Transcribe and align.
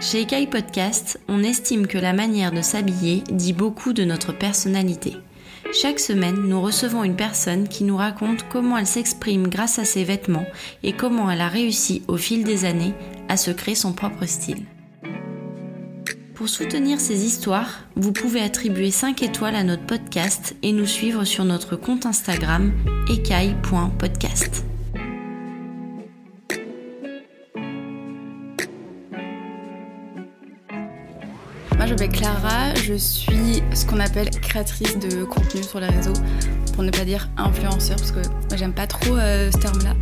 Chez 0.00 0.20
Ekai 0.20 0.46
Podcast, 0.46 1.18
on 1.26 1.42
estime 1.42 1.88
que 1.88 1.98
la 1.98 2.12
manière 2.12 2.52
de 2.52 2.62
s'habiller 2.62 3.24
dit 3.32 3.52
beaucoup 3.52 3.92
de 3.92 4.04
notre 4.04 4.32
personnalité. 4.32 5.16
Chaque 5.72 5.98
semaine, 5.98 6.36
nous 6.36 6.60
recevons 6.60 7.02
une 7.02 7.16
personne 7.16 7.66
qui 7.66 7.82
nous 7.82 7.96
raconte 7.96 8.48
comment 8.48 8.78
elle 8.78 8.86
s'exprime 8.86 9.48
grâce 9.48 9.80
à 9.80 9.84
ses 9.84 10.04
vêtements 10.04 10.46
et 10.84 10.92
comment 10.92 11.28
elle 11.28 11.40
a 11.40 11.48
réussi 11.48 12.02
au 12.06 12.16
fil 12.16 12.44
des 12.44 12.64
années 12.64 12.94
à 13.28 13.36
se 13.36 13.50
créer 13.50 13.74
son 13.74 13.92
propre 13.92 14.24
style. 14.24 14.66
Pour 16.34 16.48
soutenir 16.48 17.00
ces 17.00 17.26
histoires, 17.26 17.80
vous 17.96 18.12
pouvez 18.12 18.40
attribuer 18.40 18.92
5 18.92 19.24
étoiles 19.24 19.56
à 19.56 19.64
notre 19.64 19.84
podcast 19.84 20.54
et 20.62 20.70
nous 20.70 20.86
suivre 20.86 21.24
sur 21.24 21.44
notre 21.44 21.74
compte 21.74 22.06
Instagram 22.06 22.72
ekai.podcast. 23.10 24.64
m'appelle 31.98 32.16
Clara, 32.16 32.74
je 32.76 32.94
suis 32.94 33.60
ce 33.74 33.84
qu'on 33.84 33.98
appelle 33.98 34.30
créatrice 34.30 34.96
de 34.98 35.24
contenu 35.24 35.64
sur 35.64 35.80
les 35.80 35.88
réseaux, 35.88 36.12
pour 36.72 36.84
ne 36.84 36.92
pas 36.92 37.04
dire 37.04 37.28
influenceur, 37.36 37.96
parce 37.96 38.12
que 38.12 38.20
moi 38.20 38.56
j'aime 38.56 38.72
pas 38.72 38.86
trop 38.86 39.16
euh, 39.16 39.50
ce 39.50 39.58
terme-là. 39.58 39.96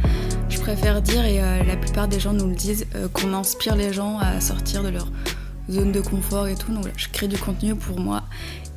Je 0.51 0.61
préfère 0.61 1.01
dire, 1.01 1.25
et 1.25 1.43
euh, 1.43 1.63
la 1.63 1.77
plupart 1.77 2.07
des 2.07 2.21
gens 2.21 2.35
nous 2.35 2.49
le 2.49 2.55
disent, 2.55 2.87
euh, 2.97 3.09
qu'on 3.09 3.33
inspire 3.33 3.77
les 3.77 3.95
gens 3.95 4.19
à 4.19 4.43
sortir 4.43 4.83
de 4.83 4.91
leur 4.91 5.11
zone 5.71 5.91
de 5.91 6.03
confort 6.03 6.49
et 6.49 6.55
tout. 6.55 6.71
Donc 6.71 6.87
je 6.99 7.09
crée 7.09 7.29
du 7.29 7.39
contenu 7.39 7.75
pour 7.75 7.99
moi 7.99 8.25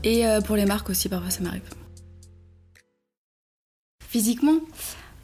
et 0.05 0.23
pour 0.45 0.55
les 0.55 0.65
marques 0.65 0.89
aussi, 0.89 1.09
parfois 1.09 1.29
ça 1.29 1.41
m'arrive. 1.41 1.61
Physiquement, 4.07 4.59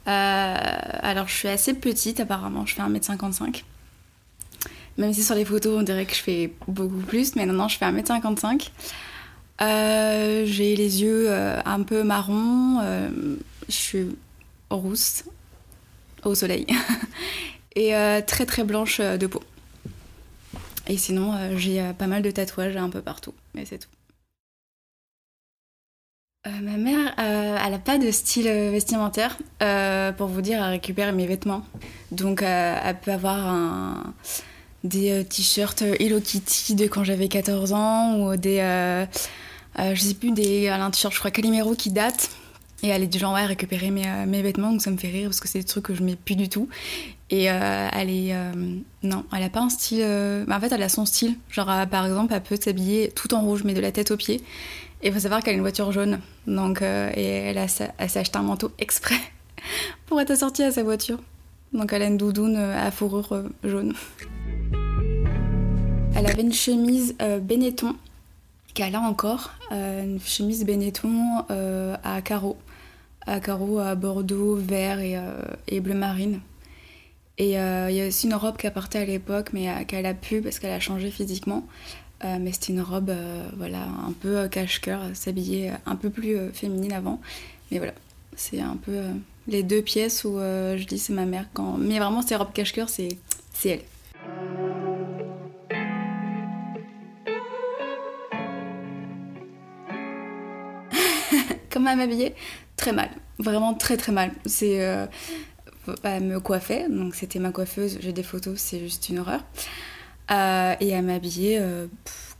alors 0.04 1.28
je 1.28 1.34
suis 1.34 1.48
assez 1.48 1.72
petite 1.72 2.20
apparemment, 2.20 2.66
je 2.66 2.74
fais 2.74 2.82
1m55. 2.82 3.62
Même 4.98 5.12
si 5.12 5.22
sur 5.22 5.34
les 5.34 5.44
photos, 5.44 5.78
on 5.78 5.82
dirait 5.82 6.06
que 6.06 6.14
je 6.14 6.22
fais 6.22 6.52
beaucoup 6.68 6.96
plus, 6.96 7.36
mais 7.36 7.44
non, 7.46 7.52
non, 7.52 7.68
je 7.68 7.76
fais 7.76 7.84
1m55. 7.84 8.70
Euh, 9.60 10.44
j'ai 10.44 10.76
les 10.76 11.02
yeux 11.02 11.26
euh, 11.30 11.58
un 11.64 11.82
peu 11.82 12.02
marron, 12.02 12.78
euh, 12.82 13.08
je 13.68 13.74
suis 13.74 14.16
rousse 14.68 15.24
au 16.24 16.34
soleil 16.34 16.66
et 17.76 17.92
très 18.26 18.46
très 18.46 18.64
blanche 18.64 19.00
de 19.00 19.26
peau. 19.26 19.42
Et 20.88 20.98
sinon, 20.98 21.56
j'ai 21.56 21.92
pas 21.98 22.06
mal 22.06 22.22
de 22.22 22.30
tatouages 22.30 22.76
un 22.76 22.90
peu 22.90 23.00
partout, 23.00 23.34
mais 23.54 23.64
c'est 23.64 23.78
tout. 23.78 23.88
ma 26.44 26.76
mère, 26.76 27.14
elle 27.18 27.70
n'a 27.70 27.78
pas 27.78 27.98
de 27.98 28.10
style 28.10 28.46
vestimentaire. 28.46 29.36
pour 30.16 30.28
vous 30.28 30.42
dire, 30.42 30.62
elle 30.62 30.70
récupère 30.70 31.12
mes 31.12 31.26
vêtements. 31.26 31.64
Donc, 32.10 32.42
elle 32.42 32.98
peut 33.00 33.12
avoir 33.12 33.46
un, 33.46 34.14
des 34.86 35.10
euh, 35.10 35.22
t-shirts 35.22 35.82
euh, 35.82 35.96
Hello 36.00 36.20
Kitty 36.20 36.74
de 36.74 36.86
quand 36.86 37.04
j'avais 37.04 37.28
14 37.28 37.72
ans 37.72 38.20
ou 38.20 38.36
des 38.36 38.60
euh, 38.60 39.04
je 39.78 40.00
sais 40.00 40.14
plus 40.14 40.30
des 40.30 40.68
un 40.68 40.90
t-shirt 40.90 41.12
je 41.12 41.18
crois 41.18 41.30
Calimero 41.30 41.74
qui 41.74 41.90
date. 41.90 42.30
Et 42.82 42.88
elle 42.88 43.02
est 43.02 43.06
du 43.06 43.18
genre 43.18 43.34
ouais 43.34 43.46
récupérer 43.46 43.90
mes, 43.90 44.06
mes, 44.26 44.42
vêtements 44.42 44.70
donc 44.70 44.82
ça 44.82 44.90
me 44.90 44.98
fait 44.98 45.08
rire 45.08 45.28
parce 45.28 45.40
que 45.40 45.48
c'est 45.48 45.60
des 45.60 45.64
trucs 45.64 45.84
que 45.84 45.94
je 45.94 46.02
mets 46.02 46.16
plus 46.16 46.36
du 46.36 46.48
tout. 46.48 46.68
Et 47.30 47.44
elle 47.44 48.10
est 48.10 48.34
non 49.02 49.24
elle 49.34 49.42
a 49.42 49.48
pas 49.48 49.60
un 49.60 49.70
style 49.70 50.02
en 50.02 50.60
fait 50.60 50.72
elle 50.72 50.82
a 50.82 50.88
son 50.90 51.06
style. 51.06 51.36
Genre 51.50 51.86
par 51.90 52.04
exemple 52.04 52.34
elle 52.34 52.42
peut 52.42 52.58
s'habiller 52.62 53.10
tout 53.14 53.32
en 53.34 53.40
rouge 53.40 53.62
mais 53.64 53.72
de 53.72 53.80
la 53.80 53.92
tête 53.92 54.10
aux 54.10 54.16
pieds. 54.16 54.42
Et 55.02 55.10
faut 55.10 55.18
savoir 55.18 55.42
qu'elle 55.42 55.54
a 55.54 55.56
une 55.56 55.62
voiture 55.62 55.90
jaune 55.90 56.20
donc 56.46 56.82
et 56.82 57.24
elle 57.24 57.58
a 57.58 57.66
s'est 57.66 57.90
acheté 57.98 58.36
un 58.36 58.42
manteau 58.42 58.70
exprès 58.78 59.20
pour 60.06 60.20
être 60.20 60.30
assortie 60.30 60.62
à 60.62 60.70
sa 60.70 60.82
voiture 60.82 61.18
donc 61.72 61.92
elle 61.92 62.02
a 62.02 62.06
une 62.06 62.16
doudoune 62.16 62.56
à 62.56 62.90
fourrure 62.90 63.44
jaune 63.64 63.94
elle 66.18 66.26
avait 66.26 66.40
une 66.40 66.52
chemise 66.52 67.14
euh, 67.20 67.40
Benetton, 67.40 67.94
qu'elle 68.72 68.94
a 68.94 69.00
encore, 69.00 69.50
euh, 69.70 70.02
une 70.02 70.18
chemise 70.18 70.64
Benetton 70.64 71.44
euh, 71.50 71.94
à 72.02 72.22
carreaux, 72.22 72.56
à 73.26 73.38
carreaux 73.38 73.80
à 73.80 73.94
bordeaux, 73.96 74.56
vert 74.56 74.98
et, 74.98 75.80
bleu 75.80 75.94
marine. 75.94 76.40
Et 77.36 77.50
il 77.50 77.94
y 77.94 78.00
a 78.00 78.06
aussi 78.08 78.28
une 78.28 78.34
robe 78.34 78.56
qu'elle 78.56 78.72
portait 78.72 79.00
à 79.00 79.04
l'époque, 79.04 79.50
mais 79.52 79.84
qu'elle 79.84 80.06
a 80.06 80.14
pu 80.14 80.40
parce 80.40 80.58
qu'elle 80.58 80.72
a 80.72 80.80
changé 80.80 81.10
physiquement. 81.10 81.66
mais 82.24 82.50
c'était 82.50 82.72
une 82.72 82.80
robe, 82.80 83.12
voilà, 83.58 83.82
un 83.82 84.12
peu 84.12 84.48
cache-cœur, 84.48 85.02
s'habiller 85.12 85.72
un 85.84 85.96
peu 85.96 86.08
plus 86.08 86.38
féminine 86.54 86.94
avant. 86.94 87.20
Mais 87.70 87.76
voilà, 87.76 87.92
c'est 88.36 88.60
un 88.60 88.76
peu 88.76 89.02
les 89.48 89.62
deux 89.62 89.82
pièces 89.82 90.24
où 90.24 90.38
je 90.38 90.84
dis 90.84 90.98
c'est 90.98 91.12
ma 91.12 91.24
mère. 91.24 91.46
Quand... 91.54 91.76
Mais 91.78 91.98
vraiment, 91.98 92.22
ces 92.22 92.36
robes 92.36 92.52
cache-cœur, 92.52 92.88
c'est 92.88 93.18
elle. 93.64 93.80
Comment 101.70 101.96
m'habiller 101.96 102.34
Très 102.76 102.92
mal, 102.92 103.10
vraiment 103.38 103.74
très 103.74 103.96
très 103.96 104.12
mal. 104.12 104.32
C'est 104.44 104.84
euh, 104.84 105.06
elle 106.02 106.24
me 106.24 106.40
coiffait, 106.40 106.88
donc 106.88 107.14
c'était 107.14 107.38
ma 107.38 107.50
coiffeuse. 107.50 107.98
J'ai 108.00 108.12
des 108.12 108.22
photos, 108.22 108.58
c'est 108.58 108.80
juste 108.80 109.08
une 109.08 109.18
horreur. 109.20 109.40
Euh, 110.30 110.74
et 110.80 110.88
elle 110.88 111.04
m'habillait 111.04 111.58
euh, 111.60 111.86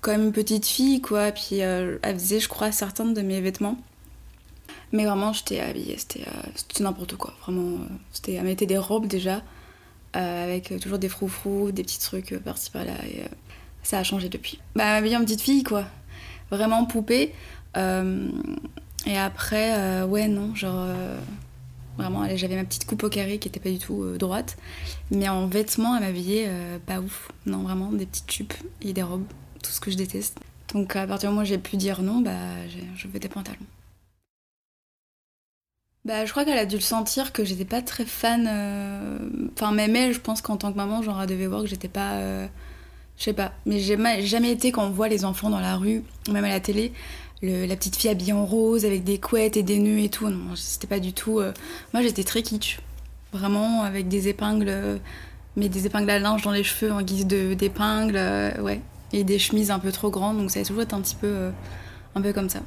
comme 0.01 0.25
une 0.25 0.33
petite 0.33 0.67
fille, 0.67 1.01
quoi. 1.01 1.33
Puis 1.33 1.57
elle 1.59 2.01
faisait, 2.03 2.41
je 2.41 2.49
crois, 2.49 2.73
certains 2.73 3.07
de 3.07 3.23
mes 3.23 3.41
vêtements. 3.41 3.79
Mais 4.93 5.05
vraiment, 5.05 5.33
j'étais 5.33 5.61
habillée, 5.61 5.97
c'était 5.99 6.25
n'importe 6.81 7.17
quoi. 7.17 7.35
Vraiment, 7.43 7.79
c'était, 8.13 8.35
elle 8.35 8.45
mettait 8.45 8.67
des 8.67 8.79
robes 8.79 9.07
déjà, 9.07 9.43
avec 10.13 10.73
toujours 10.81 10.99
des 10.99 11.09
froufrous, 11.09 11.73
des 11.73 11.83
petits 11.83 11.99
trucs 11.99 12.39
par-ci 12.39 12.71
par-là. 12.71 12.95
Et 13.07 13.23
ça 13.83 13.99
a 13.99 14.05
changé 14.05 14.29
depuis. 14.29 14.61
Bah, 14.75 14.85
elle 14.85 14.93
m'habillait 14.95 15.17
en 15.17 15.25
petite 15.25 15.43
fille, 15.43 15.65
quoi. 15.65 15.85
Vraiment 16.51 16.85
poupée. 16.87 17.33
Et 19.07 19.17
après, 19.17 19.75
euh, 19.79 20.07
ouais, 20.07 20.29
non, 20.29 20.55
genre. 20.55 20.75
Euh, 20.79 21.19
vraiment, 21.97 22.27
j'avais 22.35 22.57
ma 22.57 22.65
petite 22.65 22.87
coupe 22.87 23.05
au 23.05 23.09
carré 23.09 23.39
qui 23.39 23.49
était 23.49 23.61
pas 23.61 23.71
du 23.71 23.79
tout 23.79 24.03
euh, 24.03 24.19
droite. 24.19 24.57
Mais 25.11 25.29
en 25.29 25.47
vêtements, 25.47 25.95
à 25.95 26.01
m'habiller, 26.01 26.49
pas 26.87 27.01
ouf. 27.01 27.31
Non, 27.47 27.63
vraiment, 27.63 27.93
des 27.93 28.07
petites 28.07 28.31
jupes 28.31 28.55
et 28.83 28.93
des 28.93 29.03
robes. 29.03 29.27
Tout 29.63 29.71
ce 29.71 29.81
que 29.81 29.91
je 29.91 29.97
déteste. 29.97 30.39
Donc 30.75 30.97
à 30.97 31.07
partir 31.07 31.31
du 31.31 31.35
moment 31.35 31.43
où 31.43 31.49
j'ai 31.49 31.59
pu 31.59 31.77
dire 31.77 32.03
non, 32.03 32.21
bah, 32.21 32.33
je 32.97 33.09
veux 33.09 33.19
des 33.19 33.29
pantalons. 33.29 33.57
Bah, 36.07 36.25
je 36.25 36.31
crois 36.31 36.45
qu'elle 36.45 36.57
a 36.57 36.67
dû 36.67 36.77
le 36.77 36.83
sentir 36.83 37.33
que 37.33 37.45
j'étais 37.45 37.65
pas 37.67 37.83
très 37.83 38.07
fan. 38.07 38.49
Enfin, 39.53 39.73
même 39.73 39.95
elle, 39.95 40.15
je 40.15 40.21
pense 40.21 40.41
qu'en 40.41 40.57
tant 40.57 40.73
que 40.73 40.77
maman, 40.77 41.03
genre, 41.03 41.21
elle 41.21 41.29
devait 41.29 41.49
voir 41.49 41.63
que 41.63 41.69
j'étais 41.69 41.89
pas. 41.89 42.19
Je 43.19 43.25
sais 43.25 43.33
pas. 43.33 43.53
Mais 43.67 43.81
j'ai 43.81 43.99
jamais 44.23 44.53
été 44.53 44.73
quand 44.73 44.85
on 44.85 44.91
voit 44.91 45.09
les 45.09 45.25
enfants 45.25 45.51
dans 45.51 45.61
la 45.61 45.77
rue, 45.77 46.05
même 46.31 46.45
à 46.45 46.49
la 46.49 46.61
télé 46.61 46.93
la 47.43 47.77
petite 47.77 47.97
fille 47.97 48.11
habillée 48.11 48.33
en 48.33 48.47
rose 48.47 48.85
avec 48.85 49.05
des 49.05 49.19
couettes 49.19 49.57
et 49.57 49.63
des 49.63 49.79
nœuds 49.79 50.01
et 50.01 50.09
tout. 50.09 50.29
Non, 50.29 50.55
c'était 50.55 50.87
pas 50.87 51.01
du 51.01 51.13
tout. 51.13 51.41
Euh, 51.41 51.53
moi, 51.93 52.03
j'étais 52.03 52.25
très 52.25 52.43
kitsch. 52.43 52.79
Vraiment, 53.33 53.83
avec 53.83 54.09
des 54.09 54.29
épingles, 54.29 54.69
euh, 54.69 54.99
mais 55.57 55.69
des 55.69 55.87
épingles 55.87 56.09
à 56.11 56.19
linge 56.19 56.43
dans 56.43 56.53
les 56.53 56.65
cheveux 56.65 56.93
en 56.93 57.03
guise 57.03 57.27
d'épingles, 57.27 58.17
euh, 58.17 58.61
ouais. 58.63 58.81
Et 59.13 59.25
des 59.25 59.39
chemises 59.39 59.71
un 59.71 59.79
peu 59.79 59.93
trop 59.93 60.11
grandes, 60.11 60.39
donc 60.39 60.51
ça 60.51 60.61
a 60.61 60.65
toujours 60.65 60.83
été 60.83 60.95
un 60.95 61.01
petit 61.01 61.15
peu, 61.15 61.51
un 62.15 62.21
peu 62.21 62.33
comme 62.33 62.49
ça. 62.49 62.61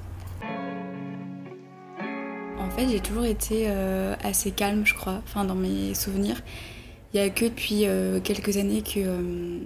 J'ai 2.87 2.99
toujours 2.99 3.25
été 3.25 3.67
assez 4.23 4.51
calme, 4.51 4.85
je 4.85 4.93
crois, 4.93 5.21
enfin, 5.25 5.43
dans 5.43 5.55
mes 5.55 5.93
souvenirs. 5.93 6.41
Il 7.13 7.19
y 7.19 7.23
a 7.23 7.29
que 7.29 7.45
depuis 7.45 7.85
quelques 8.23 8.57
années 8.57 8.81
que 8.81 9.59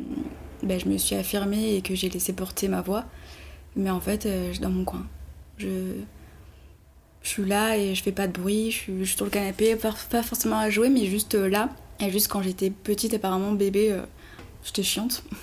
ben, 0.64 0.80
je 0.80 0.88
me 0.88 0.98
suis 0.98 1.16
affirmée 1.16 1.76
et 1.76 1.82
que 1.82 1.94
j'ai 1.94 2.10
laissé 2.10 2.34
porter 2.34 2.68
ma 2.68 2.82
voix. 2.82 3.06
Mais 3.76 3.90
en 3.90 4.00
fait, 4.00 4.26
euh, 4.26 4.54
je 4.54 4.62
dans 4.62 4.70
mon 4.70 4.86
coin. 4.86 5.06
Je, 5.58 5.68
suis 7.22 7.46
là 7.46 7.78
et 7.78 7.96
je 7.96 8.04
fais 8.04 8.12
pas 8.12 8.28
de 8.28 8.34
bruit, 8.34 8.70
je 8.72 8.78
suis, 8.78 9.08
sur 9.08 9.26
le 9.26 9.32
canapé, 9.32 9.76
pas, 9.76 10.24
forcément 10.24 10.58
à 10.58 10.70
jouer, 10.70 10.90
mais 10.90 11.06
juste 11.06 11.36
euh, 11.36 11.48
là. 11.48 11.70
Et 12.00 12.12
juste 12.12 12.28
quand 12.28 12.42
j'étais 12.42 12.70
petite, 12.70 13.14
apparemment, 13.14 13.54
bébé, 13.54 13.92
euh, 13.92 14.02
j'étais 14.64 14.84
chiante. 14.84 15.24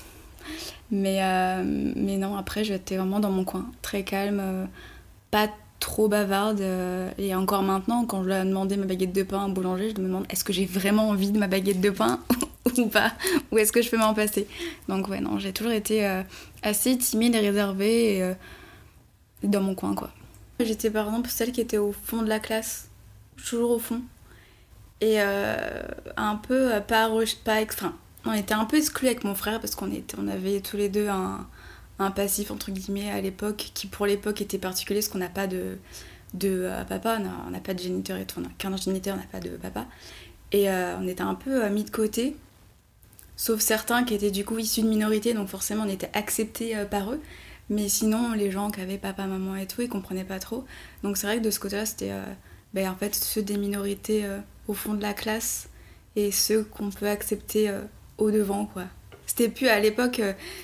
Mais, 0.92 1.20
mais 1.62 2.16
non, 2.16 2.36
après, 2.36 2.64
j'étais 2.64 2.96
vraiment 2.96 3.20
dans 3.20 3.30
mon 3.30 3.44
coin, 3.44 3.70
très 3.80 4.02
calme, 4.02 4.68
pas 5.30 5.48
trop 5.80 6.08
bavarde. 6.08 6.62
et 7.18 7.34
encore 7.34 7.62
maintenant, 7.62 8.04
quand 8.04 8.22
je 8.22 8.28
dois 8.28 8.44
demander 8.44 8.76
ma 8.76 8.86
baguette 8.86 9.12
de 9.12 9.22
pain 9.22 9.46
au 9.46 9.48
boulanger, 9.48 9.92
je 9.96 10.00
me 10.00 10.06
demande 10.06 10.26
est-ce 10.30 10.44
que 10.44 10.52
j'ai 10.52 10.66
vraiment 10.66 11.08
envie 11.08 11.32
de 11.32 11.38
ma 11.38 11.48
baguette 11.48 11.80
de 11.80 11.90
pain 11.90 12.20
ou 12.78 12.86
pas? 12.86 13.12
Ou 13.50 13.58
est-ce 13.58 13.72
que 13.72 13.82
je 13.82 13.90
peux 13.90 13.96
m'en 13.96 14.14
passer? 14.14 14.46
Donc 14.88 15.08
ouais, 15.08 15.20
non, 15.20 15.38
j'ai 15.38 15.52
toujours 15.52 15.72
été 15.72 16.06
euh, 16.06 16.22
assez 16.62 16.96
timide 16.98 17.34
et 17.34 17.40
réservée 17.40 18.16
et, 18.16 18.22
euh, 18.22 18.34
dans 19.42 19.60
mon 19.60 19.74
coin, 19.74 19.94
quoi. 19.94 20.10
J'étais 20.60 20.90
par 20.90 21.06
exemple 21.06 21.30
celle 21.30 21.52
qui 21.52 21.60
était 21.60 21.78
au 21.78 21.92
fond 21.92 22.22
de 22.22 22.28
la 22.28 22.38
classe, 22.38 22.88
toujours 23.48 23.70
au 23.70 23.78
fond. 23.78 24.02
Et 25.00 25.14
euh, 25.18 25.80
un 26.18 26.36
peu 26.36 26.72
pas, 26.86 27.08
pas 27.44 27.62
enfin, 27.62 27.94
on 28.26 28.34
était 28.34 28.52
un 28.52 28.66
peu 28.66 28.76
exclus 28.76 29.06
avec 29.06 29.24
mon 29.24 29.34
frère 29.34 29.60
parce 29.60 29.74
qu'on 29.74 29.90
on 30.18 30.28
avait 30.28 30.60
tous 30.60 30.76
les 30.76 30.90
deux 30.90 31.08
un, 31.08 31.46
un 32.00 32.10
passif 32.10 32.50
entre 32.50 32.70
guillemets 32.70 33.10
à 33.10 33.20
l'époque 33.20 33.70
qui 33.74 33.86
pour 33.86 34.06
l'époque 34.06 34.40
était 34.40 34.58
particulier 34.58 35.00
parce 35.00 35.08
qu'on 35.08 35.18
n'a 35.18 35.28
pas 35.28 35.46
de, 35.46 35.78
de 36.34 36.68
papa, 36.88 37.20
on 37.46 37.50
n'a 37.50 37.60
pas 37.60 37.74
de 37.74 37.78
géniteur 37.78 38.16
et 38.16 38.26
tout, 38.26 38.40
on 38.40 38.42
n'a 38.42 38.48
qu'un 38.58 38.76
géniteur, 38.76 39.14
on 39.14 39.18
n'a 39.18 39.26
pas 39.26 39.40
de 39.40 39.50
papa. 39.50 39.86
Et 40.52 40.68
on 40.70 41.06
était 41.06 41.22
un 41.22 41.34
peu 41.34 41.68
mis 41.68 41.84
de 41.84 41.90
côté 41.90 42.36
sauf 43.36 43.60
certains 43.60 44.04
qui 44.04 44.14
étaient 44.14 44.30
du 44.30 44.44
coup 44.44 44.58
issus 44.58 44.82
de 44.82 44.88
minorités, 44.88 45.34
donc 45.34 45.48
forcément 45.48 45.84
on 45.84 45.88
était 45.88 46.10
acceptés 46.14 46.74
par 46.90 47.12
eux. 47.12 47.20
Mais 47.68 47.88
sinon, 47.88 48.32
les 48.32 48.50
gens 48.50 48.70
qui 48.70 48.80
avaient 48.80 48.98
papa, 48.98 49.26
maman 49.26 49.54
et 49.56 49.66
tout, 49.66 49.82
ils 49.82 49.88
comprenaient 49.88 50.24
pas 50.24 50.40
trop. 50.40 50.64
Donc 51.02 51.16
c'est 51.16 51.26
vrai 51.26 51.38
que 51.38 51.44
de 51.44 51.50
ce 51.50 51.60
côté-là, 51.60 51.86
c'était 51.86 52.12
ben, 52.74 52.88
en 52.88 52.96
fait 52.96 53.14
ceux 53.14 53.42
des 53.42 53.56
minorités 53.56 54.26
au 54.66 54.74
fond 54.74 54.94
de 54.94 55.02
la 55.02 55.14
classe 55.14 55.68
et 56.16 56.32
ceux 56.32 56.64
qu'on 56.64 56.90
peut 56.90 57.08
accepter 57.08 57.72
au 58.18 58.30
devant, 58.30 58.66
quoi. 58.66 58.86
C'était 59.30 59.48
plus 59.48 59.68
à 59.68 59.78
l'époque, 59.78 60.20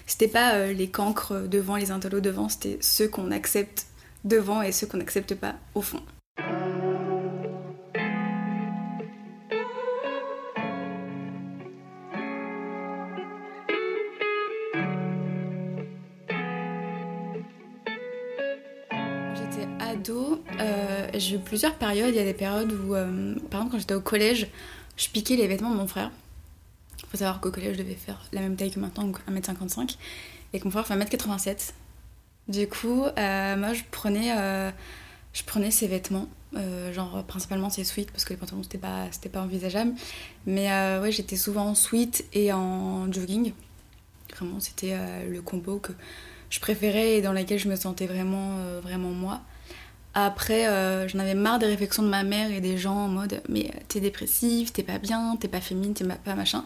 c'était 0.08 0.26
pas 0.26 0.66
les 0.66 0.88
cancres 0.88 1.46
devant, 1.46 1.76
les 1.76 1.92
intellos 1.92 2.18
devant, 2.18 2.48
c'était 2.48 2.78
ceux 2.80 3.06
qu'on 3.06 3.30
accepte 3.30 3.86
devant 4.24 4.60
et 4.60 4.72
ceux 4.72 4.88
qu'on 4.88 4.96
n'accepte 4.96 5.36
pas 5.36 5.54
au 5.76 5.82
fond. 5.82 6.02
J'étais 19.36 19.69
ado, 19.78 20.42
euh, 20.58 21.08
j'ai 21.14 21.36
eu 21.36 21.38
plusieurs 21.38 21.76
périodes. 21.76 22.08
Il 22.08 22.16
y 22.16 22.19
a 22.19 22.24
des 22.24 22.34
périodes 22.34 22.72
où, 22.72 22.96
euh, 22.96 23.36
par 23.48 23.60
exemple, 23.60 23.70
quand 23.70 23.78
j'étais 23.78 23.94
au 23.94 24.00
collège, 24.00 24.48
je 24.96 25.08
piquais 25.08 25.36
les 25.36 25.46
vêtements 25.46 25.70
de 25.70 25.76
mon 25.76 25.86
frère. 25.86 26.10
Il 27.06 27.11
faut 27.11 27.17
savoir 27.19 27.41
qu'au 27.41 27.50
collège, 27.50 27.76
je 27.76 27.82
devais 27.82 27.94
faire 27.94 28.20
la 28.32 28.41
même 28.41 28.56
taille 28.56 28.70
que 28.70 28.81
maintenant, 28.81 29.05
donc 29.05 29.20
1m55, 29.31 29.97
et 30.53 30.58
que 30.58 30.64
mon 30.64 30.70
frère 30.70 30.87
fait 30.87 30.94
1m87. 30.94 31.73
Du 32.49 32.69
coup, 32.69 33.05
euh, 33.05 33.56
moi, 33.56 33.73
je 33.73 33.82
prenais, 33.91 34.37
euh, 34.37 34.70
je 35.32 35.43
prenais 35.44 35.70
ses 35.70 35.87
vêtements, 35.88 36.29
euh, 36.56 36.93
genre 36.93 37.25
principalement 37.25 37.70
ses 37.70 37.85
suites, 37.85 38.11
parce 38.11 38.25
que 38.25 38.32
les 38.32 38.37
pantalons, 38.37 38.62
c'était 38.62 38.79
pas, 38.79 39.06
pas 39.32 39.41
envisageable. 39.41 39.93
Mais 40.47 40.69
ouais, 41.00 41.12
j'étais 41.12 41.37
souvent 41.37 41.67
en 41.67 41.75
sweat 41.75 42.25
et 42.32 42.53
en 42.53 43.11
jogging. 43.12 43.53
Vraiment, 44.35 44.61
c'était 44.61 44.97
le 45.29 45.41
combo 45.43 45.79
que 45.79 45.93
je 46.50 46.61
préférais 46.61 47.14
et 47.14 47.23
dans 47.23 47.32
lequel 47.32 47.58
je 47.58 47.69
me 47.69 47.76
sentais 47.76 48.06
vraiment, 48.06 48.58
vraiment 48.82 49.11
moi. 49.11 49.41
Après, 50.18 50.64
j'en 51.08 51.18
avais 51.18 51.34
marre 51.34 51.58
des 51.58 51.66
réflexions 51.66 52.02
de 52.02 52.08
ma 52.08 52.22
mère 52.22 52.50
et 52.50 52.62
des 52.62 52.78
gens 52.78 52.96
en 52.96 53.08
mode 53.08 53.42
Mais 53.50 53.70
t'es 53.88 54.00
dépressive, 54.00 54.72
t'es 54.72 54.82
pas 54.82 54.98
bien, 54.98 55.36
t'es 55.38 55.46
pas 55.46 55.60
féminine, 55.60 55.92
t'es 55.92 56.06
pas 56.06 56.34
machin. 56.34 56.64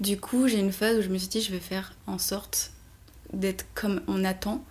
Du 0.00 0.20
coup, 0.20 0.46
j'ai 0.46 0.58
une 0.58 0.72
phase 0.72 0.98
où 0.98 1.02
je 1.02 1.08
me 1.08 1.16
suis 1.16 1.28
dit 1.28 1.40
Je 1.40 1.52
vais 1.52 1.58
faire 1.58 1.94
en 2.06 2.18
sorte 2.18 2.72
d'être 3.32 3.64
comme 3.74 4.02
on 4.08 4.24
attend 4.24 4.62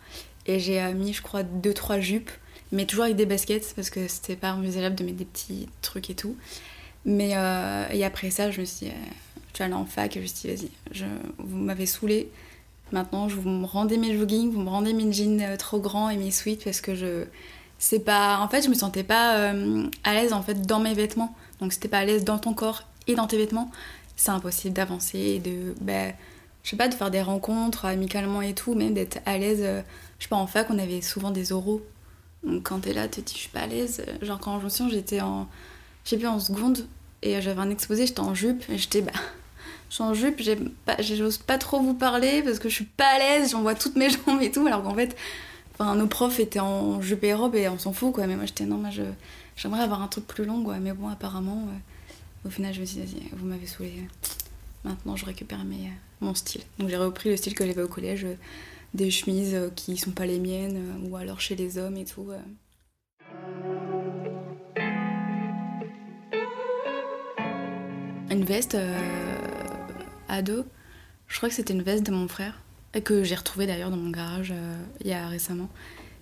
et 0.46 0.60
j'ai 0.60 0.82
euh, 0.82 0.94
mis, 0.94 1.14
je 1.14 1.22
crois, 1.22 1.44
deux 1.44 1.74
trois 1.74 2.00
jupes, 2.00 2.32
mais 2.72 2.86
toujours 2.86 3.06
avec 3.06 3.16
des 3.16 3.26
baskets 3.26 3.74
parce 3.76 3.90
que 3.90 4.08
c'était 4.08 4.36
pas 4.36 4.54
envisageable 4.54 4.96
de 4.96 5.04
mettre 5.04 5.18
des 5.18 5.26
petits 5.26 5.68
trucs 5.82 6.10
et 6.10 6.16
tout. 6.16 6.36
Mais 7.06 7.36
euh, 7.36 7.88
et 7.92 8.04
après 8.04 8.30
ça, 8.30 8.52
je 8.52 8.62
me 8.62 8.66
suis 8.66 8.88
dit, 8.88 8.92
euh, 8.92 9.10
je 9.52 9.56
suis 9.56 9.64
allée 9.64 9.74
en 9.74 9.86
fac 9.86 10.16
et 10.16 10.20
je 10.20 10.24
me 10.24 10.28
suis 10.28 10.56
dit, 10.56 10.70
vas-y, 10.94 11.08
vous 11.38 11.58
m'avez 11.58 11.86
saoulé. 11.86 12.30
Maintenant, 12.92 13.30
je 13.30 13.36
vous 13.36 13.50
me 13.50 13.66
rendez 13.66 13.98
mes 13.98 14.18
joggings, 14.18 14.52
vous 14.52 14.62
me 14.62 14.70
rendez 14.70 14.94
mes 14.94 15.12
jeans 15.14 15.56
trop 15.58 15.80
grands 15.80 16.10
et 16.10 16.18
mes 16.18 16.32
sweats 16.32 16.64
parce 16.64 16.82
que 16.82 16.96
je. 16.96 17.26
C'est 17.84 18.00
pas. 18.00 18.38
En 18.40 18.48
fait, 18.48 18.62
je 18.62 18.70
me 18.70 18.76
sentais 18.76 19.04
pas 19.04 19.54
à 20.04 20.14
l'aise 20.14 20.34
en 20.34 20.44
fait 20.44 20.62
dans 20.62 20.80
mes 20.80 20.94
vêtements. 20.94 21.36
Donc, 21.60 21.74
c'était 21.74 21.88
pas 21.88 22.00
à 22.00 22.06
l'aise 22.06 22.24
dans 22.24 22.38
ton 22.38 22.54
corps 22.54 22.84
et 23.08 23.16
dans 23.16 23.28
tes 23.28 23.38
vêtements, 23.38 23.72
c'est 24.16 24.30
impossible 24.30 24.74
d'avancer 24.76 25.18
et 25.18 25.40
de. 25.40 25.74
Ben, 25.82 26.14
je 26.64 26.70
sais 26.70 26.78
pas, 26.78 26.88
de 26.88 26.94
faire 26.94 27.10
des 27.10 27.24
rencontres 27.24 27.86
amicalement 27.86 28.44
et 28.44 28.54
tout, 28.54 28.76
même 28.76 28.94
d'être 28.94 29.18
à 29.26 29.40
l'aise 29.40 29.66
je 30.22 30.26
sais 30.26 30.30
pas, 30.30 30.36
en 30.36 30.46
fac, 30.46 30.70
on 30.70 30.78
avait 30.78 31.02
souvent 31.02 31.32
des 31.32 31.52
oraux. 31.52 31.82
Donc 32.44 32.62
quand 32.62 32.82
t'es 32.82 32.94
là, 32.94 33.08
tu 33.08 33.24
te 33.24 33.28
dis, 33.28 33.34
je 33.34 33.40
suis 33.40 33.50
pas 33.50 33.62
à 33.62 33.68
l'aise. 33.68 34.06
Genre 34.22 34.40
quand 34.40 34.60
me 34.60 34.70
souviens, 34.70 34.88
j'étais 34.88 35.20
en, 35.20 35.48
je 36.06 36.12
sais 36.12 36.18
plus, 36.18 36.28
en 36.28 36.40
seconde, 36.40 36.88
et 37.24 37.42
j'avais 37.42 37.60
un 37.60 37.72
exposé, 37.72 38.06
j'étais 38.06 38.20
en 38.20 38.36
jupe, 38.36 38.64
et 38.70 38.78
j'étais, 38.78 39.02
bah, 39.02 39.14
je 39.90 39.96
suis 39.96 40.04
en 40.04 40.14
jupe, 40.14 40.40
j'ose 40.40 41.38
pas, 41.40 41.56
pas 41.56 41.58
trop 41.58 41.82
vous 41.82 41.96
parler 41.96 42.44
parce 42.44 42.60
que 42.60 42.70
je 42.70 42.76
suis 42.76 42.86
pas 42.86 43.08
à 43.08 43.18
l'aise, 43.18 43.50
j'en 43.50 43.64
vois 43.64 43.74
toutes 43.74 43.96
mes 43.96 44.10
jambes 44.28 44.42
et 44.44 44.52
tout, 44.52 44.68
alors 44.68 44.84
qu'en 44.84 44.94
fait, 44.94 45.18
nos 45.96 46.08
profs 46.08 46.40
étaient 46.40 46.60
en 46.60 47.02
jupe 47.02 47.24
et 47.24 47.34
robe 47.34 47.56
et 47.56 47.68
on 47.68 47.80
s'en 47.80 47.94
fout, 47.94 48.14
quoi. 48.14 48.28
Mais 48.28 48.36
moi, 48.36 48.46
j'étais, 48.46 48.66
non, 48.66 48.78
moi, 48.78 48.90
j'aimerais 49.56 49.82
avoir 49.82 50.02
un 50.02 50.08
truc 50.08 50.28
plus 50.28 50.46
long, 50.46 50.64
quoi. 50.64 50.78
Mais 50.78 50.94
bon, 50.94 51.08
apparemment, 51.08 51.68
au 52.46 52.50
final, 52.50 52.74
je 52.74 52.82
me 52.82 52.86
suis 52.86 53.02
dit, 53.02 53.24
vous 53.34 53.46
m'avez 53.46 53.68
saoulé. 53.68 53.94
Maintenant, 54.84 55.16
je 55.16 55.26
récupère 55.26 55.64
mes, 55.64 55.92
mon 56.22 56.34
style. 56.34 56.62
Donc 56.80 56.90
j'ai 56.90 56.98
repris 56.98 57.30
le 57.30 57.38
style 57.38 57.54
que 57.54 57.66
j'avais 57.66 57.84
au 57.84 57.88
collège 57.88 58.26
des 58.94 59.10
chemises 59.12 59.56
euh, 59.56 59.70
qui 59.76 59.98
sont 59.98 60.12
pas 60.12 60.26
les 60.26 60.40
miennes, 60.40 60.78
euh, 60.78 61.10
ou 61.10 61.16
alors 61.16 61.40
chez 61.40 61.56
les 61.56 61.78
hommes 61.78 61.98
et 61.98 62.06
tout. 62.06 62.30
Euh. 62.32 62.40
Une 68.30 68.46
veste 68.46 68.78
ado, 70.30 70.66
je 71.28 71.38
crois 71.38 71.50
que 71.50 71.56
c'était 71.56 71.74
une 71.74 71.82
veste 71.82 72.06
de 72.06 72.12
mon 72.12 72.30
frère, 72.30 72.62
que 73.00 73.24
j'ai 73.24 73.36
retrouvée 73.36 73.68
d'ailleurs 73.68 73.90
dans 73.90 73.98
mon 73.98 74.10
garage 74.10 74.54
il 75.02 75.08
y 75.08 75.14
a 75.14 75.28
récemment. 75.28 75.70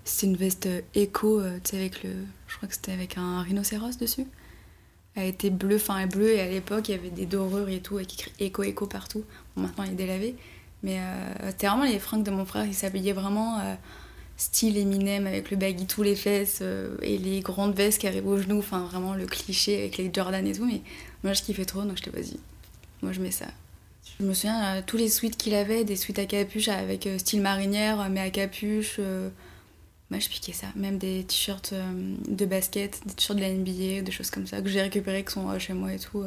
C'est 0.05 0.27
une 0.27 0.37
veste 0.37 0.67
éco, 0.95 1.41
tu 1.41 1.71
sais, 1.71 1.77
avec 1.77 2.03
le. 2.03 2.11
Je 2.47 2.55
crois 2.57 2.67
que 2.67 2.75
c'était 2.75 2.91
avec 2.91 3.17
un 3.17 3.41
rhinocéros 3.41 3.97
dessus. 3.97 4.25
Elle 5.15 5.27
était 5.27 5.49
bleue, 5.49 5.77
fin 5.79 6.05
bleue, 6.05 6.35
et 6.35 6.41
à 6.41 6.47
l'époque 6.47 6.89
il 6.89 6.91
y 6.91 6.95
avait 6.95 7.09
des 7.09 7.25
dorures 7.25 7.69
et 7.69 7.79
tout, 7.79 7.97
avec 7.97 8.13
écrit 8.13 8.31
éco 8.39 8.63
éco 8.63 8.85
partout. 8.85 9.23
Bon, 9.55 9.63
maintenant 9.63 9.83
il 9.83 9.91
est 9.91 9.95
délavé. 9.95 10.35
Mais 10.83 10.99
euh, 10.99 11.49
c'était 11.49 11.67
vraiment 11.67 11.83
les 11.83 11.99
fringues 11.99 12.23
de 12.23 12.31
mon 12.31 12.45
frère. 12.45 12.65
Il 12.65 12.73
s'habillait 12.73 13.13
vraiment 13.13 13.59
euh, 13.59 13.75
style 14.37 14.77
Eminem 14.77 15.27
avec 15.27 15.51
le 15.51 15.57
baggy 15.57 15.85
tous 15.85 16.03
les 16.03 16.15
fesses 16.15 16.59
euh, 16.61 16.95
et 17.01 17.17
les 17.17 17.41
grandes 17.41 17.75
vestes 17.75 17.99
qui 17.99 18.07
arrivent 18.07 18.27
aux 18.27 18.39
genoux. 18.39 18.59
Enfin, 18.59 18.85
vraiment 18.85 19.13
le 19.13 19.25
cliché 19.25 19.77
avec 19.79 19.97
les 19.97 20.09
Jordan 20.13 20.45
et 20.45 20.53
tout. 20.53 20.65
Mais 20.65 20.81
moi, 21.23 21.33
je 21.33 21.41
kiffais 21.41 21.65
trop, 21.65 21.83
donc 21.83 21.97
je 21.97 22.03
t'ai 22.03 22.11
vas-y. 22.11 22.37
Moi, 23.01 23.11
je 23.11 23.21
mets 23.21 23.31
ça. 23.31 23.47
Je 24.19 24.25
me 24.25 24.33
souviens, 24.33 24.81
tous 24.81 24.97
les 24.97 25.09
suites 25.09 25.37
qu'il 25.37 25.55
avait, 25.55 25.83
des 25.83 25.95
suites 25.95 26.19
à 26.19 26.25
capuche 26.25 26.67
avec 26.67 27.07
style 27.17 27.41
marinière, 27.41 28.09
mais 28.09 28.19
à 28.19 28.29
capuche. 28.29 28.99
moi, 30.09 30.19
je 30.19 30.29
piquais 30.29 30.53
ça. 30.53 30.67
Même 30.75 30.97
des 30.97 31.23
t-shirts 31.23 31.73
de 32.27 32.45
basket, 32.45 33.01
des 33.05 33.13
t-shirts 33.13 33.37
de 33.37 33.43
la 33.43 33.53
NBA, 33.53 34.01
des 34.01 34.11
choses 34.11 34.29
comme 34.29 34.47
ça 34.47 34.61
que 34.61 34.69
j'ai 34.69 34.81
récupérés 34.81 35.23
qui 35.23 35.33
sont 35.33 35.57
chez 35.59 35.73
moi 35.73 35.93
et 35.93 35.99
tout. 35.99 36.25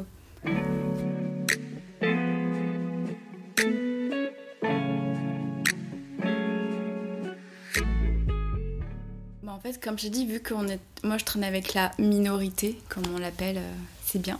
En 9.63 9.71
fait, 9.71 9.81
comme 9.81 9.97
j'ai 9.97 10.09
dit, 10.09 10.25
vu 10.25 10.41
que 10.41 10.53
est... 10.69 10.79
moi 11.05 11.17
je 11.17 11.23
traîne 11.23 11.45
avec 11.45 11.73
la 11.73 11.93
minorité, 11.97 12.77
comme 12.89 13.05
on 13.15 13.17
l'appelle, 13.17 13.59
euh, 13.59 13.73
c'est 14.03 14.21
bien. 14.21 14.37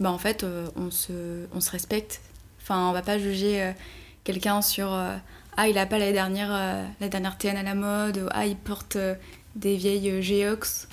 Bah 0.00 0.10
en 0.10 0.18
fait, 0.18 0.42
euh, 0.42 0.66
on, 0.74 0.90
se... 0.90 1.46
on 1.54 1.60
se 1.60 1.70
respecte. 1.70 2.20
Enfin, 2.64 2.88
on 2.88 2.92
va 2.92 3.02
pas 3.02 3.18
juger 3.18 3.62
euh, 3.62 3.72
quelqu'un 4.24 4.62
sur 4.62 4.88
ah 5.56 5.68
il 5.68 5.78
a 5.78 5.86
pas 5.86 5.98
la 5.98 6.12
dernière 6.12 6.50
la 7.00 7.08
dernière 7.08 7.38
TN 7.38 7.56
à 7.56 7.62
la 7.62 7.74
mode, 7.74 8.18
ou, 8.18 8.28
ah 8.32 8.46
il 8.46 8.56
porte 8.56 8.96
des 9.54 9.76
vieilles 9.76 10.22
Geox. 10.22 10.88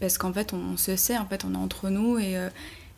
Parce 0.00 0.16
qu'en 0.18 0.32
fait, 0.32 0.52
on, 0.52 0.76
se 0.76 0.96
sait, 0.96 1.18
en 1.18 1.26
fait, 1.26 1.44
on 1.44 1.54
est 1.54 1.58
entre 1.58 1.90
nous 1.90 2.18
et, 2.18 2.36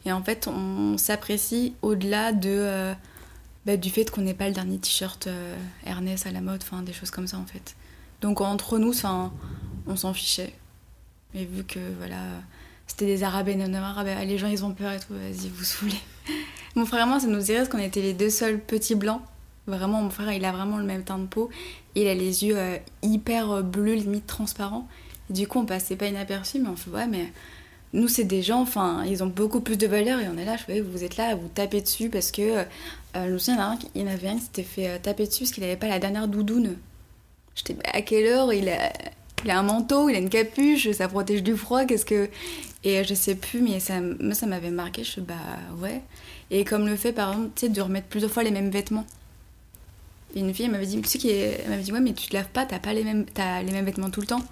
et 0.04 0.12
en 0.12 0.22
fait, 0.22 0.48
on 0.48 0.96
s'apprécie 0.98 1.74
au-delà 1.82 2.32
de 2.32 2.94
bah, 3.66 3.76
du 3.76 3.90
fait 3.90 4.10
qu'on 4.10 4.22
n'ait 4.22 4.34
pas 4.34 4.48
le 4.48 4.54
dernier 4.54 4.78
t-shirt 4.78 5.28
Ernest 5.84 6.26
à 6.26 6.30
la 6.30 6.40
mode, 6.40 6.62
enfin 6.62 6.82
des 6.82 6.92
choses 6.92 7.10
comme 7.10 7.26
ça 7.26 7.36
en 7.36 7.46
fait. 7.46 7.76
Donc 8.20 8.40
entre 8.40 8.78
nous, 8.78 8.94
on 9.86 9.96
s'en 9.96 10.14
fichait. 10.14 10.54
Mais 11.34 11.44
vu 11.44 11.64
que 11.64 11.80
voilà, 11.98 12.22
c'était 12.86 13.06
des 13.06 13.22
arabes 13.22 13.48
et 13.48 13.54
non 13.54 13.72
arabes, 13.74 14.08
les 14.24 14.38
gens 14.38 14.48
ils 14.48 14.64
ont 14.64 14.72
peur 14.72 14.92
et 14.92 15.00
tout, 15.00 15.14
vas-y, 15.14 15.48
vous 15.48 15.64
saoulez. 15.64 16.00
mon 16.76 16.86
frère 16.86 17.06
et 17.06 17.08
moi, 17.08 17.20
ça 17.20 17.26
nous 17.26 17.40
dirait 17.40 17.68
qu'on 17.68 17.78
était 17.78 18.02
les 18.02 18.14
deux 18.14 18.30
seuls 18.30 18.58
petits 18.58 18.94
blancs. 18.94 19.20
Vraiment, 19.66 20.02
mon 20.02 20.10
frère, 20.10 20.32
il 20.32 20.44
a 20.44 20.52
vraiment 20.52 20.78
le 20.78 20.84
même 20.84 21.04
teint 21.04 21.18
de 21.18 21.26
peau. 21.26 21.50
il 21.94 22.06
a 22.06 22.14
les 22.14 22.44
yeux 22.44 22.56
euh, 22.56 22.76
hyper 23.02 23.50
euh, 23.50 23.62
bleus, 23.62 23.94
limite 23.94 24.26
transparents. 24.26 24.86
du 25.28 25.46
coup, 25.46 25.60
on 25.60 25.66
passait 25.66 25.96
pas 25.96 26.06
inaperçu, 26.06 26.58
mais 26.58 26.68
on 26.68 26.76
fait, 26.76 26.90
ouais, 26.90 27.06
mais 27.06 27.32
nous, 27.92 28.08
c'est 28.08 28.24
des 28.24 28.42
gens, 28.42 28.60
enfin, 28.62 29.04
ils 29.06 29.22
ont 29.22 29.26
beaucoup 29.26 29.60
plus 29.60 29.76
de 29.76 29.86
valeur 29.86 30.20
et 30.20 30.28
on 30.28 30.36
est 30.36 30.44
là, 30.44 30.56
je 30.56 30.64
fais, 30.64 30.80
vous 30.80 31.04
êtes 31.04 31.16
là 31.16 31.30
à 31.30 31.34
vous 31.34 31.48
taper 31.48 31.80
dessus 31.80 32.08
parce 32.08 32.30
que. 32.30 32.58
Euh, 32.58 32.64
je 33.14 33.32
me 33.32 33.38
souviens, 33.38 33.76
il 33.94 34.02
y 34.02 34.04
en 34.04 34.06
avait 34.06 34.28
un 34.28 34.36
qui 34.36 34.42
s'était 34.42 34.62
fait 34.62 35.00
taper 35.00 35.26
dessus 35.26 35.40
parce 35.40 35.50
qu'il 35.50 35.64
avait 35.64 35.76
pas 35.76 35.88
la 35.88 35.98
dernière 35.98 36.28
doudoune. 36.28 36.76
J'étais, 37.56 37.74
bah, 37.74 37.82
à 37.92 38.02
quelle 38.02 38.26
heure? 38.26 38.52
Il 38.52 38.68
a 38.68 38.92
il 39.44 39.50
a 39.50 39.58
un 39.58 39.62
manteau, 39.62 40.08
il 40.08 40.16
a 40.16 40.18
une 40.18 40.28
capuche, 40.28 40.90
ça 40.92 41.08
protège 41.08 41.42
du 41.42 41.56
froid, 41.56 41.84
qu'est-ce 41.84 42.04
que... 42.04 42.28
Et 42.82 43.04
je 43.04 43.14
sais 43.14 43.34
plus, 43.34 43.60
mais 43.60 43.78
ça, 43.78 44.00
moi 44.00 44.34
ça 44.34 44.46
m'avait 44.46 44.70
marqué, 44.70 45.04
je 45.04 45.10
suis 45.10 45.20
bah 45.20 45.34
ouais. 45.78 46.00
Et 46.50 46.64
comme 46.64 46.86
le 46.86 46.96
fait 46.96 47.12
par 47.12 47.32
exemple, 47.32 47.50
tu 47.54 47.66
sais, 47.66 47.68
de 47.68 47.80
remettre 47.80 48.08
plusieurs 48.08 48.30
fois 48.30 48.42
les 48.42 48.50
mêmes 48.50 48.70
vêtements. 48.70 49.06
Une 50.34 50.54
fille, 50.54 50.66
elle 50.66 50.70
m'avait 50.70 50.86
dit, 50.86 51.00
tu 51.02 51.18
sais, 51.18 51.60
elle 51.62 51.70
m'avait 51.70 51.82
dit, 51.82 51.92
ouais, 51.92 52.00
mais 52.00 52.14
tu 52.14 52.28
te 52.28 52.34
laves 52.34 52.48
pas, 52.48 52.64
t'as 52.64 52.78
pas 52.78 52.92
les 52.92 53.04
mêmes, 53.04 53.26
as 53.36 53.62
les 53.62 53.72
mêmes 53.72 53.84
vêtements 53.84 54.10
tout 54.10 54.20
le 54.20 54.26
temps. 54.26 54.42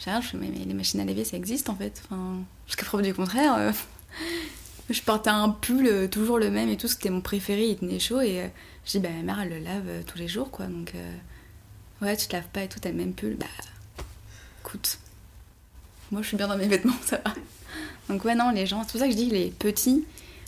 Je 0.00 0.36
mais, 0.36 0.48
mais, 0.48 0.64
les 0.64 0.74
machines 0.74 0.98
à 1.00 1.04
laver, 1.04 1.24
ça 1.24 1.36
existe 1.36 1.68
en 1.68 1.74
fait. 1.74 2.02
Enfin, 2.04 2.38
jusqu'à 2.66 2.86
preuve 2.86 3.02
du 3.02 3.12
contraire. 3.12 3.54
Euh, 3.58 3.72
je 4.90 5.02
portais 5.02 5.30
un 5.30 5.50
pull 5.50 5.86
euh, 5.86 6.08
toujours 6.08 6.38
le 6.38 6.50
même 6.50 6.70
et 6.70 6.76
tout, 6.76 6.88
c'était 6.88 7.10
mon 7.10 7.20
préféré, 7.20 7.68
il 7.68 7.76
tenait 7.76 7.98
chaud. 7.98 8.20
Et 8.20 8.40
euh, 8.40 8.46
je 8.86 8.92
dis, 8.92 8.98
bah 8.98 9.10
ma 9.10 9.22
mère, 9.22 9.40
elle 9.40 9.50
le 9.50 9.58
lave 9.58 10.04
tous 10.06 10.18
les 10.18 10.26
jours, 10.26 10.50
quoi. 10.50 10.66
Donc, 10.66 10.94
ouais, 12.00 12.16
tu 12.16 12.28
te 12.28 12.32
laves 12.32 12.48
pas 12.52 12.62
et 12.62 12.68
tout, 12.68 12.78
t'as 12.80 12.90
le 12.90 12.96
même 12.96 13.12
pull. 13.12 13.36
Bah, 13.36 13.46
écoute, 14.62 14.98
moi 16.10 16.22
je 16.22 16.28
suis 16.28 16.36
bien 16.36 16.48
dans 16.48 16.56
mes 16.56 16.66
vêtements, 16.66 16.96
ça 17.04 17.20
va. 17.24 17.34
Donc 18.10 18.24
ouais, 18.24 18.34
non, 18.34 18.50
les 18.50 18.66
gens, 18.66 18.82
c'est 18.82 18.90
pour 18.90 19.00
ça 19.00 19.06
que 19.06 19.12
je 19.12 19.16
dis 19.16 19.30
les 19.30 19.50
petits, 19.50 20.04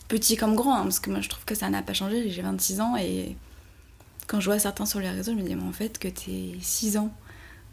petit 0.08 0.36
comme 0.36 0.56
grand, 0.56 0.74
hein, 0.74 0.82
parce 0.82 0.98
que 0.98 1.10
moi 1.10 1.20
je 1.20 1.28
trouve 1.28 1.44
que 1.44 1.54
ça 1.54 1.70
n'a 1.70 1.80
pas 1.82 1.94
changé, 1.94 2.28
j'ai 2.28 2.42
26 2.42 2.80
ans 2.80 2.96
et 2.96 3.36
quand 4.26 4.40
je 4.40 4.46
vois 4.46 4.58
certains 4.58 4.86
sur 4.86 4.98
les 4.98 5.10
réseaux, 5.10 5.32
je 5.32 5.36
me 5.36 5.42
dis, 5.42 5.54
mais 5.54 5.62
en 5.62 5.72
fait, 5.72 5.98
que 5.98 6.08
t'es 6.08 6.56
6 6.60 6.96
ans, 6.96 7.12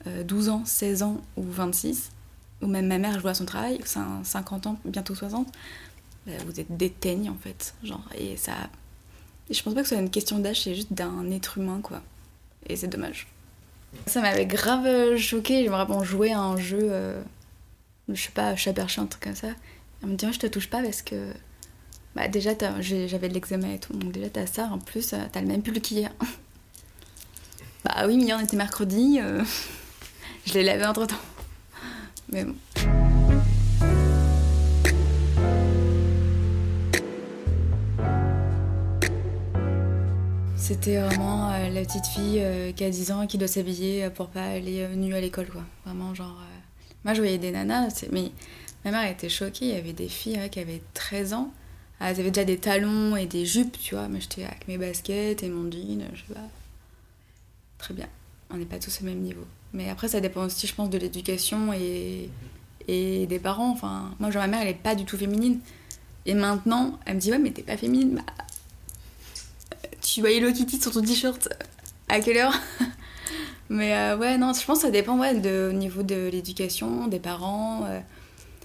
12 0.05 0.49
ans, 0.49 0.63
16 0.65 1.03
ans 1.03 1.21
ou 1.37 1.43
26, 1.43 2.11
ou 2.61 2.67
même 2.67 2.87
ma 2.87 2.97
mère, 2.97 3.13
je 3.13 3.19
vois 3.19 3.33
son 3.33 3.45
travail, 3.45 3.79
c'est 3.85 3.99
50 4.23 4.67
ans, 4.67 4.79
bientôt 4.85 5.15
60, 5.15 5.47
bah, 6.27 6.33
vous 6.45 6.59
êtes 6.59 6.75
des 6.75 6.89
teignes 6.89 7.29
en 7.29 7.37
fait. 7.41 7.73
Genre, 7.83 8.03
et 8.17 8.37
ça. 8.37 8.53
je 9.49 9.61
pense 9.63 9.73
pas 9.73 9.81
que 9.81 9.87
ce 9.87 9.95
soit 9.95 10.03
une 10.03 10.09
question 10.09 10.39
d'âge, 10.39 10.63
c'est 10.63 10.75
juste 10.75 10.93
d'un 10.93 11.31
être 11.31 11.57
humain 11.57 11.79
quoi. 11.81 12.01
Et 12.67 12.75
c'est 12.75 12.87
dommage. 12.87 13.27
Ça 14.05 14.21
m'avait 14.21 14.45
grave 14.45 15.17
choqué, 15.17 15.63
j'ai 15.63 15.69
vraiment 15.69 16.03
joué 16.03 16.31
à 16.31 16.39
un 16.39 16.57
jeu, 16.57 16.79
euh, 16.81 17.21
je 18.07 18.21
sais 18.21 18.31
pas, 18.31 18.55
chat 18.55 18.73
perché, 18.73 19.01
un 19.01 19.07
truc 19.07 19.23
comme 19.23 19.35
ça. 19.35 19.49
Elle 20.01 20.09
me 20.09 20.15
dit, 20.15 20.31
je 20.31 20.39
te 20.39 20.47
touche 20.47 20.69
pas 20.69 20.81
parce 20.81 21.01
que. 21.01 21.33
Bah, 22.15 22.27
déjà, 22.27 22.51
j'avais 22.79 23.29
de 23.29 23.33
l'eczéma 23.33 23.71
et 23.73 23.79
tout, 23.79 23.93
donc 23.93 24.11
déjà, 24.11 24.29
t'as 24.29 24.45
ça, 24.47 24.65
en 24.71 24.79
plus, 24.79 25.13
euh, 25.13 25.17
t'as 25.31 25.41
le 25.41 25.47
même 25.47 25.61
pull 25.61 25.79
qu'hier. 25.79 26.11
bah 27.85 28.07
oui, 28.07 28.17
mais 28.17 28.33
on 28.33 28.39
était 28.39 28.57
mercredi, 28.57 29.19
euh, 29.21 29.43
je 30.45 30.53
l'ai 30.53 30.63
lavé 30.63 30.85
entre 30.85 31.05
temps. 31.05 31.15
Mais 32.31 32.45
bon. 32.45 32.55
C'était 40.55 40.99
vraiment 40.99 41.51
euh, 41.51 41.69
la 41.69 41.81
petite 41.81 42.05
fille 42.05 42.43
qui 42.75 42.83
a 42.83 42.89
10 42.89 43.11
ans 43.11 43.27
qui 43.27 43.37
doit 43.37 43.47
s'habiller 43.47 44.09
pour 44.09 44.27
pas 44.27 44.43
aller 44.43 44.87
nue 44.95 45.13
à 45.13 45.21
l'école, 45.21 45.47
quoi. 45.47 45.63
Vraiment, 45.85 46.13
genre. 46.15 46.37
Moi, 47.05 47.13
je 47.13 47.21
voyais 47.21 47.37
des 47.37 47.51
nanas, 47.51 48.05
mais 48.11 48.31
ma 48.85 48.91
mère 48.91 49.09
était 49.09 49.29
choquée. 49.29 49.65
Il 49.65 49.75
y 49.75 49.77
avait 49.77 49.93
des 49.93 50.09
filles 50.09 50.39
qui 50.51 50.59
avaient 50.59 50.81
13 50.93 51.33
ans. 51.33 51.51
Elles 51.99 52.19
avaient 52.19 52.31
déjà 52.31 52.45
des 52.45 52.57
talons 52.57 53.15
et 53.15 53.25
des 53.25 53.45
jupes, 53.45 53.77
tu 53.79 53.95
vois. 53.95 54.07
Mais 54.07 54.21
j'étais 54.21 54.45
avec 54.45 54.67
mes 54.67 54.77
baskets 54.77 55.43
et 55.43 55.49
mon 55.49 55.69
jean, 55.69 56.03
je 56.13 56.19
sais 56.19 56.33
pas. 56.33 56.47
Très 57.77 57.93
bien. 57.93 58.07
On 58.49 58.57
n'est 58.57 58.65
pas 58.65 58.79
tous 58.79 59.01
au 59.01 59.05
même 59.05 59.19
niveau. 59.19 59.45
Mais 59.73 59.89
après, 59.89 60.07
ça 60.07 60.21
dépend 60.21 60.45
aussi, 60.45 60.65
je 60.65 60.73
pense, 60.73 60.89
de 60.89 60.97
l'éducation 60.97 61.73
et, 61.73 62.29
et 62.87 63.27
des 63.27 63.39
parents. 63.39 63.71
Enfin, 63.71 64.11
moi, 64.19 64.31
genre, 64.31 64.41
ma 64.43 64.47
mère, 64.47 64.61
elle 64.61 64.69
est 64.69 64.73
pas 64.73 64.95
du 64.95 65.05
tout 65.05 65.17
féminine. 65.17 65.59
Et 66.25 66.33
maintenant, 66.33 66.99
elle 67.05 67.15
me 67.15 67.19
dit, 67.19 67.31
ouais, 67.31 67.39
mais 67.39 67.51
t'es 67.51 67.63
pas 67.63 67.77
féminine. 67.77 68.15
Bah, 68.15 68.45
tu 70.01 70.21
vois 70.21 70.31
Hello 70.31 70.51
Kitty 70.51 70.81
sur 70.81 70.91
ton 70.91 71.01
t-shirt. 71.01 71.49
À 72.07 72.19
quelle 72.19 72.37
heure? 72.37 72.53
Mais 73.69 73.95
euh, 73.95 74.17
ouais, 74.17 74.37
non, 74.37 74.53
je 74.53 74.65
pense 74.65 74.79
que 74.79 74.85
ça 74.85 74.91
dépend 74.91 75.17
ouais, 75.19 75.35
de, 75.35 75.69
au 75.69 75.73
niveau 75.73 76.01
de 76.01 76.27
l'éducation, 76.31 77.07
des 77.07 77.19
parents, 77.19 77.85
euh, 77.85 77.99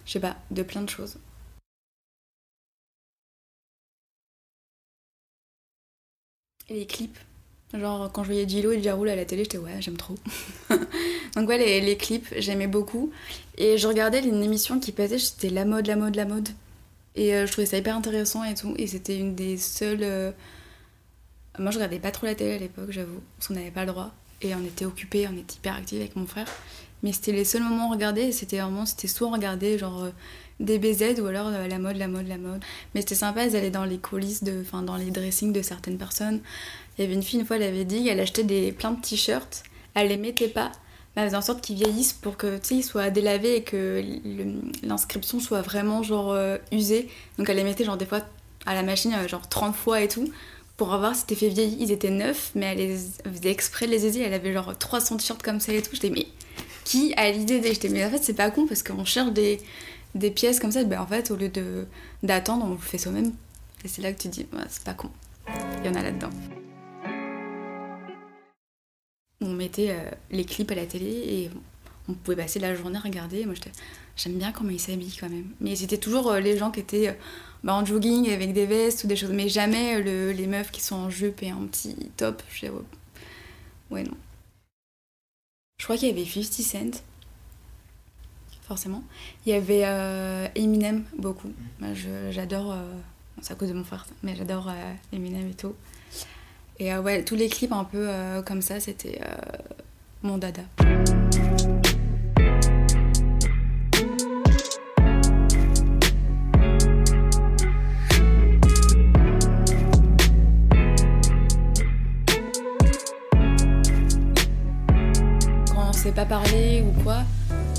je 0.07 0.13
sais 0.13 0.21
pas, 0.21 0.37
de 0.51 0.63
plein 0.63 0.83
de 0.83 0.91
choses. 0.91 1.19
Et 6.69 6.75
les 6.75 6.87
clips. 6.87 7.19
Genre, 7.75 8.11
quand 8.13 8.23
je 8.23 8.29
voyais 8.29 8.49
Gillo 8.49 8.71
et 8.73 8.83
Jaroul 8.83 9.09
à 9.09 9.17
la 9.17 9.25
télé, 9.25 9.45
j'étais 9.45 9.59
ouais, 9.59 9.81
j'aime 9.81 9.97
trop. 9.97 10.15
Donc, 11.37 11.49
ouais, 11.49 11.81
les, 11.81 11.97
clips, 11.97 12.33
j'aimais 12.39 12.69
beaucoup. 12.69 13.11
Et 13.59 13.79
je 13.79 13.89
regardais 13.89 14.21
une 14.21 14.43
émission 14.43 14.79
qui 14.79 14.93
passait, 14.93 15.19
c'était 15.19 15.51
la 15.51 15.65
mode, 15.65 15.87
la 15.87 15.97
mode, 15.97 16.15
la 16.15 16.25
mode. 16.25 16.49
Et 17.17 17.35
euh, 17.35 17.47
je 17.47 17.53
trouvais 17.53 17.67
ça 17.67 17.77
hyper 17.79 17.97
intéressant 17.97 18.45
et 18.45 18.55
tout. 18.55 18.75
Et 18.79 18.87
c'était 18.87 19.19
une 19.19 19.35
des 19.35 19.57
seules. 19.57 20.35
Moi, 21.59 21.71
je 21.71 21.77
regardais 21.77 21.99
pas 21.99 22.13
trop 22.13 22.27
la 22.27 22.35
télé 22.35 22.55
à 22.55 22.59
l'époque, 22.59 22.91
j'avoue, 22.91 23.21
parce 23.37 23.49
qu'on 23.49 23.55
n'avait 23.55 23.71
pas 23.71 23.85
le 23.85 23.93
droit. 23.93 24.13
Et 24.41 24.55
on 24.55 24.65
était 24.65 24.85
occupés, 24.85 25.27
on 25.29 25.37
était 25.37 25.55
hyper 25.55 25.75
actifs 25.75 25.99
avec 25.99 26.17
mon 26.17 26.27
frère. 26.27 26.49
Mais 27.05 27.13
c'était 27.13 27.33
les 27.33 27.45
seuls 27.45 27.63
moments 27.63 27.85
où 27.85 27.89
on 27.91 27.93
regardait, 27.93 28.33
c'était 28.33 28.59
vraiment, 28.59 28.87
c'était 28.87 29.09
soit 29.09 29.29
genre 29.77 30.05
euh, 30.05 30.11
des 30.59 30.79
BZ 30.79 31.21
ou 31.21 31.27
alors 31.27 31.49
euh, 31.49 31.69
la 31.69 31.79
mode, 31.79 31.97
la 31.97 32.09
mode, 32.09 32.27
la 32.27 32.39
mode. 32.39 32.65
Mais 32.95 33.03
c'était 33.03 33.15
sympa, 33.15 33.45
ils 33.45 33.55
allaient 33.55 33.71
dans 33.71 33.85
les 33.85 33.99
coulisses, 33.99 34.43
de, 34.43 34.63
enfin 34.63 34.83
dans 34.83 34.97
les 34.97 35.11
dressings 35.11 35.53
de 35.53 35.61
certaines 35.61 35.99
personnes. 35.99 36.41
Il 36.97 37.03
y 37.03 37.05
avait 37.05 37.13
une 37.13 37.23
fille, 37.23 37.39
une 37.39 37.45
fois, 37.45 37.57
elle 37.57 37.63
avait 37.63 37.85
dit 37.85 38.05
qu'elle 38.05 38.21
achetait 38.21 38.43
des, 38.43 38.73
plein 38.73 38.93
de 38.93 39.01
t-shirts, 39.03 39.65
elle 39.93 40.09
les 40.09 40.17
mettait 40.17 40.49
pas, 40.49 40.73
mais 41.15 41.23
elle 41.23 41.29
faisait 41.29 41.37
en 41.37 41.43
sorte 41.43 41.61
qu'ils 41.61 41.77
vieillissent 41.77 42.15
pour 42.15 42.39
que, 42.39 42.57
tu 42.57 42.69
sais, 42.69 42.77
ils 42.77 42.83
soient 42.83 43.11
délavés 43.11 43.57
et 43.57 43.63
que 43.63 44.03
l'inscription 44.83 45.41
soit 45.41 45.61
vraiment 45.61 46.03
genre 46.03 46.33
euh, 46.33 46.57
usée. 46.73 47.11
Donc 47.37 47.51
elle 47.51 47.59
les 47.59 47.65
mettait 47.65 47.85
genre 47.85 47.99
des 47.99 48.07
fois 48.07 48.23
à 48.65 48.73
la 48.73 48.83
machine, 48.83 49.15
genre 49.29 49.47
30 49.47 49.77
fois 49.77 50.01
et 50.01 50.09
tout 50.09 50.31
pour 50.77 50.93
avoir 50.93 51.15
c'était 51.15 51.35
fait. 51.35 51.49
Ils 51.49 51.93
étaient 51.93 52.11
neufs, 52.11 52.51
mais 52.55 52.67
elle, 52.67 52.79
les, 52.79 52.97
faisait 52.97 53.51
exprès 53.51 53.87
de 53.87 53.91
les 53.91 54.07
aider. 54.07 54.21
Elle 54.21 54.35
avait 54.35 54.53
genre 54.53 54.77
300 54.77 55.19
t-shirts 55.19 55.43
comme 55.43 55.61
ça 55.61 55.73
et 55.73 55.83
tout. 55.83 55.91
J'étais, 55.93 56.11
mais 56.11 56.27
qui 56.85 57.15
a 57.15 57.31
l'idée 57.31 57.61
J'étais, 57.63 57.89
mais 57.89 58.05
en 58.05 58.11
fait, 58.11 58.23
c'est 58.23 58.35
pas 58.35 58.51
con 58.51 58.67
parce 58.67 58.83
qu'on 58.83 59.05
cherche 59.05 59.33
des, 59.33 59.61
des 60.15 60.31
pièces 60.31 60.61
comme 60.61 60.73
ça. 60.73 60.85
Ben, 60.85 61.01
en 61.01 61.07
fait, 61.07 61.31
au 61.31 61.37
lieu 61.37 61.51
d'attendre, 62.23 62.67
on 62.67 62.73
le 62.73 62.79
fait 62.79 62.99
soi-même. 62.99 63.33
Et 63.85 63.89
c'est 63.89 64.03
là 64.03 64.13
que 64.13 64.21
tu 64.21 64.29
dis, 64.29 64.47
c'est 64.69 64.85
pas 64.85 64.95
con. 64.95 65.11
Il 65.81 65.87
y 65.87 65.89
en 65.89 65.95
a 65.95 66.03
là-dedans. 66.03 66.31
On 69.41 69.53
mettait 69.53 69.91
euh, 69.91 70.11
les 70.31 70.45
clips 70.45 70.71
à 70.71 70.75
la 70.75 70.87
télé 70.87 71.07
et 71.07 71.51
on 72.09 72.15
pouvait 72.15 72.37
passer 72.37 72.61
la 72.61 72.75
journée 72.75 72.97
à 72.97 73.01
regarder. 73.01 73.45
Moi, 73.45 73.55
j'aime 74.17 74.35
bien 74.35 74.53
comment 74.53 74.71
ils 74.71 74.81
s'habillent 74.81 75.17
quand 75.19 75.29
même. 75.29 75.51
Mais 75.61 75.77
c'était 75.77 75.99
toujours 75.99 76.31
euh, 76.31 76.41
les 76.41 76.57
gens 76.57 76.71
qui 76.71 76.81
étaient. 76.81 77.09
Euh, 77.09 77.15
bah, 77.65 77.75
en 77.75 77.85
jogging 77.85 78.31
avec 78.31 78.53
des 78.53 78.67
vestes 78.67 79.05
ou 79.05 79.07
des 79.07 79.17
choses, 79.17 79.33
mais 79.33 79.49
jamais 79.49 80.03
le, 80.03 80.33
les 80.33 80.47
meufs 80.47 80.71
qui 80.71 80.83
sont 80.83 80.97
en 80.97 81.09
jupe 81.09 81.43
et 81.43 81.51
en 81.51 81.67
petit 81.67 81.97
top. 82.15 82.43
Je 82.53 82.67
ouais, 83.91 84.03
non. 84.03 84.17
Je 85.85 85.87
crois 85.87 85.99
qu'il 85.99 86.09
y 86.09 86.13
avait 86.13 86.25
50 86.25 86.45
Cent, 86.65 87.03
forcément. 88.67 89.05
Il 89.45 89.53
y 89.53 89.55
avait 89.55 89.83
euh, 89.85 90.49
Eminem, 90.55 91.05
beaucoup. 91.19 91.53
J'adore, 92.31 92.73
euh, 92.73 92.91
c'est 93.43 93.53
à 93.53 93.55
cause 93.55 93.69
de 93.69 93.75
mon 93.75 93.85
frère, 93.85 94.07
mais 94.23 94.35
j'adore 94.35 94.71
euh, 94.71 94.95
Eminem 95.13 95.51
et 95.51 95.53
tout. 95.53 95.75
Et 96.79 96.97
ouais, 96.97 97.23
tous 97.23 97.35
les 97.35 97.51
clips 97.51 97.73
un 97.73 97.85
peu 97.85 98.09
comme 98.47 98.63
ça, 98.63 98.81
c'était 98.81 99.21
mon 100.23 100.39
dada. 100.39 100.63
Pas 116.13 116.27
parler 116.27 116.83
ou 116.83 117.03
quoi, 117.03 117.23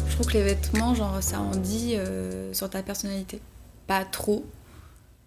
je 0.07 0.13
trouve 0.13 0.27
que 0.27 0.33
les 0.33 0.43
vêtements, 0.43 0.95
genre, 0.95 1.21
ça 1.21 1.39
en 1.39 1.51
dit 1.51 1.95
euh, 1.95 2.53
sur 2.53 2.69
ta 2.69 2.81
personnalité. 2.81 3.39
Pas 3.85 4.03
trop, 4.03 4.45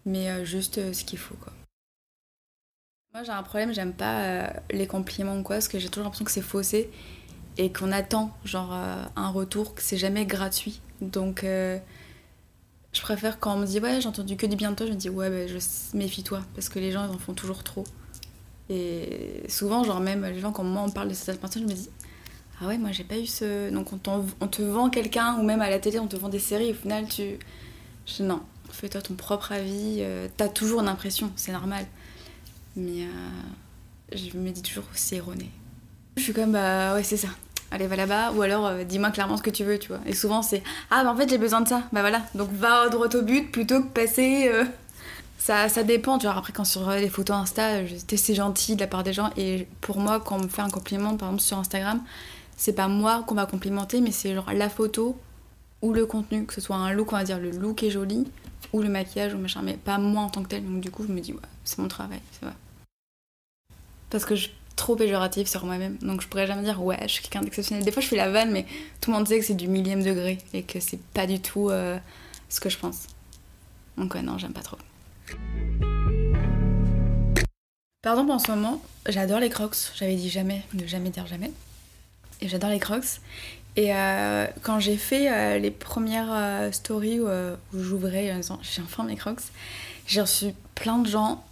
mais 0.04 0.30
euh, 0.30 0.44
juste 0.44 0.78
euh, 0.78 0.92
ce 0.92 1.04
qu'il 1.04 1.18
faut, 1.18 1.36
quoi. 1.36 1.52
Moi, 3.14 3.22
j'ai 3.22 3.30
un 3.30 3.42
problème, 3.42 3.72
j'aime 3.72 3.92
pas 3.92 4.52
les 4.70 4.86
compliments 4.86 5.36
ou 5.38 5.42
quoi, 5.42 5.56
parce 5.56 5.68
que 5.68 5.78
j'ai 5.78 5.88
toujours 5.88 6.04
l'impression 6.04 6.24
que 6.24 6.30
c'est 6.30 6.42
faussé 6.42 6.90
et 7.56 7.72
qu'on 7.72 7.90
attend, 7.90 8.36
genre, 8.44 8.72
un 8.72 9.28
retour, 9.30 9.74
que 9.74 9.82
c'est 9.82 9.96
jamais 9.96 10.26
gratuit. 10.26 10.80
Donc, 11.00 11.40
je 11.42 11.80
préfère 13.00 13.40
quand 13.40 13.54
on 13.54 13.58
me 13.58 13.66
dit, 13.66 13.80
ouais, 13.80 14.00
j'ai 14.02 14.08
entendu 14.08 14.36
que 14.36 14.46
du 14.46 14.56
bien 14.56 14.72
de 14.72 14.76
toi, 14.76 14.86
je 14.86 14.92
me 14.92 14.96
dis, 14.96 15.08
ouais, 15.08 15.30
bah, 15.30 15.46
je 15.46 15.58
méfie-toi, 15.96 16.42
parce 16.54 16.68
que 16.68 16.78
les 16.78 16.92
gens, 16.92 17.06
ils 17.06 17.14
en 17.14 17.18
font 17.18 17.32
toujours 17.32 17.64
trop. 17.64 17.84
Et 18.68 19.42
souvent, 19.48 19.84
genre, 19.84 20.00
même 20.00 20.24
les 20.26 20.40
gens, 20.40 20.52
quand 20.52 20.64
moi 20.64 20.82
on 20.82 20.90
parle 20.90 21.08
de 21.08 21.14
cette 21.14 21.40
personne, 21.40 21.62
je 21.62 21.68
me 21.68 21.72
dis, 21.72 21.88
ah 22.60 22.66
ouais, 22.66 22.78
moi 22.78 22.90
j'ai 22.92 23.04
pas 23.04 23.18
eu 23.18 23.26
ce. 23.26 23.70
Donc 23.70 23.92
on, 23.92 24.00
on 24.40 24.46
te 24.48 24.62
vend 24.62 24.90
quelqu'un, 24.90 25.36
ou 25.38 25.42
même 25.42 25.60
à 25.60 25.70
la 25.70 25.78
télé, 25.78 25.98
on 25.98 26.06
te 26.06 26.16
vend 26.16 26.28
des 26.28 26.38
séries, 26.38 26.72
au 26.72 26.74
final 26.74 27.06
tu. 27.08 27.38
Non, 28.20 28.40
fais-toi 28.70 29.00
ton 29.02 29.14
propre 29.14 29.52
avis. 29.52 29.98
Euh, 30.00 30.28
t'as 30.36 30.48
toujours 30.48 30.80
une 30.80 30.88
impression, 30.88 31.30
c'est 31.36 31.52
normal. 31.52 31.84
Mais 32.76 33.02
euh, 33.02 34.12
je 34.12 34.36
me 34.36 34.50
dis 34.50 34.62
toujours 34.62 34.84
c'est 34.92 35.16
erroné. 35.16 35.50
Je 36.16 36.22
suis 36.22 36.32
comme, 36.32 36.52
bah 36.52 36.94
ouais, 36.94 37.04
c'est 37.04 37.16
ça. 37.16 37.28
Allez, 37.70 37.86
va 37.86 37.96
là-bas, 37.96 38.32
ou 38.32 38.42
alors 38.42 38.66
euh, 38.66 38.84
dis-moi 38.84 39.10
clairement 39.10 39.36
ce 39.36 39.42
que 39.42 39.50
tu 39.50 39.62
veux, 39.62 39.78
tu 39.78 39.88
vois. 39.88 40.00
Et 40.06 40.14
souvent 40.14 40.42
c'est, 40.42 40.62
ah 40.90 41.04
bah 41.04 41.12
en 41.12 41.16
fait 41.16 41.28
j'ai 41.28 41.38
besoin 41.38 41.60
de 41.60 41.68
ça, 41.68 41.82
bah 41.92 42.00
voilà. 42.00 42.22
Donc 42.34 42.50
va 42.52 42.88
droit 42.88 43.14
au 43.14 43.22
but 43.22 43.52
plutôt 43.52 43.82
que 43.82 43.88
passer. 43.88 44.50
Ça, 45.38 45.68
ça, 45.68 45.84
dépend, 45.84 46.18
tu 46.18 46.26
vois. 46.26 46.36
Après, 46.36 46.52
quand 46.52 46.64
sur 46.64 46.90
les 46.90 47.08
photos 47.08 47.36
Insta, 47.36 47.78
c'est 48.16 48.34
gentil 48.34 48.74
de 48.74 48.80
la 48.80 48.88
part 48.88 49.04
des 49.04 49.12
gens. 49.12 49.30
Et 49.36 49.68
pour 49.80 49.98
moi, 49.98 50.20
quand 50.20 50.36
on 50.36 50.42
me 50.42 50.48
fait 50.48 50.62
un 50.62 50.68
compliment, 50.68 51.16
par 51.16 51.28
exemple 51.28 51.42
sur 51.42 51.58
Instagram, 51.58 52.02
c'est 52.58 52.74
pas 52.74 52.88
moi 52.88 53.24
qu'on 53.26 53.36
va 53.36 53.46
complimenter, 53.46 54.02
mais 54.02 54.10
c'est 54.10 54.34
genre 54.34 54.52
la 54.52 54.68
photo 54.68 55.16
ou 55.80 55.92
le 55.94 56.04
contenu, 56.04 56.44
que 56.44 56.52
ce 56.52 56.60
soit 56.60 56.76
un 56.76 56.92
look, 56.92 57.12
on 57.12 57.16
va 57.16 57.22
dire 57.22 57.38
le 57.38 57.50
look 57.50 57.84
est 57.84 57.90
joli, 57.90 58.26
ou 58.72 58.82
le 58.82 58.88
maquillage 58.88 59.32
ou 59.32 59.38
machin, 59.38 59.62
mais 59.62 59.76
pas 59.76 59.96
moi 59.96 60.22
en 60.22 60.28
tant 60.28 60.42
que 60.42 60.48
tel. 60.48 60.64
Donc 60.64 60.80
du 60.80 60.90
coup, 60.90 61.04
je 61.06 61.12
me 61.12 61.20
dis, 61.20 61.32
ouais, 61.32 61.38
c'est 61.64 61.78
mon 61.78 61.86
travail, 61.86 62.20
c'est 62.32 62.44
vrai. 62.44 62.54
Parce 64.10 64.24
que 64.24 64.34
je 64.34 64.42
suis 64.42 64.52
trop 64.74 64.96
péjorative 64.96 65.46
sur 65.46 65.64
moi-même, 65.64 65.96
donc 65.98 66.20
je 66.20 66.26
pourrais 66.26 66.48
jamais 66.48 66.64
dire, 66.64 66.82
ouais, 66.82 66.98
je 67.02 67.12
suis 67.12 67.22
quelqu'un 67.22 67.42
d'exceptionnel. 67.42 67.84
Des 67.84 67.92
fois, 67.92 68.02
je 68.02 68.08
fais 68.08 68.16
la 68.16 68.28
vanne, 68.28 68.50
mais 68.50 68.66
tout 69.00 69.12
le 69.12 69.16
monde 69.16 69.28
sait 69.28 69.38
que 69.38 69.44
c'est 69.44 69.54
du 69.54 69.68
millième 69.68 70.02
degré 70.02 70.38
et 70.52 70.64
que 70.64 70.80
c'est 70.80 71.00
pas 71.00 71.28
du 71.28 71.40
tout 71.40 71.70
euh, 71.70 71.96
ce 72.48 72.58
que 72.58 72.68
je 72.68 72.78
pense. 72.78 73.06
Donc 73.96 74.14
ouais, 74.14 74.22
non, 74.22 74.36
j'aime 74.36 74.52
pas 74.52 74.62
trop. 74.62 74.78
Pardon 78.02 78.24
pour 78.24 78.34
en 78.34 78.38
ce 78.40 78.50
moment, 78.50 78.82
j'adore 79.08 79.38
les 79.38 79.50
crocs. 79.50 79.76
J'avais 79.94 80.16
dit 80.16 80.28
jamais, 80.28 80.64
ne 80.74 80.86
jamais 80.86 81.10
dire 81.10 81.26
jamais 81.28 81.52
et 82.40 82.48
j'adore 82.48 82.70
les 82.70 82.78
crocs. 82.78 83.20
Et 83.76 83.94
euh, 83.94 84.46
quand 84.62 84.80
j'ai 84.80 84.96
fait 84.96 85.30
euh, 85.30 85.58
les 85.58 85.70
premières 85.70 86.32
euh, 86.32 86.72
stories 86.72 87.20
où, 87.20 87.28
j'ouvrais, 87.72 88.40
j'ai 88.62 88.82
enfin 88.82 89.04
mes 89.04 89.14
crocs, 89.14 89.40
J'ai 90.06 90.20
reçu 90.20 90.46
plein 90.74 90.98
de 90.98 91.08
gens 91.08 91.44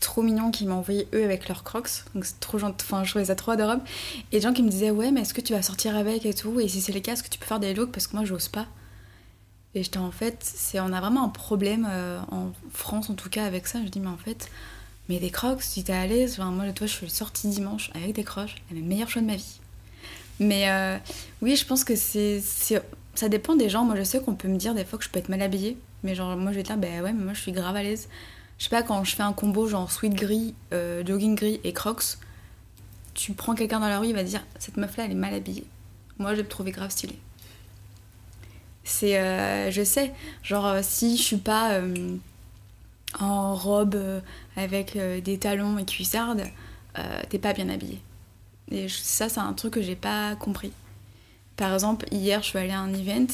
trop 0.00 0.22
mignons 0.22 0.50
qui 0.50 0.66
m'ont 0.66 0.78
envoyé 0.78 1.06
eux 1.14 1.22
avec 1.22 1.48
leurs 1.48 1.62
crocs. 1.62 1.90
Donc 2.14 2.24
c'est 2.24 2.40
trop 2.40 2.58
gentil. 2.58 2.84
Enfin, 2.84 3.04
je 3.04 3.10
trouvais 3.10 3.26
ça 3.26 3.36
trop 3.36 3.52
adorable. 3.52 3.82
Et 4.32 4.38
des 4.38 4.42
gens 4.42 4.52
qui 4.52 4.62
me 4.64 4.68
disaient 4.68 4.90
Ouais, 4.90 5.12
mais 5.12 5.20
est-ce 5.20 5.34
que 5.34 5.40
tu 5.40 5.52
vas 5.52 5.62
sortir 5.62 5.96
avec 5.96 6.26
et 6.26 6.34
tout? 6.34 6.58
Et 6.60 6.66
si 6.66 6.80
c'est 6.80 6.92
le 6.92 7.00
cas, 7.00 7.12
est-ce 7.12 7.22
que 7.22 7.28
tu 7.28 7.38
peux 7.38 7.46
faire 7.46 7.60
des 7.60 7.74
looks? 7.74 7.92
Parce 7.92 8.06
que 8.08 8.16
moi, 8.16 8.24
j'ose 8.24 8.48
pas. 8.48 8.66
Et 9.74 9.84
j'étais 9.84 9.98
en 9.98 10.10
fait, 10.10 10.38
c'est 10.40 10.80
on 10.80 10.92
a 10.92 11.00
vraiment 11.00 11.24
un 11.24 11.28
problème 11.28 11.86
en 12.32 12.50
France 12.72 13.10
en 13.10 13.14
tout 13.14 13.28
cas 13.28 13.44
avec 13.44 13.68
ça. 13.68 13.78
Je 13.84 13.90
dis 13.90 14.00
mais 14.00 14.08
en 14.08 14.16
fait, 14.16 14.50
mais 15.08 15.20
des 15.20 15.30
crocs, 15.30 15.62
si 15.62 15.84
t'es 15.84 15.92
à 15.92 16.06
l'aise, 16.06 16.32
enfin, 16.32 16.50
moi 16.50 16.64
toi 16.72 16.86
je 16.86 16.92
suis 16.92 17.10
sortie 17.10 17.48
dimanche 17.48 17.90
avec 17.94 18.14
des 18.14 18.24
crocs, 18.24 18.56
le 18.72 18.80
meilleur 18.80 19.08
choix 19.08 19.22
de 19.22 19.26
ma 19.26 19.36
vie. 19.36 19.60
Mais 20.40 20.70
euh, 20.70 20.96
oui, 21.42 21.56
je 21.56 21.66
pense 21.66 21.84
que 21.84 21.96
c'est, 21.96 22.40
ça 23.14 23.28
dépend 23.28 23.56
des 23.56 23.68
gens. 23.68 23.84
Moi 23.84 23.96
je 23.96 24.02
sais 24.02 24.20
qu'on 24.20 24.34
peut 24.34 24.48
me 24.48 24.56
dire 24.56 24.74
des 24.74 24.84
fois 24.84 24.98
que 24.98 25.04
je 25.04 25.10
peux 25.10 25.18
être 25.18 25.28
mal 25.28 25.42
habillée, 25.42 25.76
mais 26.02 26.14
genre 26.14 26.36
moi 26.36 26.52
je 26.52 26.56
vais 26.58 26.62
dire 26.62 26.76
bah 26.76 26.88
ouais 26.88 27.12
mais 27.12 27.24
moi 27.24 27.34
je 27.34 27.40
suis 27.40 27.52
grave 27.52 27.76
à 27.76 27.82
l'aise. 27.82 28.08
Je 28.58 28.64
sais 28.64 28.70
pas 28.70 28.82
quand 28.82 29.04
je 29.04 29.14
fais 29.14 29.22
un 29.22 29.32
combo 29.32 29.68
genre 29.68 29.90
sweat 29.90 30.14
gris, 30.14 30.54
euh, 30.72 31.04
jogging 31.04 31.34
gris 31.34 31.60
et 31.64 31.72
crocs, 31.72 32.18
tu 33.14 33.32
prends 33.32 33.54
quelqu'un 33.54 33.80
dans 33.80 33.88
la 33.88 33.98
rue, 33.98 34.08
il 34.08 34.14
va 34.14 34.24
dire 34.24 34.44
cette 34.58 34.76
meuf 34.76 34.96
là 34.96 35.04
elle 35.04 35.12
est 35.12 35.14
mal 35.14 35.34
habillée. 35.34 35.64
Moi 36.18 36.30
je 36.32 36.36
vais 36.36 36.42
me 36.42 36.48
trouver 36.48 36.72
grave 36.72 36.90
stylée 36.90 37.18
c'est 38.84 39.18
euh, 39.18 39.70
je 39.70 39.84
sais 39.84 40.14
genre 40.42 40.78
si 40.82 41.18
je 41.18 41.22
suis 41.22 41.36
pas 41.36 41.78
en 43.20 43.54
robe 43.54 43.98
avec 44.56 44.96
des 44.96 45.36
talons 45.36 45.76
et 45.76 45.84
cuissardes 45.84 46.44
t'es 47.28 47.38
pas 47.38 47.52
bien 47.52 47.68
habillée 47.68 48.00
et 48.70 48.88
ça 48.88 49.28
c'est 49.28 49.40
un 49.40 49.52
truc 49.52 49.74
que 49.74 49.82
j'ai 49.82 49.96
pas 49.96 50.36
compris 50.36 50.72
par 51.56 51.72
exemple 51.72 52.06
hier 52.10 52.42
je 52.42 52.48
suis 52.48 52.58
allée 52.58 52.70
à 52.70 52.80
un 52.80 52.92
event 52.92 53.26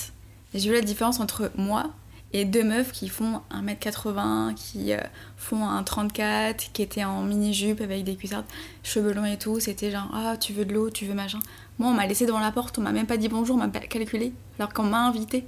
et 0.54 0.58
j'ai 0.58 0.68
vu 0.68 0.74
la 0.74 0.80
différence 0.80 1.20
entre 1.20 1.50
moi 1.56 1.92
et 2.34 2.44
deux 2.44 2.64
meufs 2.64 2.90
qui 2.90 3.08
font 3.08 3.40
1m80, 3.52 4.54
qui 4.54 4.92
font 5.36 5.64
un 5.64 5.82
34, 5.84 6.72
qui 6.72 6.82
étaient 6.82 7.04
en 7.04 7.22
mini-jupe 7.22 7.80
avec 7.80 8.02
des 8.02 8.16
cuissardes, 8.16 8.44
cheveux 8.82 9.12
longs 9.12 9.24
et 9.24 9.38
tout. 9.38 9.60
C'était 9.60 9.92
genre, 9.92 10.10
ah, 10.12 10.36
tu 10.36 10.52
veux 10.52 10.64
de 10.64 10.74
l'eau, 10.74 10.90
tu 10.90 11.06
veux 11.06 11.14
machin. 11.14 11.38
Moi, 11.78 11.88
on 11.88 11.94
m'a 11.94 12.08
laissé 12.08 12.26
devant 12.26 12.40
la 12.40 12.50
porte, 12.50 12.76
on 12.76 12.82
m'a 12.82 12.90
même 12.90 13.06
pas 13.06 13.16
dit 13.18 13.28
bonjour, 13.28 13.54
on 13.54 13.60
m'a 13.60 13.68
pas 13.68 13.78
calculé. 13.78 14.32
Alors 14.58 14.72
qu'on 14.72 14.82
m'a 14.82 15.06
invité, 15.06 15.46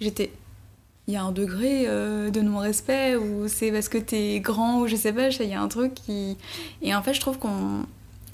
j'étais. 0.00 0.32
Il 1.06 1.14
y 1.14 1.16
a 1.16 1.22
un 1.22 1.30
degré 1.30 1.84
euh, 1.86 2.30
de 2.30 2.40
non-respect, 2.40 3.14
ou 3.14 3.46
c'est 3.46 3.70
parce 3.70 3.88
que 3.88 3.98
t'es 3.98 4.40
grand, 4.40 4.80
ou 4.80 4.88
je 4.88 4.96
sais 4.96 5.12
pas, 5.12 5.28
il 5.28 5.48
y 5.48 5.54
a 5.54 5.62
un 5.62 5.68
truc 5.68 5.94
qui. 5.94 6.36
Et 6.82 6.92
en 6.92 7.02
fait, 7.02 7.14
je 7.14 7.20
trouve 7.20 7.38
qu'on 7.38 7.86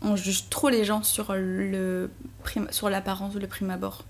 on 0.02 0.16
juge 0.16 0.48
trop 0.50 0.68
les 0.68 0.84
gens 0.84 1.02
sur 1.02 1.34
le 1.34 2.10
sur 2.70 2.90
l'apparence 2.90 3.34
ou 3.34 3.38
le 3.38 3.46
prime 3.46 3.70
abord. 3.70 4.04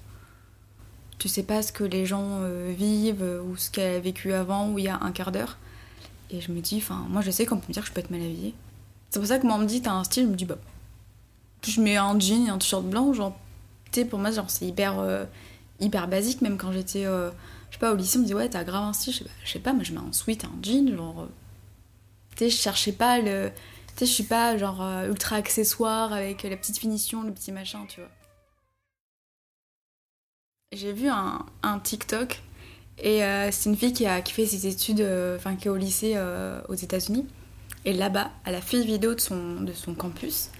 Tu 1.19 1.29
sais 1.29 1.43
pas 1.43 1.63
ce 1.63 1.73
que 1.73 1.85
les 1.85 2.07
gens 2.07 2.41
euh, 2.41 2.73
vivent 2.77 3.43
ou 3.47 3.57
ce 3.57 3.71
qu'elle 3.71 3.97
a 3.97 4.01
vécu 4.01 4.33
avant 4.33 4.71
ou 4.71 4.79
il 4.79 4.87
y 4.87 4.89
a 4.89 4.99
un 5.01 5.13
quart 5.13 5.31
d'heure. 5.31 5.59
Et 6.31 6.41
je 6.41 6.51
me 6.51 6.61
dis, 6.61 6.79
enfin, 6.79 7.07
moi 7.09 7.21
je 7.21 7.31
sais 7.31 7.47
qu'on 7.47 7.59
peut 7.59 7.67
me 7.69 7.75
dire 7.75 7.83
que 7.83 7.89
je 7.89 7.93
peux 7.93 8.01
être 8.01 8.11
mal 8.11 8.21
habillée. 8.21 8.55
C'est 9.11 9.19
pour 9.19 9.29
ça 9.29 9.39
que 9.39 9.47
moi 9.47 9.57
on 9.57 9.59
me 9.59 9.67
dit, 9.67 9.83
t'as 9.83 9.93
un 9.93 10.05
style, 10.05 10.25
je 10.25 10.29
me 10.29 10.35
dis, 10.35 10.47
bah, 10.47 10.57
je 11.63 11.81
mets 11.81 11.97
un 11.97 12.19
jean 12.19 12.47
et 12.47 12.51
un 12.51 12.59
t-shirt 12.59 12.85
blanc, 12.85 13.13
genre, 13.13 13.39
tu 13.93 14.05
pour 14.07 14.19
moi, 14.19 14.31
genre, 14.31 14.49
c'est 14.51 14.67
hyper, 14.67 14.99
euh, 14.99 15.25
hyper 15.81 16.09
basique, 16.09 16.41
même 16.41 16.57
quand 16.57 16.73
j'étais, 16.73 17.05
euh, 17.05 17.31
je 17.69 17.75
sais 17.75 17.79
pas, 17.79 17.93
au 17.93 17.97
lycée, 17.97 18.19
on 18.19 18.23
me 18.23 18.27
dit, 18.27 18.35
ouais, 18.35 18.49
t'as 18.49 18.65
grave 18.65 18.85
un 18.85 18.93
style, 18.95 19.13
je 19.13 19.51
sais 19.51 19.59
pas, 19.59 19.75
mais 19.75 19.85
je 19.85 19.93
mets 19.93 20.01
un 20.01 20.13
sweat, 20.13 20.45
un 20.45 20.63
jean, 20.63 20.97
genre, 20.97 21.29
tu 22.31 22.39
sais, 22.39 22.51
je 22.51 22.57
cherchais 22.57 22.93
pas 22.93 23.21
le, 23.21 23.51
tu 23.97 24.01
sais, 24.01 24.07
je 24.07 24.13
suis 24.13 24.25
pas, 24.25 24.57
genre, 24.57 24.83
ultra 25.09 25.37
accessoire 25.37 26.13
avec 26.13 26.43
la 26.43 26.57
petite 26.57 26.79
finition, 26.79 27.23
le 27.23 27.33
petit 27.33 27.53
machin, 27.53 27.87
tu 27.89 28.01
vois. 28.01 28.11
J'ai 30.73 30.93
vu 30.93 31.09
un, 31.09 31.45
un, 31.63 31.79
TikTok, 31.79 32.41
et 32.99 33.21
c'est 33.51 33.69
une 33.69 33.77
fille 33.77 33.93
qui 33.93 34.07
a 34.07 34.23
qui 34.23 34.33
fait 34.33 34.47
ses 34.47 34.67
études, 34.67 35.07
enfin, 35.37 35.57
qui 35.57 35.69
est 35.69 35.71
au 35.71 35.77
lycée 35.77 36.19
aux 36.69 36.75
États-Unis, 36.75 37.27
et 37.85 37.93
là-bas, 37.93 38.31
elle 38.45 38.55
a 38.55 38.61
fait 38.61 38.79
une 38.79 38.87
vidéo 38.87 39.15
de 39.15 39.21
son, 39.21 39.61
de 39.61 39.73
son 39.73 39.95
campus, 39.95 40.51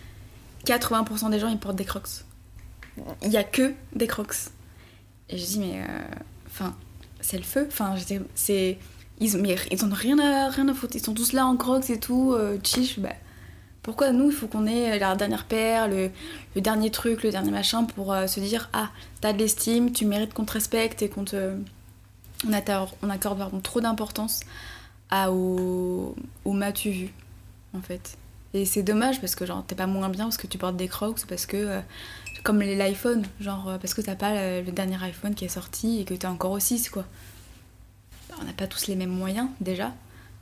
80% 0.65 1.31
des 1.31 1.39
gens 1.39 1.49
ils 1.49 1.59
portent 1.59 1.77
des 1.77 1.85
crocs. 1.85 2.25
Il 3.23 3.31
y 3.31 3.37
a 3.37 3.45
que 3.45 3.73
des 3.95 4.07
crocs. 4.07 4.35
Et 5.29 5.38
je 5.38 5.45
dis 5.45 5.59
mais 5.59 5.81
euh, 5.81 6.05
enfin 6.47 6.77
c'est 7.21 7.38
le 7.38 7.42
feu. 7.42 7.66
Enfin 7.68 7.95
c'est 8.35 8.79
ils 9.22 9.38
mais 9.38 9.56
ils 9.70 9.85
ont 9.85 9.90
rien 9.92 10.18
à 10.18 10.74
foutre. 10.74 10.96
Ils 10.96 11.02
sont 11.02 11.14
tous 11.14 11.32
là 11.32 11.46
en 11.46 11.56
crocs 11.56 11.90
et 11.90 11.98
tout. 11.98 12.32
Euh, 12.32 12.58
chiche 12.62 12.98
bah 12.98 13.11
pourquoi 13.82 14.12
nous 14.12 14.30
il 14.30 14.32
faut 14.32 14.46
qu'on 14.46 14.66
ait 14.66 14.98
la 14.98 15.16
dernière 15.16 15.44
paire, 15.44 15.88
le, 15.88 16.11
le, 16.54 16.61
dernier 16.61 16.90
truc, 16.90 17.24
le 17.24 17.30
dernier 17.30 17.50
machin 17.50 17.85
pour 17.85 18.12
euh, 18.12 18.26
se 18.28 18.38
dire 18.38 18.68
ah 18.72 18.90
t'as 19.20 19.32
de 19.32 19.38
l'estime, 19.38 19.92
tu 19.92 20.06
mérites 20.06 20.35
qu'on 20.35 20.44
te 20.44 20.52
respecte 20.52 21.02
et 21.02 21.08
qu'on 21.08 21.24
accorde 23.11 23.62
trop 23.62 23.80
d'importance 23.80 24.40
à 25.11 25.32
au, 25.32 26.14
au 26.44 26.52
m'as-tu 26.52 26.90
vu 26.90 27.14
en 27.74 27.80
fait. 27.80 28.16
Et 28.54 28.64
c'est 28.64 28.82
dommage 28.82 29.20
parce 29.20 29.35
que 29.35 29.46
genre 29.46 29.64
t'es 29.66 29.74
pas 29.74 29.87
moins 29.87 30.08
bien 30.08 30.24
parce 30.24 30.37
que 30.37 30.46
tu 30.46 30.58
portes 30.58 30.76
des 30.76 30.88
crocs, 30.88 31.24
parce 31.26 31.46
que 31.46 31.56
euh, 31.56 31.80
comme 32.42 32.61
l'iPhone, 32.61 33.24
genre 33.40 33.68
euh, 33.68 33.78
parce 33.78 33.94
que 33.94 34.00
t'as 34.00 34.14
pas 34.14 34.61
le, 34.61 34.70
dernier 34.70 35.02
iPhone 35.02 35.35
qui 35.35 35.44
est 35.44 35.48
sorti 35.48 36.00
et 36.00 36.04
que 36.04 36.14
t'es 36.14 36.26
encore 36.26 36.52
au 36.52 36.58
6 36.58 36.90
quoi. 36.90 37.04
On 38.40 38.45
n'a 38.45 38.53
pas 38.53 38.66
tous 38.66 38.87
les 38.87 38.97
mêmes 38.97 39.11
moyens 39.11 39.49
déjà. 39.61 39.92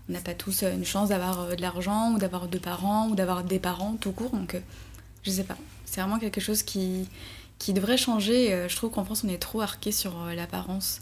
On 0.09 0.13
n'a 0.13 0.21
pas 0.21 0.35
tous 0.35 0.63
euh, 0.63 0.73
une 0.73 0.85
chance 0.85 1.11
d'avoir 1.11 1.57
de 1.57 1.61
l'argent 1.61 2.13
ou 2.13 2.19
d'avoir 2.19 2.49
deux 2.49 2.59
parents 2.59 3.09
ou 3.09 3.15
d'avoir 3.15 3.45
des 3.45 3.59
parents 3.59 3.97
tout 4.01 4.13
court 4.13 4.31
donc 4.31 4.57
je 5.23 5.31
sais 5.31 5.45
pas. 5.45 5.57
C'est 5.85 6.01
vraiment 6.01 6.19
quelque 6.19 6.41
chose 6.41 6.63
qui, 6.63 7.09
qui 7.59 7.73
devrait 7.73 7.97
changer. 7.97 8.67
Je 8.69 8.77
trouve 8.77 8.91
qu'en 8.91 9.05
France 9.05 9.23
on 9.25 9.29
est 9.29 9.39
trop 9.39 9.61
arqué 9.61 9.93
sur 9.93 10.13
l'apparence 10.35 11.01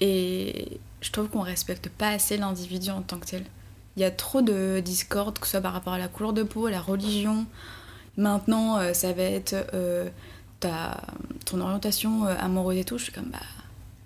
et 0.00 0.80
je 1.00 1.10
trouve 1.12 1.28
qu'on 1.28 1.42
respecte 1.42 1.88
pas 1.88 2.08
assez 2.08 2.36
l'individu 2.36 2.90
en 2.90 3.02
tant 3.02 3.18
que 3.18 3.26
tel. 3.26 3.44
Il 3.96 4.02
y 4.02 4.04
a 4.04 4.10
trop 4.10 4.40
de 4.40 4.80
discorde, 4.80 5.38
que 5.38 5.46
ce 5.46 5.52
soit 5.52 5.60
par 5.60 5.72
rapport 5.72 5.92
à 5.92 5.98
la 5.98 6.08
couleur 6.08 6.32
de 6.32 6.42
peau, 6.42 6.66
à 6.66 6.70
la 6.70 6.80
religion. 6.80 7.46
Maintenant, 8.16 8.78
euh, 8.78 8.94
ça 8.94 9.12
va 9.12 9.22
être 9.22 9.54
euh, 9.74 10.08
ta, 10.60 11.00
ton 11.44 11.60
orientation 11.60 12.26
euh, 12.26 12.34
amoureuse 12.38 12.78
et 12.78 12.84
tout. 12.84 12.98
Je 12.98 13.04
suis 13.04 13.12
comme, 13.12 13.30
bah. 13.30 13.38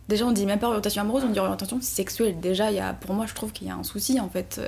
Déjà, 0.09 0.27
on 0.27 0.33
dit 0.33 0.47
même 0.47 0.59
pas 0.59 0.69
orientation 0.69 1.03
amoureuse, 1.03 1.25
on 1.25 1.31
dit 1.31 1.39
orientation 1.39 1.81
sexuelle. 1.81 2.41
Déjà, 2.41 2.71
y 2.71 2.79
a, 2.79 2.95
pour 2.95 3.15
moi, 3.15 3.27
je 3.27 3.35
trouve 3.35 3.53
qu'il 3.53 3.67
y 3.67 3.71
a 3.71 3.75
un 3.75 3.83
souci 3.83 4.21
en 4.21 4.29
fait. 4.29 4.61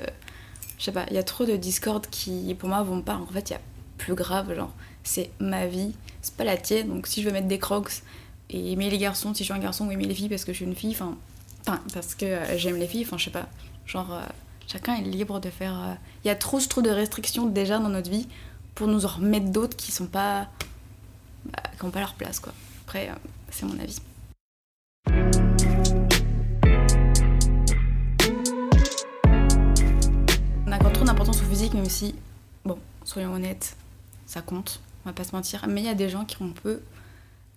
je 0.79 0.85
sais 0.85 0.93
pas, 0.93 1.05
il 1.09 1.15
y 1.15 1.19
a 1.19 1.23
trop 1.23 1.45
de 1.45 1.57
discorde 1.57 2.07
qui, 2.09 2.55
pour 2.59 2.69
moi, 2.69 2.83
vont 2.83 3.03
pas. 3.03 3.15
En 3.15 3.27
fait, 3.27 3.51
il 3.51 3.53
y 3.53 3.57
a 3.57 3.61
plus 3.99 4.15
grave, 4.15 4.55
genre, 4.55 4.73
c'est 5.05 5.31
ma 5.39 5.67
vie, 5.67 5.95
c'est 6.23 6.35
pas 6.35 6.45
la 6.45 6.57
tienne. 6.57 6.89
Donc, 6.89 7.07
si 7.07 7.23
je 7.23 7.29
veux 7.29 7.33
mettre 7.33 7.49
des 7.49 7.59
crocs 7.59 8.03
et 8.51 8.73
aimer 8.73 8.91
les 8.91 8.99
garçons, 8.99 9.35
si 9.35 9.45
je 9.45 9.45
suis 9.45 9.55
un 9.55 9.63
garçon, 9.63 9.87
ou 9.87 9.93
aimer 9.93 10.07
les 10.07 10.15
filles 10.15 10.29
parce 10.29 10.45
que 10.45 10.53
je 10.53 10.59
suis 10.59 10.67
une 10.67 10.77
fille, 10.77 10.93
enfin. 10.93 11.17
Parce 11.93 12.15
que 12.15 12.39
j'aime 12.57 12.77
les 12.77 12.87
filles, 12.87 13.05
enfin, 13.05 13.19
je 13.19 13.25
sais 13.25 13.31
pas. 13.31 13.47
Genre 13.87 14.11
Chacun 14.69 14.97
est 14.97 15.03
libre 15.03 15.41
de 15.41 15.49
faire. 15.49 15.73
Euh, 15.81 15.95
il 16.25 16.29
y 16.29 16.31
a 16.31 16.37
trop, 16.37 16.61
trop 16.61 16.83
de 16.83 16.91
restrictions 16.91 17.47
déjà 17.47 17.79
dans 17.79 17.89
notre 17.89 18.11
vie 18.11 18.29
pour 18.75 18.87
nous 18.87 19.07
en 19.07 19.09
remettre 19.09 19.47
d'autres 19.47 19.77
qui 19.77 19.91
sont 19.91 20.07
pas. 20.07 20.49
Bah, 21.47 21.63
qui 21.79 21.85
n'ont 21.85 21.91
pas 21.91 22.01
leur 22.01 22.15
place, 22.15 22.39
quoi. 22.39 22.53
Après, 22.85 23.09
euh, 23.09 23.15
c'est 23.51 23.65
mon 23.65 23.79
avis. 23.81 23.99
D'importance 31.09 31.41
au 31.41 31.47
physique, 31.47 31.73
même 31.73 31.89
si, 31.89 32.15
bon, 32.67 32.79
soyons 33.03 33.33
honnêtes, 33.33 33.77
ça 34.27 34.43
compte, 34.43 34.81
on 35.05 35.09
va 35.09 35.15
pas 35.15 35.25
se 35.25 35.35
mentir. 35.35 35.65
Mais 35.67 35.81
il 35.81 35.87
y 35.87 35.91
a 35.91 35.95
des 35.95 36.11
gens 36.11 36.27
qui 36.27 36.37
on 36.43 36.51
peut 36.51 36.83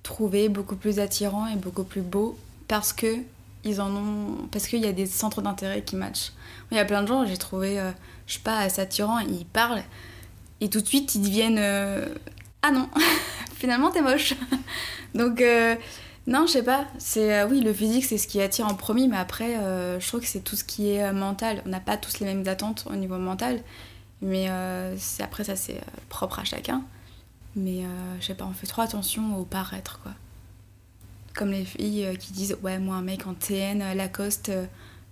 trouver 0.04 0.48
beaucoup 0.48 0.78
plus 0.78 1.00
attirants 1.00 1.48
et 1.48 1.58
beaucoup 1.58 1.84
plus 1.84 2.02
beaux 2.02 2.40
parce 2.70 2.94
que 2.94 3.18
ils 3.66 3.82
en 3.82 3.94
ont 3.94 4.48
parce 4.54 4.68
qu'il 4.68 4.80
y 4.80 4.88
a 4.88 4.94
des 4.94 5.06
centres 5.06 5.42
d'intérêt 5.42 5.82
qui 5.82 5.98
matchent. 5.98 6.32
Il 6.72 6.78
y 6.78 6.80
a 6.80 6.86
plein 6.86 7.02
de 7.02 7.08
gens, 7.08 7.26
j'ai 7.26 7.36
trouvé, 7.36 7.78
euh, 7.78 7.92
je 8.26 8.36
sais 8.36 8.40
pas, 8.40 8.58
assez 8.58 8.80
attirant, 8.80 9.20
ils 9.20 9.46
parlent 9.46 9.84
et 10.62 10.70
tout 10.70 10.80
de 10.80 10.88
suite 10.88 11.14
ils 11.16 11.22
deviennent 11.22 11.60
euh, 11.60 12.08
ah 12.62 12.72
non, 12.72 12.88
finalement 13.58 13.92
t'es 13.92 14.02
moche. 14.02 14.34
Donc 15.14 15.42
euh, 15.42 15.76
non, 16.28 16.46
je 16.48 16.54
sais 16.54 16.64
pas, 16.64 16.86
c'est 17.00 17.44
oui 17.44 17.62
le 17.62 17.74
physique 17.74 18.06
c'est 18.06 18.18
ce 18.18 18.28
qui 18.28 18.42
attire 18.42 18.68
en 18.68 18.76
premier, 18.76 19.08
mais 19.08 19.18
après 19.18 19.56
je 20.00 20.08
trouve 20.08 20.22
que 20.22 20.28
c'est 20.28 20.42
tout 20.44 20.56
ce 20.56 20.64
qui 20.64 20.92
est 20.92 21.12
mental. 21.14 21.64
On 21.66 21.70
n'a 21.70 21.80
pas 21.80 21.98
tous 21.98 22.20
les 22.20 22.26
mêmes 22.26 22.48
attentes 22.48 22.86
au 22.90 22.96
niveau 22.96 23.18
mental, 23.18 23.60
mais 24.22 24.48
après 25.20 25.44
ça 25.44 25.56
c'est 25.56 25.82
propre 26.10 26.40
à 26.40 26.44
chacun. 26.44 26.84
Mais 27.56 27.84
je 28.20 28.26
sais 28.28 28.36
pas, 28.36 28.46
on 28.46 28.54
fait 28.54 28.68
trop 28.68 28.84
attention 28.84 29.36
au 29.38 29.46
paraître 29.46 30.00
quoi. 30.04 30.12
Comme 31.34 31.52
les 31.52 31.66
filles 31.66 32.06
euh, 32.06 32.16
qui 32.16 32.34
disent 32.34 32.58
Ouais, 32.62 32.78
moi, 32.78 32.96
un 32.98 33.02
mec 33.02 33.26
en 33.26 33.34
TN, 33.34 33.82
euh, 33.82 33.94
Lacoste, 33.94 34.50
euh, 34.50 34.66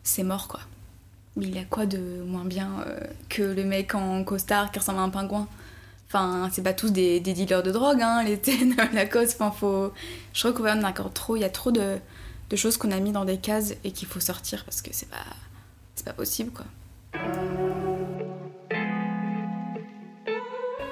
c'est 0.04 0.24
mort 0.24 0.48
quoi. 0.48 0.60
Mais 1.38 1.48
il 1.48 1.58
a 1.58 1.64
quoi 1.64 1.86
de 1.86 2.22
moins 2.26 2.44
bien 2.44 2.84
que 3.30 3.44
le 3.44 3.64
mec 3.64 3.96
en 3.96 4.24
costard 4.26 4.72
qui 4.72 4.80
ressemble 4.80 5.00
à 5.00 5.04
un 5.04 5.10
pingouin? 5.10 5.48
Enfin, 6.10 6.50
c'est 6.52 6.64
pas 6.64 6.74
tous 6.74 6.90
des, 6.90 7.20
dealers 7.20 7.62
de 7.62 7.72
drogue, 7.72 8.02
hein, 8.02 8.24
les 8.24 8.40
TN, 8.40 8.76
Lacoste. 8.94 9.36
Enfin, 9.40 9.52
faut. 9.52 9.94
Je 10.34 10.40
trouve 10.40 10.54
qu'on 10.54 10.84
encore 10.84 11.14
trop. 11.14 11.36
Il 11.36 11.42
y 11.42 11.46
a 11.46 11.50
trop 11.50 11.72
de, 11.72 12.00
choses 12.56 12.78
qu'on 12.78 12.90
a 12.90 13.00
mis 13.00 13.12
dans 13.12 13.26
des 13.26 13.38
cases 13.38 13.76
et 13.84 13.92
qu'il 13.92 14.08
faut 14.08 14.20
sortir 14.20 14.66
parce 14.66 14.82
que 14.82 14.90
c'est 14.92 15.10
pas. 15.10 15.18
C'est 15.94 16.06
pas 16.06 16.14
possible 16.14 16.52
quoi. 16.52 16.66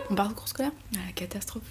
On 0.10 0.16
part 0.16 0.30
de 0.30 0.34
cours 0.34 0.48
scolaire? 0.48 0.72
Ah, 0.94 1.00
La 1.08 1.14
catastrophe. 1.14 1.64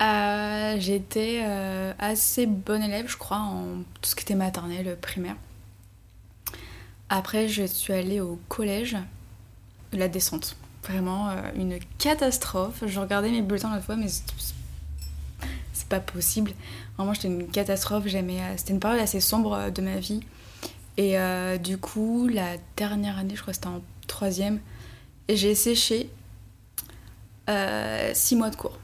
Euh, 0.00 0.76
j'étais 0.78 1.42
euh, 1.44 1.92
assez 1.98 2.46
bonne 2.46 2.82
élève, 2.82 3.08
je 3.08 3.16
crois, 3.16 3.38
en 3.38 3.82
tout 4.00 4.10
ce 4.10 4.14
qui 4.14 4.22
était 4.22 4.34
maternelle, 4.34 4.96
primaire. 5.00 5.36
Après, 7.08 7.48
je 7.48 7.64
suis 7.64 7.92
allée 7.92 8.20
au 8.20 8.38
collège, 8.48 8.96
la 9.92 10.08
descente. 10.08 10.56
Vraiment 10.84 11.30
une 11.54 11.78
catastrophe. 11.98 12.82
Je 12.86 13.00
regardais 13.00 13.30
mes 13.30 13.42
bulletins 13.42 13.74
la 13.74 13.80
fois, 13.80 13.96
mais 13.96 14.08
c'est 14.08 15.88
pas 15.88 16.00
possible. 16.00 16.52
Vraiment, 16.96 17.12
j'étais 17.14 17.28
une 17.28 17.48
catastrophe. 17.48 18.04
C'était 18.06 18.72
une 18.72 18.80
période 18.80 19.00
assez 19.00 19.20
sombre 19.20 19.70
de 19.70 19.82
ma 19.82 19.96
vie. 19.96 20.20
Et 20.96 21.16
du 21.58 21.78
coup, 21.78 22.28
la 22.28 22.56
dernière 22.76 23.18
année, 23.18 23.36
je 23.36 23.42
crois 23.42 23.52
que 23.52 23.56
c'était 23.56 23.68
en 23.68 23.82
troisième, 24.06 24.58
j'ai 25.28 25.54
séché 25.54 26.10
euh, 27.48 28.10
six 28.14 28.36
mois 28.36 28.50
de 28.50 28.56
cours. 28.56 28.78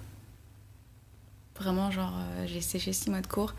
Vraiment, 1.59 1.91
genre, 1.91 2.15
euh, 2.17 2.47
j'ai 2.47 2.61
séché 2.61 2.93
six 2.93 3.11
mois 3.11 3.21
de 3.21 3.27
cours. 3.27 3.55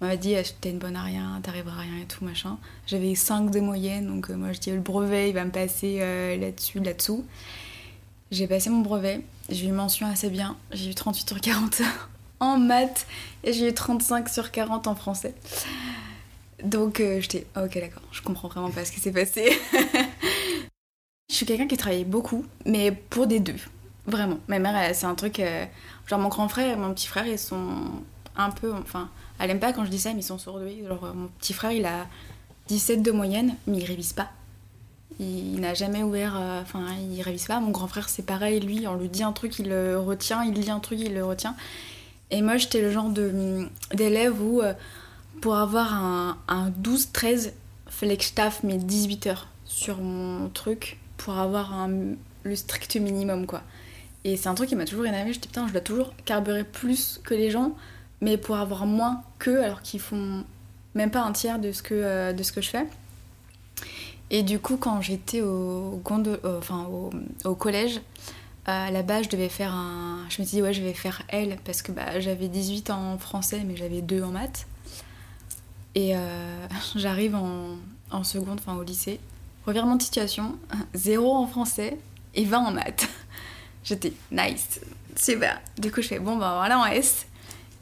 On 0.00 0.06
m'a 0.06 0.16
dit, 0.16 0.34
t'es 0.60 0.70
une 0.70 0.78
bonne 0.78 0.96
à 0.96 1.02
rien, 1.02 1.40
t'arriveras 1.42 1.78
à 1.78 1.80
rien 1.82 2.02
et 2.02 2.06
tout, 2.06 2.24
machin. 2.24 2.58
J'avais 2.86 3.14
5 3.14 3.50
de 3.50 3.60
moyenne, 3.60 4.06
donc 4.06 4.30
euh, 4.30 4.34
moi 4.34 4.52
je 4.52 4.60
dis, 4.60 4.70
le 4.70 4.80
brevet, 4.80 5.30
il 5.30 5.34
va 5.34 5.44
me 5.44 5.50
passer 5.50 5.98
là-dessus, 6.38 6.80
là-dessous. 6.80 7.24
J'ai 8.34 8.48
passé 8.48 8.68
mon 8.68 8.80
brevet, 8.80 9.20
j'ai 9.48 9.68
eu 9.68 9.70
mention 9.70 10.08
assez 10.08 10.28
bien, 10.28 10.56
j'ai 10.72 10.90
eu 10.90 10.94
38 10.96 11.28
sur 11.28 11.40
40 11.40 11.82
en 12.40 12.58
maths 12.58 13.06
et 13.44 13.52
j'ai 13.52 13.68
eu 13.68 13.72
35 13.72 14.28
sur 14.28 14.50
40 14.50 14.88
en 14.88 14.96
français. 14.96 15.36
Donc 16.64 16.98
j'étais, 16.98 17.46
ok 17.56 17.74
d'accord, 17.78 18.02
je 18.10 18.22
comprends 18.22 18.48
vraiment 18.48 18.72
pas 18.72 18.84
ce 18.84 18.90
qui 18.90 18.98
s'est 18.98 19.12
passé. 19.12 19.56
je 21.30 21.34
suis 21.34 21.46
quelqu'un 21.46 21.68
qui 21.68 21.76
travaillait 21.76 22.04
beaucoup, 22.04 22.44
mais 22.66 22.90
pour 22.90 23.28
des 23.28 23.38
deux. 23.38 23.54
Vraiment. 24.04 24.40
Ma 24.48 24.58
mère, 24.58 24.92
c'est 24.96 25.06
un 25.06 25.14
truc. 25.14 25.38
Euh, 25.38 25.64
genre, 26.08 26.18
mon 26.18 26.28
grand 26.28 26.48
frère 26.48 26.72
et 26.72 26.76
mon 26.76 26.92
petit 26.92 27.06
frère, 27.06 27.28
ils 27.28 27.38
sont 27.38 28.02
un 28.34 28.50
peu. 28.50 28.72
Enfin, 28.72 29.10
elle 29.38 29.50
aime 29.50 29.60
pas 29.60 29.72
quand 29.72 29.84
je 29.84 29.90
dis 29.90 30.00
ça, 30.00 30.12
mais 30.12 30.22
ils 30.22 30.24
sont 30.24 30.38
surdoués. 30.38 30.82
Genre, 30.88 31.14
mon 31.14 31.28
petit 31.38 31.52
frère, 31.52 31.70
il 31.70 31.86
a 31.86 32.08
17 32.66 33.00
de 33.00 33.12
moyenne, 33.12 33.54
mais 33.68 33.78
il 33.78 33.84
révise 33.84 34.12
pas. 34.12 34.28
Il, 35.20 35.60
n'a 35.60 35.74
jamais 35.74 36.02
ouvert. 36.02 36.36
Euh, 36.36 36.62
enfin, 36.62 36.86
il 37.10 37.20
révise 37.22 37.46
pas. 37.46 37.60
Mon 37.60 37.70
grand 37.70 37.86
frère, 37.86 38.08
c'est 38.08 38.24
pareil. 38.24 38.60
Lui, 38.60 38.86
on 38.86 38.94
lui 38.94 39.08
dit 39.08 39.22
un 39.22 39.32
truc, 39.32 39.58
il 39.58 39.68
le 39.68 39.98
retient. 39.98 40.42
Il 40.44 40.54
lit 40.54 40.70
un 40.70 40.80
truc, 40.80 40.98
il 41.00 41.14
le 41.14 41.24
retient. 41.24 41.54
Et 42.30 42.42
moi, 42.42 42.56
j'étais 42.56 42.80
le 42.80 42.90
genre 42.90 43.10
d'élève 43.92 44.40
où, 44.40 44.60
euh, 44.60 44.74
pour 45.40 45.56
avoir 45.56 45.94
un, 45.94 46.38
un 46.48 46.70
12-13, 46.70 47.52
fallait 47.86 48.16
que 48.16 48.24
je 48.24 48.32
taffe 48.32 48.62
mes 48.62 48.78
18 48.78 49.26
heures 49.28 49.48
sur 49.64 49.98
mon 49.98 50.48
truc 50.48 50.98
pour 51.16 51.38
avoir 51.38 51.88
le 52.42 52.56
strict 52.56 52.96
minimum, 52.96 53.46
quoi. 53.46 53.62
Et 54.24 54.36
c'est 54.36 54.48
un 54.48 54.54
truc 54.54 54.70
qui 54.70 54.76
m'a 54.76 54.86
toujours 54.86 55.06
énervé. 55.06 55.32
Je 55.32 55.38
dis 55.38 55.48
putain, 55.48 55.66
je 55.66 55.72
dois 55.72 55.80
toujours 55.80 56.14
carburer 56.24 56.64
plus 56.64 57.20
que 57.22 57.34
les 57.34 57.50
gens, 57.50 57.76
mais 58.20 58.36
pour 58.38 58.56
avoir 58.56 58.86
moins 58.86 59.22
qu'eux, 59.38 59.62
alors 59.62 59.82
qu'ils 59.82 60.00
font 60.00 60.44
même 60.94 61.10
pas 61.10 61.22
un 61.22 61.32
tiers 61.32 61.58
de 61.58 61.72
ce 61.72 61.82
que, 61.82 61.94
euh, 61.94 62.32
de 62.32 62.42
ce 62.42 62.52
que 62.52 62.60
je 62.60 62.70
fais. 62.70 62.86
Et 64.36 64.42
du 64.42 64.58
coup, 64.58 64.76
quand 64.76 65.00
j'étais 65.00 65.42
au, 65.42 66.02
euh, 66.04 67.54
collège, 67.56 68.00
euh, 68.68 69.02
base, 69.02 69.26
je 69.26 69.30
devais 69.30 69.48
faire 69.48 69.72
un. 69.72 70.26
Je 70.28 70.42
me 70.42 70.46
suis 70.46 70.56
dit, 70.56 70.62
ouais, 70.62 70.72
je 70.72 70.82
vais 70.82 70.92
faire 70.92 71.22
L 71.28 71.56
parce 71.64 71.82
que 71.82 71.92
bah, 71.92 72.18
j'avais 72.18 72.48
18 72.48 72.90
en 72.90 73.16
français, 73.16 73.62
mais 73.64 73.76
j'avais 73.76 74.02
2 74.02 74.24
en 74.24 74.32
maths. 74.32 74.66
Et 75.94 76.14
j'arrive 76.96 77.36
en, 77.36 78.24
seconde, 78.24 78.58
enfin 78.58 78.76
au 78.76 78.82
lycée. 78.82 79.20
Revirement 79.66 79.94
de 79.94 80.02
situation, 80.02 80.58
0 80.94 81.32
en 81.36 81.46
français 81.46 81.96
et 82.34 82.44
20 82.44 82.58
en 82.58 82.72
maths. 82.72 83.08
J'étais 83.84 84.14
nice, 84.32 84.80
super. 85.14 85.60
Du 85.78 85.92
coup, 85.92 86.02
je 86.02 86.08
fais 86.08 86.18
bon, 86.18 86.36
ben 86.38 86.56
voilà 86.56 86.80
en 86.80 86.86
S. 86.86 87.26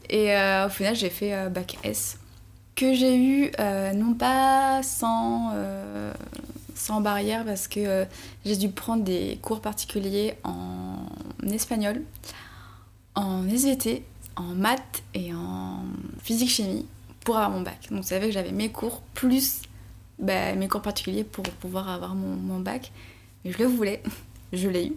Et 0.07 0.31
euh, 0.35 0.67
au 0.67 0.69
final, 0.69 0.95
j'ai 0.95 1.09
fait 1.09 1.33
euh, 1.33 1.49
bac 1.49 1.79
S. 1.83 2.19
Que 2.75 2.93
j'ai 2.93 3.17
eu, 3.17 3.51
euh, 3.59 3.93
non 3.93 4.13
pas 4.13 4.81
sans, 4.81 5.53
sans 6.73 7.01
barrière, 7.01 7.45
parce 7.45 7.67
que 7.67 8.05
j'ai 8.45 8.55
dû 8.55 8.69
prendre 8.69 9.03
des 9.03 9.37
cours 9.41 9.61
particuliers 9.61 10.35
en 10.43 11.05
espagnol, 11.51 12.01
en 13.15 13.47
SVT, 13.47 14.03
en 14.35 14.55
maths 14.55 15.03
et 15.13 15.33
en 15.33 15.83
physique-chimie 16.23 16.87
pour 17.23 17.37
avoir 17.37 17.51
mon 17.51 17.61
bac. 17.61 17.87
Donc, 17.91 18.03
ça 18.05 18.19
veut 18.19 18.27
que 18.27 18.33
j'avais 18.33 18.51
mes 18.51 18.69
cours 18.69 19.01
plus 19.13 19.61
bah, 20.19 20.53
mes 20.55 20.67
cours 20.67 20.81
particuliers 20.81 21.23
pour 21.23 21.43
pouvoir 21.43 21.89
avoir 21.89 22.15
mon, 22.15 22.59
bac. 22.59 22.91
Mais 23.43 23.51
je 23.51 23.57
le 23.59 23.65
voulais, 23.65 24.01
je 24.53 24.69
l'ai 24.69 24.87
eu. 24.87 24.93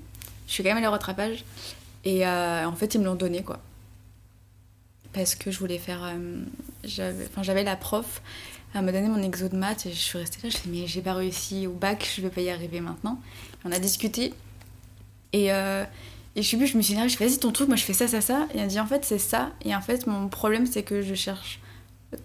Je 0.46 0.52
suis 0.52 0.62
quand 0.62 0.70
même 0.70 0.78
allée 0.78 0.86
au 0.86 0.92
rattrapage. 0.92 1.44
Et 2.04 2.26
euh, 2.26 2.66
en 2.66 2.76
fait, 2.76 2.94
ils 2.94 3.00
me 3.00 3.04
l'ont 3.04 3.14
donné, 3.16 3.42
quoi. 3.42 3.58
Parce 5.12 5.34
que 5.34 5.50
je 5.50 5.58
voulais 5.58 5.78
faire. 5.78 6.02
Euh, 6.04 6.42
j'avais 6.84 7.64
la 7.64 7.76
prof, 7.76 8.22
elle 8.74 8.84
m'a 8.84 8.92
donné 8.92 9.08
mon 9.08 9.22
exo 9.22 9.48
de 9.48 9.56
maths 9.56 9.86
et 9.86 9.90
je 9.90 9.96
suis 9.96 10.18
restée 10.18 10.38
là. 10.42 10.50
Je 10.50 10.68
me 10.68 10.74
mais 10.74 10.86
j'ai 10.86 11.00
pas 11.00 11.14
réussi 11.14 11.66
au 11.66 11.72
bac, 11.72 12.10
je 12.14 12.20
vais 12.20 12.28
pas 12.28 12.42
y 12.42 12.50
arriver 12.50 12.80
maintenant. 12.80 13.18
on 13.64 13.72
a 13.72 13.78
discuté. 13.78 14.34
Et, 15.32 15.52
euh, 15.52 15.84
je 16.36 16.56
plus, 16.56 16.66
je 16.66 16.76
me 16.76 16.82
suis 16.82 16.94
dit, 16.94 17.08
je 17.08 17.18
vas-y 17.18 17.38
ton 17.38 17.52
truc, 17.52 17.68
moi 17.68 17.76
je 17.76 17.84
fais 17.84 17.94
ça, 17.94 18.06
ça, 18.06 18.20
ça. 18.20 18.46
Et 18.54 18.60
a 18.60 18.66
dit, 18.66 18.78
en 18.78 18.86
fait, 18.86 19.04
c'est 19.04 19.18
ça. 19.18 19.50
Et 19.64 19.74
en 19.74 19.80
fait, 19.80 20.06
mon 20.06 20.28
problème, 20.28 20.66
c'est 20.66 20.82
que 20.82 21.00
je 21.00 21.14
cherche 21.14 21.60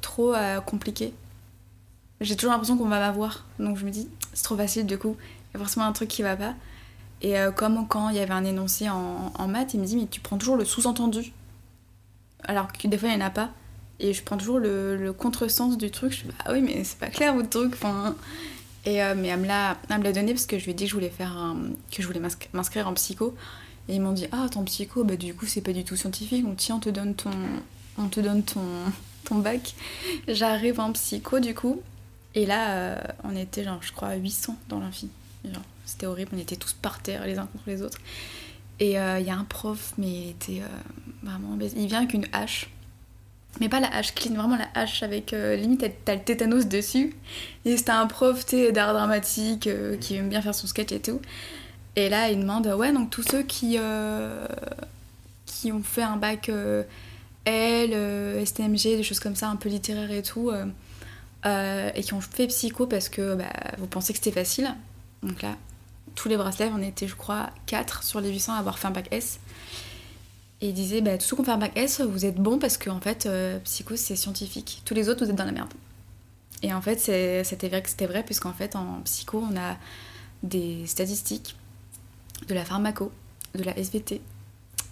trop 0.01 0.33
à 0.33 0.59
compliquer. 0.59 1.13
J'ai 2.19 2.35
toujours 2.35 2.51
l'impression 2.51 2.77
qu'on 2.77 2.87
va 2.87 2.99
m'avoir. 2.99 3.45
Donc 3.57 3.77
je 3.77 3.85
me 3.85 3.91
dis, 3.91 4.09
c'est 4.33 4.43
trop 4.43 4.57
facile 4.57 4.85
du 4.85 4.97
coup. 4.97 5.15
Il 5.19 5.57
y 5.57 5.61
a 5.61 5.63
forcément 5.63 5.85
un 5.85 5.91
truc 5.93 6.09
qui 6.09 6.21
va 6.21 6.35
pas. 6.35 6.53
Et 7.21 7.39
euh, 7.39 7.51
comme 7.51 7.87
quand 7.87 8.09
il 8.09 8.17
y 8.17 8.19
avait 8.19 8.33
un 8.33 8.45
énoncé 8.45 8.89
en, 8.89 9.31
en 9.37 9.47
maths, 9.47 9.73
il 9.73 9.79
me 9.79 9.85
dit 9.85 9.95
Mais 9.95 10.07
tu 10.07 10.19
prends 10.19 10.37
toujours 10.37 10.57
le 10.57 10.65
sous-entendu. 10.65 11.31
Alors 12.45 12.71
que 12.71 12.87
des 12.87 12.97
fois, 12.97 13.09
il 13.09 13.17
n'y 13.17 13.23
en 13.23 13.27
a 13.27 13.29
pas. 13.29 13.49
Et 13.99 14.13
je 14.13 14.23
prends 14.23 14.37
toujours 14.37 14.59
le, 14.59 14.97
le 14.97 15.13
contresens 15.13 15.77
du 15.77 15.91
truc. 15.91 16.11
Je 16.11 16.23
dis 16.23 16.27
Bah 16.27 16.51
oui, 16.51 16.61
mais 16.61 16.83
c'est 16.83 16.97
pas 16.97 17.09
clair 17.09 17.33
votre 17.33 17.49
truc. 17.49 17.73
Enfin, 17.73 18.15
et, 18.85 19.03
euh, 19.03 19.13
mais 19.15 19.27
elle 19.27 19.39
me 19.39 19.45
l'a 19.45 19.75
donné 20.11 20.33
parce 20.33 20.45
que 20.45 20.57
je 20.57 20.65
lui 20.65 20.71
ai 20.71 20.73
dit 20.73 20.85
que 20.85 20.89
je 20.89 20.95
voulais, 20.95 21.09
faire 21.09 21.55
que 21.91 22.01
je 22.01 22.07
voulais 22.07 22.21
m'inscrire 22.53 22.87
en 22.87 22.93
psycho. 22.93 23.35
Et 23.87 23.95
ils 23.95 24.01
m'ont 24.01 24.11
dit 24.11 24.27
Ah, 24.31 24.47
ton 24.49 24.63
psycho, 24.63 25.03
bah 25.03 25.15
du 25.15 25.33
coup, 25.33 25.45
c'est 25.45 25.61
pas 25.61 25.73
du 25.73 25.83
tout 25.83 25.95
scientifique. 25.95 26.43
Donc 26.43 26.57
tiens, 26.57 26.75
on 26.75 26.79
te 26.79 26.89
donne 26.89 27.13
ton, 27.13 27.31
on 27.97 28.07
te 28.07 28.19
donne 28.19 28.43
ton, 28.43 28.61
ton 29.25 29.35
bac. 29.35 29.75
J'arrive 30.27 30.79
en 30.79 30.91
psycho, 30.93 31.39
du 31.39 31.53
coup. 31.53 31.81
Et 32.33 32.45
là, 32.45 32.71
euh, 32.71 33.01
on 33.23 33.35
était, 33.35 33.63
genre, 33.63 33.79
je 33.81 33.91
crois, 33.91 34.13
800 34.15 34.57
dans 34.69 34.79
l'amphi. 34.79 35.09
C'était 35.85 36.05
horrible, 36.05 36.31
on 36.33 36.39
était 36.39 36.55
tous 36.55 36.73
par 36.73 37.01
terre 37.01 37.25
les 37.25 37.37
uns 37.37 37.47
contre 37.47 37.65
les 37.67 37.81
autres. 37.81 37.97
Et 38.81 38.97
euh, 38.97 39.19
il 39.19 39.27
y 39.27 39.29
a 39.29 39.37
un 39.37 39.43
prof, 39.43 39.93
mais 39.99 40.09
il 40.09 40.29
était 40.31 40.61
euh, 40.63 41.21
vraiment. 41.21 41.55
Il 41.75 41.85
vient 41.85 41.99
avec 41.99 42.15
une 42.15 42.25
hache. 42.33 42.67
Mais 43.59 43.69
pas 43.69 43.79
la 43.79 43.93
hache 43.95 44.15
clean, 44.15 44.33
vraiment 44.33 44.57
la 44.57 44.67
hache 44.73 45.03
avec 45.03 45.33
euh, 45.33 45.55
limite 45.55 45.85
t'as 46.03 46.15
le 46.15 46.21
tétanos 46.21 46.65
dessus. 46.65 47.15
Et 47.63 47.77
c'était 47.77 47.91
un 47.91 48.07
prof 48.07 48.43
d'art 48.73 48.93
dramatique 48.93 49.69
qui 49.99 50.15
aime 50.15 50.29
bien 50.29 50.41
faire 50.41 50.55
son 50.55 50.65
sketch 50.65 50.91
et 50.93 50.99
tout. 50.99 51.21
Et 51.95 52.09
là, 52.09 52.31
il 52.31 52.39
demande 52.39 52.65
Ouais, 52.65 52.91
donc 52.91 53.11
tous 53.11 53.21
ceux 53.21 53.43
qui, 53.43 53.77
qui 55.45 55.71
ont 55.71 55.83
fait 55.83 56.01
un 56.01 56.17
bac 56.17 56.49
L, 57.45 58.45
STMG, 58.47 58.97
des 58.97 59.03
choses 59.03 59.19
comme 59.19 59.35
ça, 59.35 59.49
un 59.49 59.57
peu 59.57 59.69
littéraires 59.69 60.11
et 60.11 60.23
tout, 60.23 60.51
et 61.45 62.01
qui 62.01 62.13
ont 62.13 62.21
fait 62.21 62.47
psycho 62.47 62.87
parce 62.87 63.09
que 63.09 63.35
bah, 63.35 63.53
vous 63.77 63.87
pensez 63.87 64.13
que 64.13 64.17
c'était 64.17 64.31
facile. 64.31 64.73
Donc 65.21 65.43
là, 65.43 65.55
tous 66.15 66.29
les 66.29 66.37
bracelets, 66.37 66.71
on 66.73 66.81
était, 66.81 67.07
je 67.07 67.15
crois, 67.15 67.49
4 67.65 68.03
sur 68.03 68.21
les 68.21 68.29
800 68.29 68.53
à 68.53 68.57
avoir 68.57 68.79
fait 68.79 68.87
un 68.87 68.91
bac 68.91 69.07
S. 69.11 69.39
Et 70.61 70.69
il 70.69 70.73
disait, 70.73 71.01
bah, 71.01 71.17
tous 71.17 71.25
ceux 71.25 71.35
qui 71.35 71.41
ont 71.41 71.45
fait 71.45 71.51
un 71.51 71.57
bac 71.57 71.71
S, 71.75 72.01
vous 72.01 72.25
êtes 72.25 72.35
bons 72.35 72.59
parce 72.59 72.77
qu'en 72.77 72.99
fait, 72.99 73.25
euh, 73.25 73.59
psycho, 73.59 73.95
c'est 73.95 74.15
scientifique. 74.15 74.81
Tous 74.85 74.93
les 74.93 75.09
autres, 75.09 75.25
vous 75.25 75.31
êtes 75.31 75.37
dans 75.37 75.45
la 75.45 75.51
merde. 75.51 75.73
Et 76.61 76.73
en 76.73 76.81
fait, 76.81 76.99
c'était 76.99 77.69
vrai 77.69 77.81
que 77.81 77.89
c'était 77.89 78.05
vrai, 78.05 78.23
puisqu'en 78.23 78.53
fait, 78.53 78.75
en 78.75 79.01
psycho, 79.03 79.43
on 79.51 79.57
a 79.57 79.77
des 80.43 80.85
statistiques 80.85 81.55
de 82.47 82.53
la 82.53 82.63
pharmaco, 82.63 83.11
de 83.55 83.63
la 83.63 83.77
SVT 83.77 84.21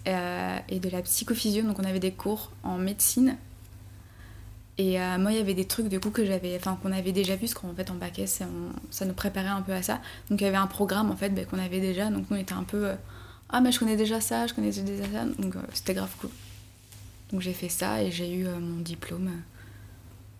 euh, 0.08 0.58
et 0.68 0.80
de 0.80 0.88
la 0.88 1.02
psychophysio. 1.02 1.62
Donc, 1.62 1.78
on 1.78 1.84
avait 1.84 2.00
des 2.00 2.12
cours 2.12 2.50
en 2.64 2.76
médecine 2.76 3.36
et 4.80 4.98
euh, 4.98 5.18
moi, 5.18 5.30
il 5.30 5.36
y 5.36 5.40
avait 5.40 5.52
des 5.52 5.66
trucs 5.66 5.88
du 5.88 6.00
coup 6.00 6.08
que 6.08 6.24
j'avais, 6.24 6.56
enfin 6.56 6.78
qu'on 6.82 6.90
avait 6.90 7.12
déjà 7.12 7.34
vu, 7.34 7.40
parce 7.40 7.52
qu'en 7.52 7.74
fait 7.74 7.90
en 7.90 7.96
bac 7.96 8.18
S, 8.18 8.42
ça 8.90 9.04
nous 9.04 9.12
préparait 9.12 9.48
un 9.48 9.60
peu 9.60 9.72
à 9.72 9.82
ça. 9.82 10.00
Donc 10.30 10.40
il 10.40 10.44
y 10.44 10.46
avait 10.46 10.56
un 10.56 10.66
programme 10.66 11.10
en 11.10 11.16
fait 11.16 11.28
ben, 11.28 11.44
qu'on 11.44 11.58
avait 11.58 11.80
déjà, 11.80 12.08
donc 12.08 12.30
nous 12.30 12.38
on 12.38 12.40
était 12.40 12.54
un 12.54 12.62
peu, 12.62 12.88
euh, 12.88 12.94
ah 13.50 13.60
mais 13.60 13.72
je 13.72 13.78
connais 13.78 13.96
déjà 13.96 14.22
ça, 14.22 14.46
je 14.46 14.54
connais 14.54 14.70
déjà 14.70 15.04
ça, 15.12 15.26
donc 15.38 15.54
euh, 15.54 15.60
c'était 15.74 15.92
grave 15.92 16.10
cool. 16.18 16.30
Donc 17.30 17.42
j'ai 17.42 17.52
fait 17.52 17.68
ça 17.68 18.02
et 18.02 18.10
j'ai 18.10 18.34
eu 18.34 18.46
mon 18.46 18.80
diplôme 18.80 19.30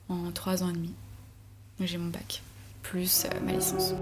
en 0.08 0.30
3 0.32 0.62
ans 0.62 0.70
et 0.70 0.72
demi. 0.72 0.94
J'ai 1.78 1.98
mon 1.98 2.08
bac, 2.08 2.42
plus 2.82 3.26
ma 3.44 3.52
licence. 3.52 3.92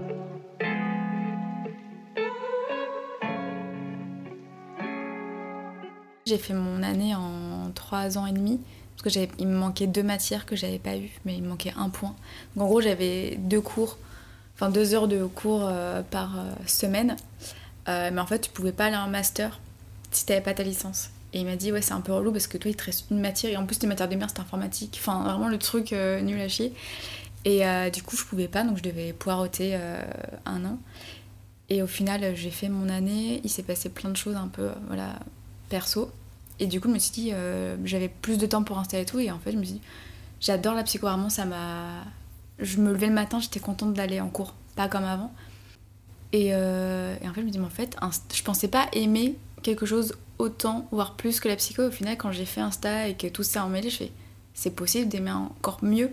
J'ai 6.25 6.37
fait 6.37 6.53
mon 6.53 6.81
année 6.81 7.13
en 7.13 7.71
3 7.75 8.17
ans 8.17 8.25
et 8.25 8.31
demi 8.31 8.61
parce 9.01 9.15
que 9.15 9.31
il 9.39 9.47
me 9.47 9.57
manquait 9.57 9.87
deux 9.87 10.03
matières 10.03 10.45
que 10.45 10.55
j'avais 10.55 10.79
pas 10.79 10.97
eues, 10.97 11.11
mais 11.25 11.35
il 11.35 11.43
me 11.43 11.49
manquait 11.49 11.73
un 11.77 11.89
point. 11.89 12.15
En 12.57 12.65
gros, 12.65 12.81
j'avais 12.81 13.37
deux 13.37 13.61
cours, 13.61 13.97
enfin 14.55 14.69
deux 14.69 14.93
heures 14.93 15.07
de 15.07 15.25
cours 15.25 15.65
euh, 15.65 16.01
par 16.01 16.37
euh, 16.37 16.51
semaine. 16.67 17.15
Euh, 17.87 18.09
mais 18.13 18.19
en 18.19 18.25
fait, 18.25 18.39
tu 18.39 18.51
pouvais 18.51 18.73
pas 18.73 18.85
aller 18.85 18.97
en 18.97 19.07
master 19.07 19.59
si 20.11 20.25
t'avais 20.25 20.41
pas 20.41 20.53
ta 20.53 20.63
licence. 20.63 21.11
Et 21.31 21.39
il 21.39 21.45
m'a 21.45 21.55
dit, 21.55 21.71
ouais, 21.71 21.81
c'est 21.81 21.93
un 21.93 22.01
peu 22.01 22.11
relou 22.11 22.31
parce 22.31 22.47
que 22.47 22.57
toi, 22.57 22.69
il 22.71 22.75
te 22.75 22.83
reste 22.83 23.05
une 23.09 23.21
matière. 23.21 23.53
Et 23.53 23.57
en 23.57 23.65
plus, 23.65 23.79
tes 23.79 23.87
matières 23.87 24.09
de 24.09 24.15
merde, 24.15 24.31
c'est 24.33 24.41
informatique. 24.41 24.97
Enfin, 24.99 25.23
vraiment 25.23 25.47
le 25.47 25.59
truc 25.59 25.91
nul 25.91 26.41
à 26.41 26.47
chier. 26.49 26.73
Et 27.45 27.61
du 27.91 28.01
coup, 28.03 28.17
je 28.17 28.25
pouvais 28.25 28.47
pas, 28.47 28.63
donc 28.63 28.77
je 28.77 28.83
devais 28.83 29.13
poireauter 29.13 29.77
un 30.45 30.65
an. 30.65 30.79
Et 31.69 31.83
au 31.83 31.87
final, 31.87 32.35
j'ai 32.35 32.49
fait 32.49 32.67
mon 32.67 32.89
année, 32.89 33.41
il 33.43 33.49
s'est 33.49 33.61
passé 33.61 33.89
plein 33.89 34.09
de 34.09 34.17
choses 34.17 34.35
un 34.35 34.47
peu, 34.47 34.69
voilà, 34.87 35.19
perso. 35.69 36.11
Et 36.59 36.67
du 36.67 36.81
coup, 36.81 36.87
je 36.89 36.93
me 36.93 36.99
suis 36.99 37.11
dit, 37.11 37.33
j'avais 37.85 38.09
plus 38.09 38.37
de 38.37 38.45
temps 38.45 38.63
pour 38.63 38.77
installer 38.77 39.05
tout, 39.05 39.19
et 39.19 39.31
en 39.31 39.39
fait, 39.39 39.51
je 39.51 39.57
me 39.57 39.63
suis 39.63 39.75
dit, 39.75 39.81
j'adore 40.41 40.73
la 40.73 40.83
psycho, 40.83 41.07
vraiment, 41.07 41.29
ça 41.29 41.45
m'a. 41.45 42.03
Je 42.59 42.77
me 42.77 42.91
levais 42.91 43.07
le 43.07 43.13
matin, 43.13 43.39
j'étais 43.39 43.61
contente 43.61 43.93
d'aller 43.93 44.19
en 44.19 44.27
cours, 44.27 44.53
pas 44.75 44.89
comme 44.89 45.05
avant. 45.05 45.31
Et, 46.33 46.53
en 46.53 47.33
fait, 47.33 47.41
je 47.41 47.45
me 47.45 47.49
dis, 47.49 47.59
mais 47.59 47.65
en 47.65 47.69
fait, 47.69 47.95
je 48.33 48.43
pensais 48.43 48.67
pas 48.67 48.87
aimer 48.91 49.37
quelque 49.63 49.85
chose 49.85 50.13
autant, 50.37 50.87
voire 50.91 51.15
plus 51.15 51.39
que 51.39 51.47
la 51.47 51.55
psycho. 51.55 51.83
Au 51.83 51.91
final, 51.91 52.17
quand 52.17 52.31
j'ai 52.31 52.45
fait 52.45 52.61
Insta 52.61 53.07
et 53.07 53.15
que 53.15 53.27
tout 53.27 53.43
s'est 53.43 53.59
emmêlé, 53.59 53.89
je 53.89 53.97
fais 53.97 54.11
c'est 54.59 54.71
possible 54.71 55.07
d'aimer 55.07 55.31
encore 55.31 55.77
mieux. 55.81 56.11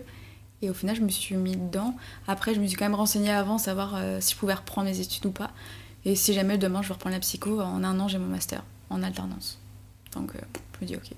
Et 0.61 0.69
au 0.69 0.73
final, 0.73 0.95
je 0.95 1.01
me 1.01 1.09
suis 1.09 1.35
mis 1.35 1.57
dedans. 1.57 1.95
Après, 2.27 2.55
je 2.55 2.61
me 2.61 2.67
suis 2.67 2.77
quand 2.77 2.85
même 2.85 2.95
renseignée 2.95 3.31
avant, 3.31 3.57
savoir 3.57 3.95
euh, 3.95 4.19
si 4.21 4.33
je 4.33 4.39
pouvais 4.39 4.53
reprendre 4.53 4.87
mes 4.87 4.99
études 4.99 5.25
ou 5.25 5.31
pas. 5.31 5.51
Et 6.05 6.15
si 6.15 6.33
jamais 6.33 6.57
demain 6.57 6.81
je 6.81 6.87
veux 6.87 6.93
reprendre 6.93 7.13
la 7.13 7.19
psycho, 7.19 7.59
en 7.59 7.83
un 7.83 7.99
an, 7.99 8.07
j'ai 8.07 8.17
mon 8.17 8.27
master 8.27 8.63
en 8.89 9.03
alternance. 9.03 9.59
Donc, 10.17 10.35
euh, 10.35 10.39
je 10.75 10.85
me 10.85 10.87
dis 10.87 10.95
ok. 10.95 11.11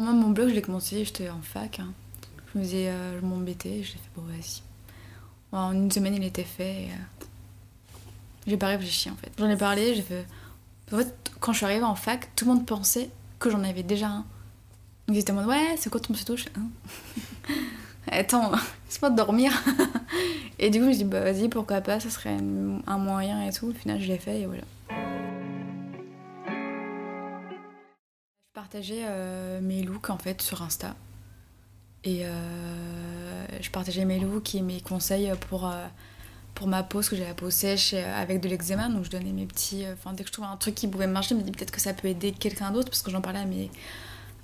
Moi, 0.00 0.12
mon 0.12 0.30
blog, 0.30 0.48
je 0.48 0.54
l'ai 0.54 0.62
commencé, 0.62 1.04
j'étais 1.04 1.28
en 1.28 1.42
fac. 1.42 1.80
Hein. 1.80 1.92
Je 2.52 2.58
me 2.58 2.64
disais, 2.64 2.88
euh, 2.88 3.20
je 3.20 3.24
m'embêtais, 3.24 3.82
je 3.82 3.92
l'ai 3.92 3.98
fait, 3.98 4.10
bon, 4.16 4.22
vas-y. 4.22 4.62
En 5.52 5.72
une 5.72 5.90
semaine, 5.90 6.14
il 6.14 6.24
était 6.24 6.44
fait. 6.44 6.88
J'ai 8.46 8.56
pas 8.56 8.68
réfléchi 8.68 9.10
en 9.10 9.16
fait. 9.16 9.30
J'en 9.38 9.48
ai 9.48 9.56
parlé, 9.56 9.94
j'ai 9.94 10.02
fait. 10.02 10.26
En 10.92 10.98
fait, 10.98 11.14
quand 11.38 11.52
je 11.52 11.58
suis 11.58 11.66
arrivée 11.66 11.84
en 11.84 11.94
fac, 11.94 12.34
tout 12.34 12.44
le 12.46 12.52
monde 12.52 12.66
pensait 12.66 13.10
que 13.38 13.50
j'en 13.50 13.62
avais 13.64 13.82
déjà 13.82 14.08
un. 14.08 14.24
Ils 15.08 15.18
étaient 15.18 15.32
en 15.32 15.36
mode 15.36 15.46
ouais, 15.46 15.74
c'est 15.76 15.90
quoi 15.90 16.00
ton 16.00 16.14
pseudo 16.14 16.36
hein 16.56 16.68
Attends, 18.10 18.50
laisse-moi 18.86 19.10
dormir. 19.10 19.52
et 20.58 20.70
du 20.70 20.80
coup, 20.80 20.92
je 20.92 20.98
dis 20.98 21.04
bah 21.04 21.20
vas-y, 21.20 21.48
pourquoi 21.48 21.80
pas, 21.80 22.00
ça 22.00 22.10
serait 22.10 22.36
un 22.86 22.98
moyen 22.98 23.46
et 23.46 23.52
tout. 23.52 23.68
Au 23.68 23.72
final, 23.74 24.00
je 24.00 24.06
l'ai 24.06 24.18
fait 24.18 24.40
et 24.40 24.46
voilà. 24.46 24.62
Partageais 28.70 29.02
euh, 29.04 29.60
mes 29.60 29.82
looks 29.82 30.10
en 30.10 30.18
fait 30.18 30.40
sur 30.40 30.62
Insta. 30.62 30.94
Et 32.04 32.24
euh, 32.24 33.46
je 33.60 33.68
partageais 33.70 34.04
mes 34.04 34.20
looks 34.20 34.54
et 34.54 34.62
mes 34.62 34.80
conseils 34.80 35.32
pour. 35.48 35.66
Euh, 35.68 35.86
pour 36.52 36.66
ma 36.66 36.82
peau, 36.82 36.98
parce 36.98 37.08
que 37.08 37.16
j'ai 37.16 37.24
la 37.24 37.32
peau 37.32 37.48
sèche 37.48 37.94
avec 37.94 38.40
de 38.40 38.48
l'eczéma, 38.48 38.88
donc 38.88 39.04
je 39.04 39.10
donnais 39.10 39.30
mes 39.30 39.46
petits. 39.46 39.84
Enfin, 39.94 40.12
dès 40.12 40.24
que 40.24 40.28
je 40.28 40.32
trouvais 40.32 40.48
un 40.48 40.56
truc 40.56 40.74
qui 40.74 40.88
pouvait 40.88 41.06
marcher, 41.06 41.34
je 41.34 41.40
me 41.40 41.44
dis 41.44 41.52
peut-être 41.52 41.70
que 41.70 41.80
ça 41.80 41.94
peut 41.94 42.08
aider 42.08 42.32
quelqu'un 42.32 42.72
d'autre, 42.72 42.90
parce 42.90 43.02
que 43.02 43.10
j'en 43.10 43.22
parlais 43.22 43.38
à 43.38 43.44
mes, 43.46 43.70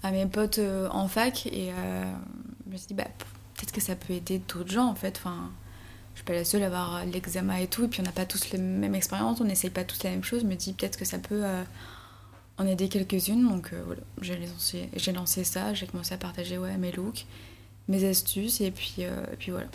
à 0.05 0.13
mes 0.13 0.25
potes 0.25 0.61
en 0.93 1.09
fac, 1.09 1.47
et 1.47 1.73
je 2.65 2.73
me 2.73 2.77
suis 2.77 2.87
dit, 2.87 2.95
bah, 2.95 3.09
peut-être 3.57 3.73
que 3.73 3.83
ça 3.83 3.97
peut 3.97 4.15
aider 4.15 4.39
d'autres 4.39 4.71
gens 4.71 4.87
en 4.87 4.95
fait. 4.95 5.17
Enfin, 5.19 5.51
je 6.15 6.21
suis 6.21 6.25
pas 6.25 6.33
la 6.33 6.45
seule 6.45 6.63
à 6.63 6.67
avoir 6.67 7.05
l'eczéma 7.05 7.61
et 7.61 7.67
tout, 7.67 7.85
et 7.85 7.89
puis 7.89 8.01
on 8.01 8.05
n'a 8.05 8.13
pas 8.13 8.25
tous 8.25 8.51
les 8.53 8.59
mêmes 8.59 8.95
expériences, 8.95 9.41
on 9.41 9.45
n'essaye 9.45 9.71
pas 9.71 9.85
tous 9.85 10.03
la 10.05 10.11
même 10.11 10.25
chose. 10.25 10.43
Je 10.43 10.47
me 10.47 10.55
dis 10.55 10.73
peut-être 10.73 10.97
que 10.97 11.05
ça 11.05 11.19
peut 11.19 11.43
en 12.59 12.67
aider 12.67 12.89
quelques-unes, 12.89 13.49
donc 13.49 13.73
voilà, 13.85 14.03
j'ai 14.21 15.13
lancé, 15.13 15.45
ça, 15.45 15.75
j'ai 15.75 15.87
commencé 15.87 16.15
à 16.15 16.19
partager 16.19 16.59
ouais, 16.59 16.77
mes 16.79 16.93
looks, 16.93 17.27
mes 17.89 18.09
astuces, 18.09 18.61
et 18.61 18.71
puis, 18.71 19.03
et 19.03 19.37
puis 19.39 19.53
voilà. 19.53 19.69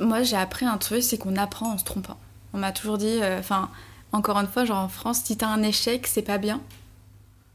Moi, 0.00 0.22
j'ai 0.22 0.36
appris 0.36 0.64
un 0.64 0.78
truc, 0.78 1.02
c'est 1.02 1.18
qu'on 1.18 1.36
apprend 1.36 1.72
en 1.74 1.78
se 1.78 1.84
trompant. 1.84 2.18
On 2.54 2.58
m'a 2.58 2.72
toujours 2.72 2.96
dit, 2.96 3.20
euh, 3.22 3.38
enfin, 3.38 3.70
encore 4.12 4.36
une 4.38 4.46
fois, 4.46 4.64
genre 4.64 4.78
en 4.78 4.88
France, 4.88 5.22
si 5.24 5.36
t'as 5.36 5.48
un 5.48 5.62
échec, 5.62 6.06
c'est 6.06 6.22
pas 6.22 6.38
bien. 6.38 6.60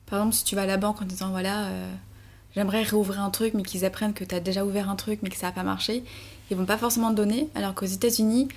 Par 0.06 0.20
exemple, 0.20 0.36
si 0.36 0.44
tu 0.44 0.56
vas 0.56 0.64
à 0.64 0.66
la 0.66 0.78
banque 0.78 1.02
en 1.02 1.06
disant, 1.06 1.30
voilà, 1.30 1.66
euh, 1.66 1.94
j'aimerais 2.56 2.84
réouvrir 2.84 3.22
un 3.22 3.30
truc, 3.30 3.54
mais 3.54 3.64
qu'ils 3.64 3.86
apprennent 3.86 4.14
que 4.14 4.24
t'as 4.24 4.40
déjà 4.40 4.66
ouvert 4.66 4.90
un 4.90 4.96
truc, 4.96 5.20
mais 5.24 5.30
que 5.30 5.38
ça 5.38 5.48
n'a 5.48 5.52
pas 5.52 5.64
marché, 5.64 6.04
ils 6.50 6.58
vont 6.58 6.66
pas 6.66 6.78
forcément 6.78 7.10
te 7.12 7.16
donner. 7.16 7.50
Alors 7.56 7.74
qu'aux 7.74 7.86
États-Unis, 7.86 8.48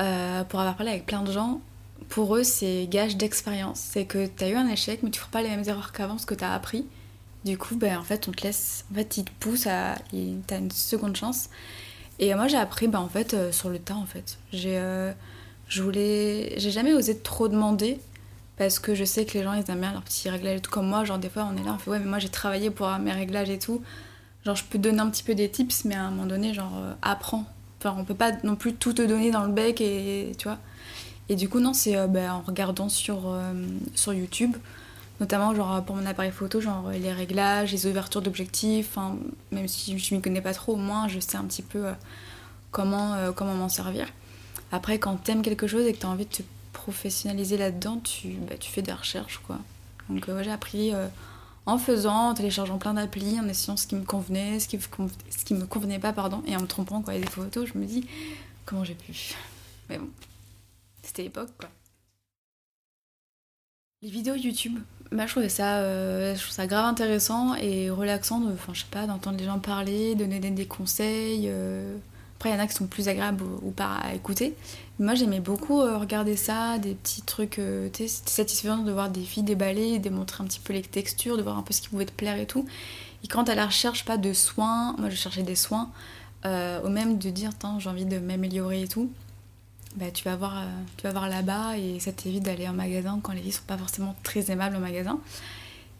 euh, 0.00 0.44
pour 0.44 0.60
avoir 0.60 0.76
parlé 0.76 0.92
avec 0.92 1.06
plein 1.06 1.22
de 1.22 1.32
gens, 1.32 1.60
pour 2.08 2.36
eux, 2.36 2.44
c'est 2.44 2.86
gage 2.88 3.16
d'expérience. 3.16 3.80
C'est 3.80 4.04
que 4.04 4.26
t'as 4.26 4.48
eu 4.48 4.54
un 4.54 4.68
échec, 4.68 5.02
mais 5.02 5.10
tu 5.10 5.18
feras 5.18 5.30
pas 5.30 5.42
les 5.42 5.48
mêmes 5.48 5.64
erreurs 5.66 5.92
qu'avant, 5.92 6.18
ce 6.18 6.26
que 6.26 6.34
t'as 6.34 6.54
appris. 6.54 6.86
Du 7.44 7.58
coup, 7.58 7.76
ben, 7.76 7.98
en 7.98 8.02
fait, 8.02 8.28
on 8.28 8.32
te 8.32 8.42
laisse. 8.44 8.84
En 8.92 8.94
fait, 8.94 9.16
ils 9.16 9.24
te 9.24 9.30
poussent 9.40 9.66
à. 9.66 9.96
T'as 10.46 10.58
une 10.58 10.70
seconde 10.70 11.16
chance. 11.16 11.48
Et 12.18 12.34
moi, 12.34 12.46
j'ai 12.46 12.56
appris, 12.56 12.86
ben, 12.86 13.00
en 13.00 13.08
fait, 13.08 13.34
euh, 13.34 13.50
sur 13.50 13.68
le 13.68 13.78
tas, 13.78 13.96
en 13.96 14.06
fait. 14.06 14.38
J'ai. 14.52 14.78
Euh, 15.72 15.76
je 15.76 15.82
voulais. 15.82 16.54
J'ai 16.58 16.70
jamais 16.70 16.94
osé 16.94 17.18
trop 17.18 17.48
demander. 17.48 18.00
Parce 18.58 18.78
que 18.78 18.94
je 18.94 19.04
sais 19.04 19.24
que 19.24 19.36
les 19.36 19.42
gens, 19.42 19.54
ils 19.54 19.68
aiment 19.70 19.80
bien 19.80 19.92
leurs 19.92 20.02
petits 20.02 20.28
réglages 20.28 20.58
et 20.58 20.60
tout. 20.60 20.70
Comme 20.70 20.86
moi, 20.86 21.04
genre, 21.04 21.18
des 21.18 21.30
fois, 21.30 21.48
on 21.50 21.56
est 21.56 21.64
là, 21.64 21.72
on 21.74 21.78
fait, 21.78 21.90
ouais, 21.90 21.98
mais 21.98 22.04
moi, 22.04 22.18
j'ai 22.18 22.28
travaillé 22.28 22.70
pour 22.70 22.88
mes 22.98 23.12
réglages 23.12 23.50
et 23.50 23.58
tout. 23.58 23.82
Genre, 24.44 24.54
je 24.54 24.64
peux 24.64 24.78
donner 24.78 25.00
un 25.00 25.08
petit 25.08 25.22
peu 25.22 25.34
des 25.34 25.50
tips, 25.50 25.84
mais 25.86 25.94
à 25.94 26.04
un 26.04 26.10
moment 26.10 26.26
donné, 26.26 26.52
genre, 26.52 26.72
euh, 26.76 26.92
apprends. 27.00 27.46
Enfin, 27.78 27.96
on 27.98 28.04
peut 28.04 28.14
pas 28.14 28.32
non 28.44 28.54
plus 28.54 28.74
tout 28.74 28.92
te 28.92 29.02
donner 29.02 29.30
dans 29.30 29.44
le 29.44 29.52
bec 29.52 29.80
et 29.80 30.32
tu 30.38 30.48
vois. 30.48 30.58
Et 31.28 31.34
du 31.34 31.48
coup, 31.48 31.60
non, 31.60 31.72
c'est 31.72 31.96
ben, 32.08 32.30
en 32.30 32.40
regardant 32.42 32.88
sur, 32.88 33.36
sur 33.94 34.12
YouTube 34.12 34.54
notamment 35.22 35.54
genre 35.54 35.82
pour 35.84 35.96
mon 35.96 36.04
appareil 36.04 36.32
photo, 36.32 36.60
genre 36.60 36.90
les 36.90 37.12
réglages, 37.12 37.72
les 37.72 37.86
ouvertures 37.86 38.22
d'objectifs, 38.22 38.98
même 39.52 39.68
si 39.68 39.96
je 39.98 40.14
m'y 40.14 40.20
connais 40.20 40.40
pas 40.40 40.52
trop, 40.52 40.74
au 40.74 40.76
moins 40.76 41.08
je 41.08 41.20
sais 41.20 41.36
un 41.36 41.44
petit 41.44 41.62
peu 41.62 41.86
euh, 41.86 41.92
comment, 42.72 43.14
euh, 43.14 43.30
comment 43.32 43.54
m'en 43.54 43.68
servir. 43.68 44.08
Après, 44.72 44.98
quand 44.98 45.16
t'aimes 45.16 45.42
quelque 45.42 45.66
chose 45.66 45.86
et 45.86 45.92
que 45.92 45.98
t'as 45.98 46.08
envie 46.08 46.24
de 46.24 46.30
te 46.30 46.42
professionnaliser 46.72 47.56
là-dedans, 47.56 47.98
tu, 48.02 48.30
bah, 48.48 48.56
tu 48.58 48.70
fais 48.70 48.82
des 48.82 48.92
recherches 48.92 49.40
quoi. 49.46 49.58
Donc 50.08 50.28
euh, 50.28 50.42
j'ai 50.42 50.50
appris 50.50 50.92
en 51.66 51.78
faisant, 51.78 52.30
en 52.30 52.34
téléchargeant 52.34 52.78
plein 52.78 52.94
d'applis, 52.94 53.38
en 53.38 53.48
essayant 53.48 53.76
ce 53.76 53.86
qui 53.86 53.94
me 53.94 54.04
convenait, 54.04 54.58
ce 54.58 54.68
qui, 54.68 54.78
ce 54.80 55.54
me 55.54 55.66
convenait 55.66 55.98
pas, 55.98 56.12
pardon, 56.12 56.42
et 56.46 56.56
en 56.56 56.60
me 56.60 56.66
trompant 56.66 57.02
quoi, 57.02 57.12
avec 57.14 57.26
des 57.26 57.30
photos, 57.30 57.68
je 57.72 57.78
me 57.78 57.84
dis 57.84 58.06
comment 58.66 58.84
j'ai 58.84 58.94
pu? 58.94 59.34
Mais 59.88 59.98
bon, 59.98 60.08
c'était 61.02 61.22
l'époque 61.22 61.50
quoi. 61.58 61.68
Les 64.02 64.10
vidéos 64.10 64.34
YouTube, 64.34 64.80
bah, 65.12 65.26
je 65.26 65.32
trouvais 65.32 65.48
ça, 65.48 65.78
euh, 65.78 66.34
trouve 66.34 66.50
ça 66.50 66.66
grave 66.66 66.86
intéressant 66.86 67.54
et 67.54 67.88
relaxant 67.88 68.40
de, 68.40 68.56
je 68.72 68.80
sais 68.80 68.86
pas, 68.90 69.06
d'entendre 69.06 69.38
les 69.38 69.44
gens 69.44 69.60
parler, 69.60 70.16
donner 70.16 70.40
des 70.40 70.66
conseils. 70.66 71.44
Euh. 71.46 71.96
Après, 72.42 72.50
il 72.50 72.54
y 72.54 72.60
en 72.60 72.64
a 72.64 72.66
qui 72.66 72.74
sont 72.74 72.88
plus 72.88 73.08
agréables 73.08 73.44
ou, 73.62 73.70
pas 73.70 73.94
à 73.94 74.14
écouter. 74.14 74.54
moi, 74.98 75.14
j'aimais 75.14 75.38
beaucoup 75.38 75.80
euh, 75.80 75.96
regarder 75.96 76.34
ça, 76.34 76.78
des 76.78 76.94
petits 76.94 77.22
trucs. 77.22 77.60
c'était 77.92 78.08
satisfaisant 78.08 78.78
de 78.78 78.90
voir 78.90 79.10
des 79.10 79.22
filles 79.22 79.44
déballer, 79.44 80.00
de 80.00 80.10
montrer 80.10 80.42
un 80.42 80.46
petit 80.48 80.58
peu 80.58 80.72
les 80.72 80.82
textures, 80.82 81.36
de 81.36 81.42
voir 81.42 81.56
un 81.56 81.62
peu 81.62 81.72
ce 81.72 81.80
qui 81.80 81.88
pouvait 81.88 82.04
te 82.04 82.12
plaire 82.12 82.38
et 82.38 82.46
tout. 82.46 82.66
Et 83.22 83.28
quand 83.28 83.48
à 83.48 83.54
la 83.54 83.66
recherche, 83.66 84.04
pas 84.04 84.16
de 84.16 84.32
soins, 84.32 84.96
moi 84.98 85.08
je 85.08 85.14
cherchais 85.14 85.44
des 85.44 85.54
soins, 85.54 85.90
au 86.44 86.88
même 86.88 87.18
de 87.18 87.30
dire, 87.30 87.50
j'ai 87.78 87.88
envie 87.88 88.06
de 88.06 88.18
m'améliorer 88.18 88.82
et 88.82 88.88
tout 88.88 89.08
bah, 89.96 90.10
tu 90.10 90.24
vas 90.24 90.36
voir, 90.36 90.58
euh, 90.58 91.10
voir 91.10 91.28
là-bas 91.28 91.76
et 91.76 92.00
ça 92.00 92.12
t'évite 92.12 92.42
d'aller 92.42 92.66
en 92.68 92.72
magasin 92.72 93.20
quand 93.22 93.32
les 93.32 93.42
filles 93.42 93.52
sont 93.52 93.64
pas 93.66 93.76
forcément 93.76 94.16
très 94.22 94.50
aimables 94.50 94.76
au 94.76 94.80
magasin. 94.80 95.18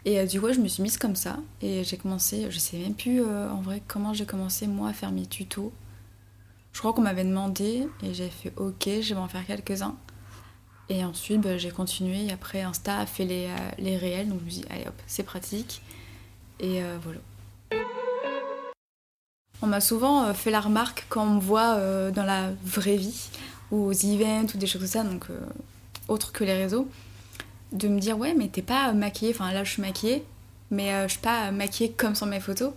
Et 0.05 0.19
euh, 0.19 0.25
du 0.25 0.41
coup, 0.41 0.51
je 0.51 0.59
me 0.59 0.67
suis 0.67 0.83
mise 0.83 0.97
comme 0.97 1.15
ça 1.15 1.37
et 1.61 1.83
j'ai 1.83 1.97
commencé, 1.97 2.47
je 2.49 2.57
sais 2.57 2.77
même 2.77 2.95
plus 2.95 3.21
euh, 3.21 3.49
en 3.51 3.61
vrai 3.61 3.81
comment 3.87 4.13
j'ai 4.13 4.25
commencé 4.25 4.67
moi 4.67 4.89
à 4.89 4.93
faire 4.93 5.11
mes 5.11 5.25
tutos. 5.25 5.71
Je 6.73 6.79
crois 6.79 6.91
qu'on 6.93 7.01
m'avait 7.01 7.23
demandé 7.23 7.87
et 8.03 8.13
j'ai 8.13 8.29
fait 8.29 8.51
ok, 8.57 8.89
je 9.01 9.13
vais 9.13 9.19
en 9.19 9.27
faire 9.27 9.45
quelques-uns. 9.45 9.95
Et 10.89 11.05
ensuite, 11.05 11.39
bah, 11.39 11.57
j'ai 11.57 11.71
continué 11.71 12.25
et 12.25 12.31
après 12.31 12.61
Insta 12.61 12.99
a 12.99 13.05
fait 13.05 13.25
les, 13.25 13.47
les 13.77 13.95
réels, 13.95 14.27
donc 14.27 14.39
je 14.41 14.45
me 14.45 14.49
suis 14.49 14.61
dit 14.61 14.67
allez 14.69 14.85
hop, 14.87 15.01
c'est 15.07 15.23
pratique. 15.23 15.81
Et 16.59 16.81
voilà. 17.01 17.19
On 19.61 19.67
m'a 19.67 19.79
souvent 19.79 20.33
fait 20.33 20.51
la 20.51 20.59
remarque 20.59 21.05
quand 21.07 21.23
on 21.23 21.35
me 21.35 21.39
voit 21.39 21.77
dans 22.11 22.25
la 22.25 22.51
vraie 22.65 22.97
vie 22.97 23.29
ou 23.73 23.87
aux 23.87 23.93
events 23.93 24.53
ou 24.53 24.57
des 24.57 24.67
choses 24.67 24.81
comme 24.81 24.89
ça, 24.89 25.03
donc 25.03 25.25
euh, 25.29 25.39
autres 26.07 26.31
que 26.31 26.43
les 26.43 26.53
réseaux, 26.53 26.87
de 27.71 27.87
me 27.87 27.99
dire 27.99 28.17
ouais 28.17 28.35
mais 28.37 28.47
t'es 28.47 28.61
pas 28.61 28.93
maquillée, 28.93 29.31
enfin 29.33 29.51
là 29.51 29.63
je 29.63 29.71
suis 29.71 29.81
maquillée, 29.81 30.23
mais 30.69 30.93
euh, 30.93 31.07
je 31.07 31.13
suis 31.13 31.21
pas 31.21 31.51
maquillée 31.51 31.91
comme 31.91 32.13
sur 32.13 32.27
mes 32.27 32.39
photos. 32.39 32.71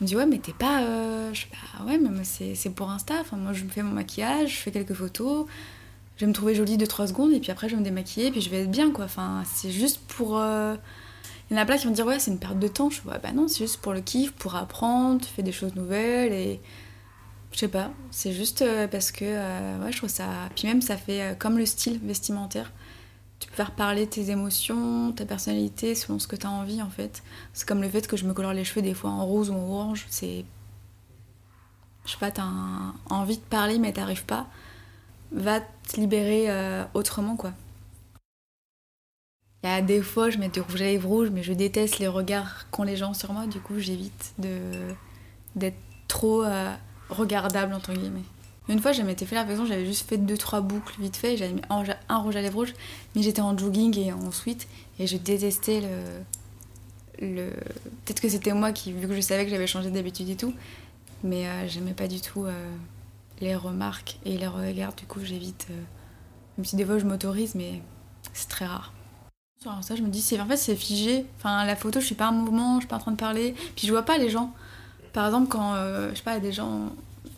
On 0.00 0.04
me 0.04 0.06
dit 0.06 0.16
ouais 0.16 0.26
mais 0.26 0.38
t'es 0.38 0.52
pas, 0.52 0.82
euh, 0.82 1.32
je 1.32 1.42
sais 1.42 1.46
pas, 1.48 1.84
ouais 1.84 1.98
mais 1.98 2.24
c'est 2.24 2.70
pour 2.70 2.90
Insta, 2.90 3.14
enfin 3.20 3.36
moi 3.36 3.52
je 3.52 3.64
me 3.64 3.68
fais 3.68 3.82
mon 3.82 3.92
maquillage, 3.92 4.50
je 4.50 4.56
fais 4.56 4.70
quelques 4.70 4.94
photos, 4.94 5.46
je 6.16 6.24
vais 6.24 6.26
me 6.26 6.34
trouver 6.34 6.54
jolie 6.54 6.76
2-3 6.76 7.08
secondes 7.08 7.32
et 7.32 7.40
puis 7.40 7.50
après 7.50 7.68
je 7.68 7.74
vais 7.74 7.80
me 7.80 7.84
démaquiller 7.84 8.30
puis 8.30 8.40
je 8.40 8.50
vais 8.50 8.62
être 8.62 8.70
bien 8.70 8.90
quoi, 8.90 9.04
enfin 9.04 9.42
c'est 9.54 9.70
juste 9.70 10.00
pour... 10.08 10.42
Il 11.50 11.56
y 11.56 11.58
en 11.58 11.62
a 11.62 11.66
plein 11.66 11.76
qui 11.76 11.86
vont 11.86 11.92
dire 11.92 12.06
ouais 12.06 12.18
c'est 12.18 12.30
une 12.30 12.38
perte 12.38 12.58
de 12.58 12.68
temps, 12.68 12.90
je 12.90 13.00
vois 13.02 13.18
bah 13.18 13.32
non 13.32 13.46
c'est 13.46 13.64
juste 13.64 13.80
pour 13.80 13.92
le 13.92 14.00
kiff, 14.00 14.32
pour 14.32 14.56
apprendre, 14.56 15.20
tu 15.20 15.28
fais 15.28 15.42
des 15.42 15.52
choses 15.52 15.74
nouvelles 15.74 16.32
et 16.32 16.60
je 17.52 17.58
sais 17.58 17.68
pas, 17.68 17.90
c'est 18.10 18.32
juste 18.32 18.62
euh, 18.62 18.88
parce 18.88 19.12
que 19.12 19.24
euh, 19.26 19.84
ouais, 19.84 19.92
je 19.92 19.98
trouve 19.98 20.08
ça. 20.10 20.24
Puis 20.56 20.66
même, 20.66 20.80
ça 20.80 20.96
fait 20.96 21.22
euh, 21.22 21.34
comme 21.34 21.58
le 21.58 21.66
style 21.66 22.00
vestimentaire. 22.02 22.72
Tu 23.42 23.48
peux 23.48 23.56
faire 23.56 23.72
parler 23.72 24.06
tes 24.06 24.30
émotions, 24.30 25.10
ta 25.10 25.26
personnalité 25.26 25.96
selon 25.96 26.20
ce 26.20 26.28
que 26.28 26.36
tu 26.36 26.46
as 26.46 26.50
envie 26.50 26.80
en 26.80 26.90
fait. 26.90 27.24
C'est 27.54 27.66
comme 27.66 27.82
le 27.82 27.88
fait 27.88 28.06
que 28.06 28.16
je 28.16 28.24
me 28.24 28.34
colore 28.34 28.52
les 28.52 28.62
cheveux 28.62 28.82
des 28.82 28.94
fois 28.94 29.10
en 29.10 29.26
rose 29.26 29.50
ou 29.50 29.54
en 29.54 29.68
orange, 29.68 30.06
c'est 30.10 30.44
je 32.04 32.12
sais 32.12 32.18
pas, 32.18 32.30
t'as 32.30 32.46
envie 33.10 33.38
de 33.38 33.42
parler 33.42 33.80
mais 33.80 33.92
t'arrives 33.92 34.24
pas, 34.24 34.46
va 35.32 35.58
te 35.60 35.96
libérer 35.98 36.50
euh, 36.50 36.84
autrement 36.94 37.34
quoi. 37.34 37.52
Il 39.64 39.68
y 39.68 39.72
a 39.72 39.82
des 39.82 40.02
fois, 40.02 40.30
je 40.30 40.38
mets 40.38 40.48
du 40.48 40.60
rouge 40.60 40.80
à 40.80 40.84
lèvres 40.84 41.08
rouge, 41.08 41.30
mais 41.32 41.42
je 41.42 41.52
déteste 41.52 41.98
les 41.98 42.08
regards 42.08 42.70
qu'ont 42.70 42.84
les 42.84 42.96
gens 42.96 43.12
sur 43.12 43.32
moi, 43.32 43.48
du 43.48 43.58
coup 43.58 43.80
j'évite 43.80 44.34
de 44.38 44.60
d'être 45.56 45.78
trop 46.06 46.44
euh, 46.44 46.72
regardable 47.08 47.74
entre 47.74 47.92
guillemets. 47.92 48.22
Une 48.72 48.80
fois, 48.80 48.92
je 48.92 49.02
m'étais 49.02 49.26
fait 49.26 49.34
l'impression, 49.34 49.66
j'avais 49.66 49.84
juste 49.84 50.08
fait 50.08 50.16
deux 50.16 50.38
trois 50.38 50.62
boucles 50.62 50.94
vite 50.98 51.16
fait, 51.16 51.36
j'avais 51.36 51.52
mis 51.52 51.60
un, 51.68 52.16
rouge 52.16 52.36
à 52.36 52.40
lèvres 52.40 52.60
rouge, 52.60 52.72
mais 53.14 53.20
j'étais 53.20 53.42
en 53.42 53.56
jogging 53.56 53.98
et 53.98 54.14
en 54.14 54.32
sweat 54.32 54.66
et 54.98 55.06
je 55.06 55.18
détestais 55.18 55.82
le. 57.20 57.50
Peut-être 58.04 58.22
que 58.22 58.30
c'était 58.30 58.54
moi 58.54 58.72
qui, 58.72 58.92
vu 58.92 59.06
que 59.06 59.14
je 59.14 59.20
savais 59.20 59.44
que 59.44 59.50
j'avais 59.50 59.66
changé 59.66 59.90
d'habitude 59.90 60.30
et 60.30 60.36
tout, 60.36 60.54
mais 61.22 61.46
euh, 61.46 61.68
j'aimais 61.68 61.92
pas 61.92 62.08
du 62.08 62.22
tout 62.22 62.46
euh, 62.46 62.52
les 63.42 63.54
remarques 63.54 64.16
et 64.24 64.38
les 64.38 64.46
regards, 64.46 64.94
du 64.94 65.04
coup 65.04 65.20
j'évite. 65.22 65.66
Euh, 65.70 65.74
même 66.56 66.64
si 66.64 66.74
des 66.74 66.86
fois 66.86 66.96
je 66.96 67.04
m'autorise, 67.04 67.54
mais 67.54 67.82
c'est 68.32 68.48
très 68.48 68.64
rare. 68.64 68.94
Sur 69.60 69.72
ça, 69.84 69.96
je 69.96 70.02
me 70.02 70.08
dis, 70.08 70.22
c'est 70.22 70.40
en 70.40 70.46
fait 70.46 70.56
c'est 70.56 70.76
figé. 70.76 71.26
Enfin, 71.36 71.66
la 71.66 71.76
photo, 71.76 72.00
je 72.00 72.06
suis 72.06 72.14
pas 72.14 72.28
un 72.28 72.32
mouvement, 72.32 72.76
je 72.76 72.80
suis 72.80 72.88
pas 72.88 72.96
en 72.96 73.00
train 73.00 73.12
de 73.12 73.16
parler, 73.16 73.54
puis 73.76 73.86
je 73.86 73.92
vois 73.92 74.02
pas 74.02 74.16
les 74.16 74.30
gens. 74.30 74.54
Par 75.12 75.26
exemple, 75.26 75.48
quand 75.48 75.74
je 75.74 76.14
sais 76.14 76.22
pas, 76.22 76.30
il 76.30 76.34
y 76.34 76.36
a 76.38 76.40
des 76.40 76.52
gens 76.52 76.90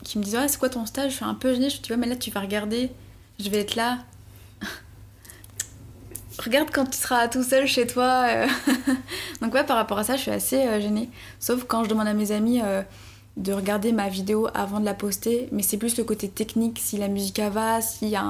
qui 0.05 0.19
me 0.19 0.25
disent 0.25 0.37
ouais, 0.37 0.49
c'est 0.49 0.59
quoi 0.59 0.69
ton 0.69 0.87
stage? 0.87 1.11
Je 1.11 1.17
suis 1.17 1.25
un 1.25 1.35
peu 1.35 1.55
gênée, 1.55 1.71
je 1.71 1.81
dis 1.81 1.91
ouais, 1.91 1.97
mais 1.97 2.07
là 2.07 2.17
tu 2.17 2.31
vas 2.31 2.41
regarder, 2.41 2.91
je 3.41 3.49
vais 3.51 3.61
être 3.61 3.75
là. 3.75 3.99
Regarde 6.39 6.69
quand 6.73 6.87
tu 6.87 6.99
seras 6.99 7.29
tout 7.29 7.43
seul 7.43 7.67
chez 7.67 7.87
toi. 7.87 8.27
Donc 9.41 9.55
ouais, 9.55 9.65
par 9.65 9.77
rapport 9.77 9.99
à 9.99 10.05
ça, 10.05 10.17
je 10.17 10.23
suis 10.23 10.31
assez 10.31 10.81
gênée. 10.81 11.09
Sauf 11.41 11.65
quand 11.65 11.85
je 11.85 11.89
demande 11.89 12.09
à 12.09 12.15
mes 12.15 12.33
amis 12.33 12.61
de 13.37 13.53
regarder 13.53 13.93
ma 13.93 14.09
vidéo 14.09 14.49
avant 14.55 14.81
de 14.81 14.85
la 14.85 14.95
poster, 14.95 15.49
mais 15.53 15.63
c'est 15.63 15.77
plus 15.77 15.97
le 15.97 16.05
côté 16.05 16.29
technique, 16.29 16.79
si 16.81 16.99
la 16.99 17.09
musique 17.09 17.41
va, 17.41 17.81
s'il 17.81 18.09
y 18.09 18.17
a 18.17 18.25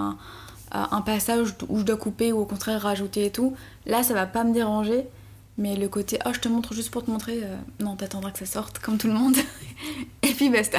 un, 0.73 1.01
passage 1.03 1.55
où 1.69 1.79
je 1.79 1.85
dois 1.85 1.97
couper 1.97 2.33
ou 2.33 2.41
au 2.41 2.45
contraire 2.47 2.81
rajouter 2.81 3.27
et 3.27 3.31
tout. 3.31 3.55
Là, 3.87 4.03
ça 4.03 4.15
va 4.15 4.27
pas 4.27 4.45
me 4.45 4.53
déranger, 4.53 5.07
mais 5.59 5.77
le 5.77 5.89
côté 5.89 6.19
oh, 6.27 6.31
je 6.33 6.41
te 6.41 6.49
montre 6.49 6.75
juste 6.75 6.91
pour 6.91 7.05
te 7.05 7.11
montrer, 7.11 7.41
euh, 7.43 7.57
non, 7.81 7.97
t'attendras 7.97 8.31
que 8.31 8.39
ça 8.39 8.47
sorte 8.47 8.79
comme 8.79 8.97
tout 8.97 9.07
le 9.07 9.13
monde, 9.13 9.37
et 10.23 10.33
puis 10.33 10.49
basta. 10.49 10.79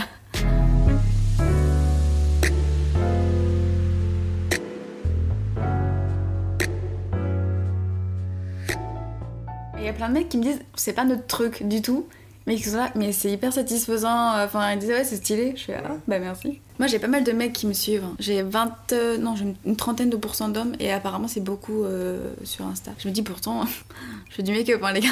Y 9.86 9.89
a 9.89 9.93
plein 9.93 10.10
de 10.10 10.13
mecs 10.13 10.30
qui 10.30 10.38
me 10.38 10.43
disent 10.43 10.60
c'est 10.76 10.93
pas 10.93 11.06
notre 11.06 11.28
truc 11.28 11.67
du 11.67 11.82
tout 11.82 12.06
mais 12.48 12.58
mais 12.95 13.12
c'est 13.12 13.32
hyper 13.32 13.52
satisfaisant. 13.52 14.43
Enfin, 14.43 14.71
ils 14.74 14.80
disaient, 14.80 14.93
ouais, 14.93 15.04
c'est 15.04 15.15
stylé. 15.15 15.54
Je 15.56 15.63
fais, 15.63 15.76
ah, 15.84 15.98
bah 16.08 16.19
merci. 16.19 16.60
Moi, 16.78 16.88
j'ai 16.88 17.00
pas 17.00 17.08
mal 17.08 17.24
de 17.24 17.32
mecs 17.32 17.54
qui 17.54 17.65
me 17.65 17.74
suivent. 17.74 18.06
J'ai 18.19 18.43
20, 18.43 18.93
euh, 18.93 19.17
non, 19.17 19.36
j'ai 19.36 19.45
une 19.65 19.76
trentaine 19.76 20.10
de 20.10 20.17
pourcents 20.17 20.50
d'hommes 20.50 20.76
et 20.80 20.91
apparemment, 20.91 21.28
c'est 21.28 21.43
beaucoup 21.43 21.84
euh, 21.84 22.34
sur 22.43 22.65
Insta. 22.67 22.91
Je 23.00 23.08
me 23.08 23.13
dis 23.13 23.24
pourtant, 23.24 23.65
je 24.30 24.36
fais 24.36 24.43
du 24.43 24.52
make-up, 24.52 24.82
hein, 24.84 24.93
les 24.93 25.02
gars. 25.02 25.10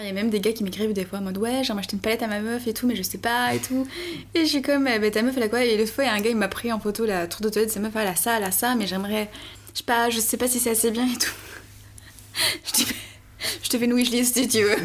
Il 0.00 0.06
y 0.06 0.10
a 0.10 0.14
même 0.14 0.30
des 0.30 0.40
gars 0.40 0.52
qui 0.52 0.64
m'écrivent 0.64 0.94
des 0.94 1.04
fois 1.04 1.18
en 1.18 1.22
mode 1.22 1.36
ouais 1.36 1.62
j'ai 1.64 1.74
acheté 1.74 1.94
une 1.94 2.00
palette 2.00 2.22
à 2.22 2.28
ma 2.28 2.40
meuf 2.40 2.66
et 2.66 2.72
tout 2.72 2.86
mais 2.86 2.96
je 2.96 3.02
sais 3.02 3.18
pas 3.18 3.52
et 3.54 3.58
tout 3.58 3.86
et 4.34 4.40
je 4.40 4.46
suis 4.46 4.62
comme 4.62 4.84
bah, 4.84 5.10
ta 5.10 5.20
meuf 5.20 5.36
elle 5.36 5.42
a 5.42 5.48
quoi? 5.50 5.62
Et 5.62 5.76
l'autre 5.76 5.92
fois 5.92 6.04
il 6.04 6.06
y 6.06 6.10
a 6.10 6.14
un 6.14 6.20
gars 6.20 6.30
il 6.30 6.36
m'a 6.36 6.48
pris 6.48 6.72
en 6.72 6.80
photo 6.80 7.04
la 7.04 7.26
tour 7.26 7.42
de 7.42 7.50
toilette 7.50 7.68
de 7.68 7.74
sa 7.74 7.80
meuf 7.80 7.94
elle 7.94 8.06
a 8.06 8.16
ça 8.16 8.38
elle 8.38 8.44
a 8.44 8.50
ça 8.50 8.74
mais 8.74 8.86
j'aimerais 8.86 9.28
je 9.78 9.82
sais 9.82 9.84
pas 9.84 10.10
je 10.10 10.18
sais 10.18 10.36
pas 10.36 10.48
si 10.48 10.58
c'est 10.58 10.70
assez 10.70 10.90
bien 10.90 11.06
et 11.06 11.16
tout 11.16 11.30
je 12.66 12.72
dis, 12.72 12.86
je 13.62 13.68
te 13.68 13.78
fais 13.78 13.84
une 13.84 13.92
wishlist 13.92 14.34
si 14.34 14.48
tu 14.48 14.62
veux. 14.62 14.76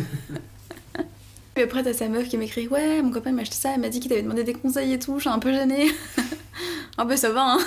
Et 1.56 1.64
après, 1.64 1.84
t'as 1.84 1.94
sa 1.94 2.08
meuf 2.08 2.30
qui 2.30 2.38
m'écrit 2.38 2.68
Ouais, 2.68 3.02
mon 3.02 3.12
copain 3.12 3.32
m'a 3.32 3.42
acheté 3.44 3.56
ça, 3.56 3.74
il 3.76 3.80
m'a 3.80 3.90
dit 3.90 4.00
qu'il 4.00 4.10
t'avait 4.10 4.24
demandé 4.24 4.44
des 4.44 4.54
conseils 4.54 4.94
et 4.94 5.00
tout, 5.00 5.16
je 5.18 5.22
suis 5.22 5.30
un 5.30 5.40
peu 5.40 5.52
gênée. 5.52 5.92
un 6.98 7.06
peu 7.06 7.16
ça 7.16 7.30
va, 7.32 7.54
hein. 7.54 7.60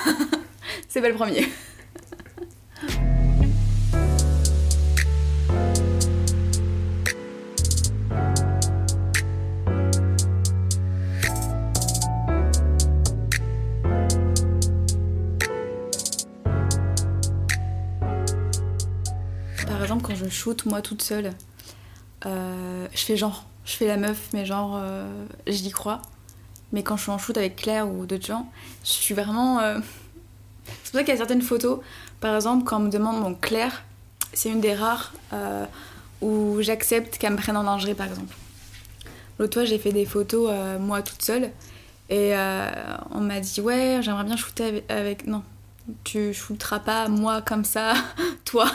C'est 0.88 1.00
pas 1.00 1.08
le 1.08 1.14
premier. 1.14 1.48
Moi 20.66 20.82
toute 20.82 21.02
seule, 21.02 21.32
euh, 22.24 22.86
je 22.92 23.04
fais 23.04 23.16
genre, 23.16 23.44
je 23.64 23.72
fais 23.72 23.86
la 23.86 23.96
meuf, 23.96 24.28
mais 24.32 24.46
genre, 24.46 24.74
euh, 24.76 25.26
j'y 25.46 25.70
crois. 25.70 26.02
Mais 26.72 26.82
quand 26.82 26.96
je 26.96 27.02
suis 27.02 27.10
en 27.10 27.18
shoot 27.18 27.36
avec 27.36 27.56
Claire 27.56 27.88
ou 27.88 28.06
d'autres 28.06 28.26
gens, 28.26 28.50
je 28.84 28.90
suis 28.90 29.14
vraiment. 29.14 29.60
Euh, 29.60 29.78
c'est 30.82 30.90
pour 30.90 31.00
ça 31.00 31.00
qu'il 31.00 31.08
y 31.10 31.12
a 31.12 31.16
certaines 31.16 31.42
photos, 31.42 31.80
par 32.20 32.34
exemple, 32.34 32.64
quand 32.64 32.78
on 32.78 32.84
me 32.84 32.90
demande 32.90 33.20
mon 33.20 33.34
Claire, 33.34 33.84
c'est 34.32 34.50
une 34.50 34.60
des 34.60 34.74
rares 34.74 35.12
où 36.22 36.56
j'accepte 36.60 37.18
qu'elle 37.18 37.32
me 37.32 37.36
prenne 37.36 37.56
en 37.56 37.62
lingerie, 37.62 37.94
par 37.94 38.06
exemple. 38.06 38.34
L'autre 39.38 39.54
fois, 39.54 39.64
j'ai 39.64 39.78
fait 39.78 39.92
des 39.92 40.06
photos 40.06 40.50
moi 40.80 41.02
toute 41.02 41.22
seule 41.22 41.50
et 42.08 42.34
on 43.10 43.20
m'a 43.20 43.40
dit 43.40 43.60
ouais, 43.60 44.00
j'aimerais 44.02 44.24
bien 44.24 44.36
shooter 44.36 44.82
avec, 44.88 45.26
Non, 45.26 45.42
tu 46.04 46.32
shooteras 46.32 46.80
pas 46.80 47.08
moi 47.08 47.42
comme 47.42 47.64
ça, 47.64 47.94
toi, 48.44 48.70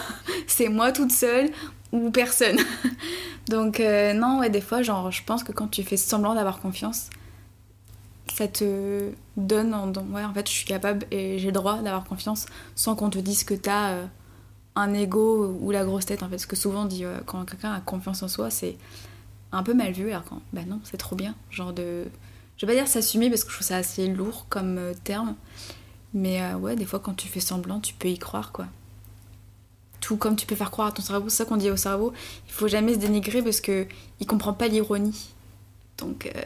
c'est 0.47 0.69
moi 0.69 0.91
toute 0.91 1.11
seule 1.11 1.49
ou 1.91 2.11
personne. 2.11 2.57
Donc 3.49 3.79
euh, 3.79 4.13
non, 4.13 4.39
ouais, 4.39 4.49
des 4.49 4.61
fois, 4.61 4.81
genre, 4.81 5.11
je 5.11 5.23
pense 5.23 5.43
que 5.43 5.51
quand 5.51 5.67
tu 5.67 5.83
fais 5.83 5.97
semblant 5.97 6.35
d'avoir 6.35 6.59
confiance, 6.59 7.09
ça 8.33 8.47
te 8.47 9.11
donne, 9.35 9.73
en, 9.73 9.91
ouais, 10.13 10.23
en 10.23 10.33
fait, 10.33 10.47
je 10.47 10.53
suis 10.53 10.65
capable 10.65 11.05
et 11.11 11.37
j'ai 11.39 11.47
le 11.47 11.53
droit 11.53 11.77
d'avoir 11.81 12.05
confiance 12.05 12.45
sans 12.75 12.95
qu'on 12.95 13.09
te 13.09 13.19
dise 13.19 13.43
que 13.43 13.53
t'as 13.53 13.91
euh, 13.91 14.05
un 14.75 14.93
ego 14.93 15.57
ou 15.59 15.71
la 15.71 15.83
grosse 15.83 16.05
tête, 16.05 16.23
en 16.23 16.29
fait. 16.29 16.37
Ce 16.37 16.47
que 16.47 16.55
souvent 16.55 16.83
on 16.83 16.85
dit 16.85 17.03
euh, 17.03 17.19
quand 17.25 17.43
quelqu'un 17.45 17.73
a 17.73 17.81
confiance 17.81 18.23
en 18.23 18.27
soi, 18.27 18.49
c'est 18.49 18.77
un 19.51 19.63
peu 19.63 19.73
mal 19.73 19.91
vu, 19.91 20.09
alors 20.11 20.23
quand, 20.23 20.41
bah 20.53 20.61
non, 20.65 20.79
c'est 20.83 20.97
trop 20.97 21.15
bien, 21.15 21.35
genre 21.49 21.73
de... 21.73 22.05
Je 22.57 22.65
vais 22.65 22.73
pas 22.73 22.79
dire 22.79 22.87
s'assumer 22.87 23.29
parce 23.29 23.43
que 23.43 23.49
je 23.49 23.55
trouve 23.55 23.67
ça 23.67 23.77
assez 23.77 24.07
lourd 24.07 24.45
comme 24.49 24.79
terme, 25.03 25.35
mais 26.13 26.41
euh, 26.41 26.55
ouais, 26.55 26.75
des 26.75 26.85
fois, 26.85 26.99
quand 26.99 27.13
tu 27.13 27.27
fais 27.27 27.39
semblant, 27.39 27.79
tu 27.79 27.93
peux 27.93 28.09
y 28.09 28.17
croire, 28.17 28.51
quoi. 28.51 28.67
Tout 30.01 30.17
comme 30.17 30.35
tu 30.35 30.45
peux 30.45 30.55
faire 30.55 30.71
croire 30.71 30.89
à 30.89 30.91
ton 30.91 31.01
cerveau, 31.01 31.29
c'est 31.29 31.37
ça 31.37 31.45
qu'on 31.45 31.57
dit 31.57 31.69
au 31.69 31.77
cerveau. 31.77 32.11
Il 32.47 32.51
faut 32.51 32.67
jamais 32.67 32.93
se 32.93 32.97
dénigrer 32.97 33.41
parce 33.41 33.61
que 33.61 33.87
il 34.19 34.27
comprend 34.27 34.53
pas 34.53 34.67
l'ironie. 34.67 35.29
Donc, 35.97 36.25
euh, 36.25 36.41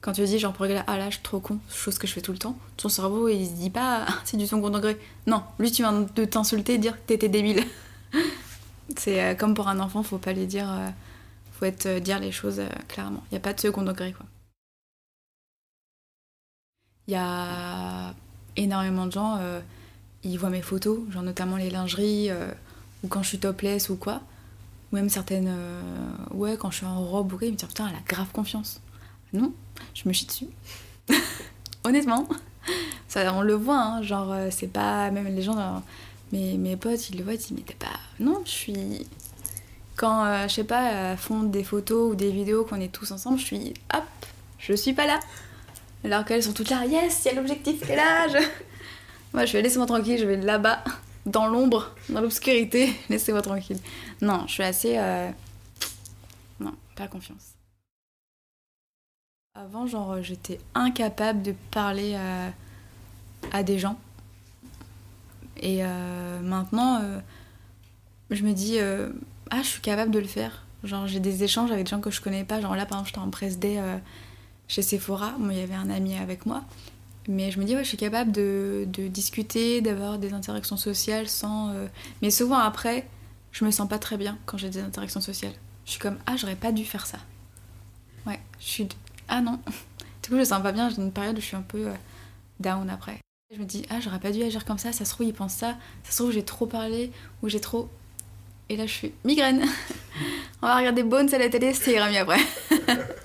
quand 0.00 0.12
tu 0.12 0.24
dis, 0.24 0.38
genre, 0.38 0.52
pour 0.52 0.62
rigoler, 0.62 0.82
ah 0.86 0.96
là, 0.96 1.10
je 1.10 1.16
suis 1.16 1.22
trop 1.22 1.40
con, 1.40 1.58
chose 1.68 1.98
que 1.98 2.06
je 2.06 2.12
fais 2.12 2.20
tout 2.20 2.32
le 2.32 2.38
temps, 2.38 2.56
ton 2.76 2.88
cerveau, 2.88 3.28
il 3.28 3.46
se 3.46 3.52
dit 3.52 3.70
pas, 3.70 4.04
ah, 4.08 4.14
c'est 4.24 4.36
du 4.36 4.46
second 4.46 4.70
degré. 4.70 4.96
Non, 5.26 5.42
lui, 5.58 5.70
tu 5.72 5.82
viens 5.82 6.06
de 6.14 6.24
t'insulter 6.24 6.74
et 6.74 6.78
dire 6.78 6.96
t'étais 7.06 7.28
débile. 7.28 7.64
c'est 8.96 9.22
euh, 9.22 9.34
comme 9.34 9.54
pour 9.54 9.68
un 9.68 9.80
enfant, 9.80 10.02
faut 10.02 10.18
pas 10.18 10.32
lui 10.32 10.46
dire, 10.46 10.68
faut 11.52 11.66
être, 11.66 11.98
dire 11.98 12.20
les 12.20 12.32
choses 12.32 12.62
clairement. 12.86 13.22
Il 13.30 13.34
n'y 13.34 13.38
a 13.38 13.40
pas 13.40 13.52
de 13.52 13.60
second 13.60 13.82
degré, 13.82 14.12
quoi. 14.12 14.24
Il 17.08 17.12
y 17.12 17.16
a 17.16 18.14
énormément 18.56 19.06
de 19.06 19.12
gens, 19.12 19.38
euh, 19.40 19.60
ils 20.24 20.38
voient 20.38 20.50
mes 20.50 20.60
photos, 20.60 21.00
genre 21.10 21.22
notamment 21.22 21.56
les 21.56 21.70
lingeries, 21.70 22.30
euh, 22.30 22.50
ou 23.02 23.08
quand 23.08 23.22
je 23.22 23.28
suis 23.28 23.38
topless 23.38 23.88
ou 23.88 23.96
quoi. 23.96 24.20
Ou 24.92 24.96
même 24.96 25.08
certaines. 25.08 25.48
Euh, 25.48 25.82
ouais, 26.32 26.58
quand 26.58 26.70
je 26.70 26.76
suis 26.76 26.86
en 26.86 27.02
robe 27.02 27.32
ou 27.32 27.38
ils 27.40 27.52
me 27.52 27.56
disent 27.56 27.66
putain, 27.66 27.88
elle 27.88 27.96
a 27.96 28.02
grave 28.06 28.28
confiance. 28.30 28.82
Non, 29.32 29.54
je 29.94 30.06
me 30.06 30.12
chie 30.12 30.26
dessus. 30.26 30.48
Honnêtement. 31.84 32.28
Ça, 33.08 33.32
on 33.32 33.40
le 33.40 33.54
voit, 33.54 33.80
hein, 33.80 34.02
genre, 34.02 34.34
c'est 34.50 34.70
pas. 34.70 35.10
Même 35.10 35.34
les 35.34 35.40
gens, 35.40 35.82
mes, 36.32 36.58
mes 36.58 36.76
potes, 36.76 37.08
ils 37.08 37.16
le 37.16 37.24
voient, 37.24 37.34
ils 37.34 37.38
disent 37.38 37.52
mais 37.52 37.62
t'es 37.62 37.72
pas. 37.72 37.86
Non, 38.20 38.42
je 38.44 38.50
suis. 38.50 39.06
Quand, 39.96 40.46
je 40.46 40.52
sais 40.52 40.64
pas, 40.64 41.16
font 41.16 41.42
des 41.42 41.64
photos 41.64 42.12
ou 42.12 42.14
des 42.14 42.30
vidéos 42.30 42.64
qu'on 42.64 42.80
est 42.80 42.92
tous 42.92 43.10
ensemble, 43.12 43.38
je 43.38 43.44
suis. 43.44 43.74
Hop, 43.94 44.04
je 44.58 44.74
suis 44.74 44.92
pas 44.92 45.06
là. 45.06 45.18
Alors 46.04 46.24
qu'elles 46.24 46.42
sont 46.42 46.52
toutes 46.52 46.70
là, 46.70 46.84
yes, 46.86 47.22
il 47.24 47.28
y 47.28 47.30
a 47.32 47.34
l'objectif 47.34 47.84
qui 47.84 47.92
est. 47.92 47.98
Moi, 49.34 49.44
je 49.44 49.52
vais 49.52 49.62
laisser-moi 49.62 49.86
tranquille, 49.86 50.18
je 50.18 50.24
vais 50.24 50.36
là-bas, 50.36 50.82
dans 51.26 51.46
l'ombre, 51.46 51.94
dans 52.08 52.20
l'obscurité, 52.20 52.94
laissez-moi 53.08 53.42
tranquille. 53.42 53.78
Non, 54.22 54.44
je 54.46 54.52
suis 54.52 54.62
assez. 54.62 54.96
Euh, 54.96 55.30
non, 56.60 56.72
pas 56.96 57.08
confiance. 57.08 57.54
Avant, 59.54 59.86
genre, 59.86 60.22
j'étais 60.22 60.60
incapable 60.74 61.42
de 61.42 61.52
parler 61.72 62.16
à, 63.52 63.62
des 63.64 63.78
gens. 63.78 63.98
Et 65.60 65.84
euh, 65.84 66.40
maintenant, 66.40 67.02
euh, 67.02 67.18
je 68.30 68.44
me 68.44 68.52
dis, 68.52 68.78
ah, 69.50 69.62
je 69.62 69.66
suis 69.66 69.80
capable 69.80 70.12
de 70.12 70.20
le 70.20 70.28
faire. 70.28 70.64
Genre, 70.84 71.08
j'ai 71.08 71.18
des 71.18 71.42
échanges 71.42 71.72
avec 71.72 71.84
des 71.84 71.90
gens 71.90 72.00
que 72.00 72.12
je 72.12 72.20
connais 72.20 72.44
pas. 72.44 72.60
Genre 72.60 72.76
là, 72.76 72.86
par 72.86 72.98
exemple, 72.98 73.08
j'étais 73.08 73.26
en 73.26 73.30
presse 73.30 73.58
day 73.58 73.80
chez 74.68 74.82
Sephora. 74.82 75.34
Il 75.40 75.56
y 75.56 75.60
avait 75.60 75.74
un 75.74 75.90
ami 75.90 76.16
avec 76.16 76.46
moi. 76.46 76.62
Mais 77.26 77.50
je 77.50 77.60
me 77.60 77.64
dis, 77.64 77.74
ouais, 77.74 77.84
je 77.84 77.88
suis 77.88 77.98
capable 77.98 78.32
de, 78.32 78.86
discuter, 79.08 79.82
d'avoir 79.82 80.18
des 80.18 80.32
interactions 80.32 80.76
sociales 80.76 81.28
sans. 81.28 81.70
Euh, 81.70 81.86
mais 82.22 82.30
souvent 82.30 82.58
après, 82.58 83.06
je 83.52 83.64
me 83.64 83.70
sens 83.70 83.88
pas 83.88 83.98
très 83.98 84.16
bien 84.16 84.38
quand 84.46 84.56
j'ai 84.56 84.70
des 84.70 84.80
interactions 84.80 85.20
sociales. 85.20 85.52
Je 85.84 85.92
suis 85.92 86.00
comme, 86.00 86.18
ah, 86.26 86.36
j'aurais 86.36 86.56
pas 86.56 86.72
dû 86.72 86.84
faire 86.84 87.06
ça. 87.06 87.18
Ouais, 88.26 88.40
je 88.60 88.64
suis. 88.64 88.88
Ah 89.28 89.40
non. 89.40 89.60
Du 90.22 90.32
coup, 90.32 90.36
je 90.36 90.40
me 90.40 90.44
sens 90.44 90.62
pas 90.62 90.72
bien, 90.72 90.90
j'ai 90.90 90.96
une 90.96 91.10
période 91.10 91.38
où 91.38 91.40
je 91.40 91.46
suis 91.46 91.56
un 91.56 91.62
peu 91.62 91.86
euh, 91.86 91.94
down 92.60 92.90
après. 92.90 93.18
Je 93.50 93.58
me 93.58 93.64
dis, 93.64 93.86
ah, 93.88 93.98
j'aurais 93.98 94.20
pas 94.20 94.30
dû 94.30 94.42
agir 94.42 94.66
comme 94.66 94.76
ça, 94.76 94.92
ça 94.92 95.06
se 95.06 95.10
trouve, 95.14 95.26
il 95.26 95.32
pense 95.32 95.54
ça, 95.54 95.74
ça 96.04 96.12
se 96.12 96.16
trouve, 96.18 96.32
j'ai 96.32 96.44
trop 96.44 96.66
parlé, 96.66 97.10
ou 97.42 97.48
j'ai 97.48 97.60
trop. 97.60 97.88
Et 98.68 98.76
là, 98.76 98.84
je 98.84 98.92
suis 98.92 99.14
migraine. 99.24 99.64
On 100.62 100.66
va 100.66 100.76
regarder 100.76 101.02
Bones 101.02 101.32
à 101.32 101.38
la 101.38 101.48
télé, 101.48 101.72
ira 101.86 102.10
mieux 102.10 102.18
après. 102.18 102.40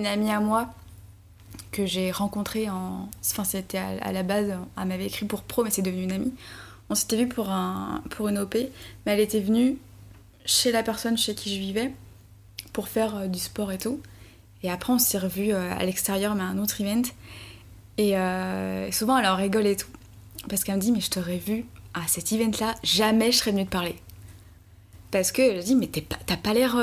une 0.00 0.06
amie 0.06 0.30
à 0.30 0.40
moi 0.40 0.68
que 1.72 1.86
j'ai 1.86 2.10
rencontrée 2.10 2.68
en. 2.68 3.08
Enfin, 3.24 3.44
c'était 3.44 3.78
à, 3.78 4.12
la 4.12 4.22
base, 4.22 4.52
elle 4.76 4.88
m'avait 4.88 5.06
écrit 5.06 5.26
pour 5.26 5.42
pro, 5.42 5.62
mais 5.62 5.70
c'est 5.70 5.82
devenu 5.82 6.04
une 6.04 6.12
amie. 6.12 6.32
On 6.88 6.94
s'était 6.94 7.16
vu 7.16 7.28
pour, 7.28 7.50
un, 7.50 8.02
pour 8.10 8.28
une 8.28 8.38
OP, 8.38 8.54
mais 8.54 9.12
elle 9.12 9.20
était 9.20 9.40
venue 9.40 9.76
chez 10.44 10.72
la 10.72 10.82
personne 10.82 11.16
chez 11.16 11.34
qui 11.34 11.54
je 11.54 11.60
vivais 11.60 11.92
pour 12.72 12.88
faire 12.88 13.14
euh, 13.16 13.26
du 13.26 13.38
sport 13.38 13.70
et 13.70 13.78
tout. 13.78 14.00
Et 14.62 14.70
après, 14.70 14.92
on 14.92 14.98
s'est 14.98 15.18
revus 15.18 15.52
euh, 15.52 15.72
à 15.72 15.84
l'extérieur, 15.84 16.34
mais 16.34 16.42
à 16.42 16.46
un 16.46 16.58
autre 16.58 16.80
event. 16.80 17.02
Et 17.98 18.16
euh, 18.16 18.90
souvent, 18.90 19.18
elle 19.18 19.26
en 19.26 19.36
rigole 19.36 19.66
et 19.66 19.76
tout. 19.76 19.88
Parce 20.48 20.64
qu'elle 20.64 20.76
me 20.76 20.80
dit, 20.80 20.90
mais 20.90 21.00
je 21.00 21.10
t'aurais 21.10 21.38
vu 21.38 21.66
à 21.94 22.06
cet 22.08 22.32
event-là, 22.32 22.74
jamais 22.82 23.30
je 23.30 23.38
serais 23.38 23.52
venue 23.52 23.66
te 23.66 23.70
parler. 23.70 23.96
Parce 25.10 25.32
que 25.32 25.56
je 25.56 25.60
dis, 25.60 25.76
mais 25.76 25.88
t'as 25.88 26.36
pas, 26.36 26.54
l'air 26.54 26.76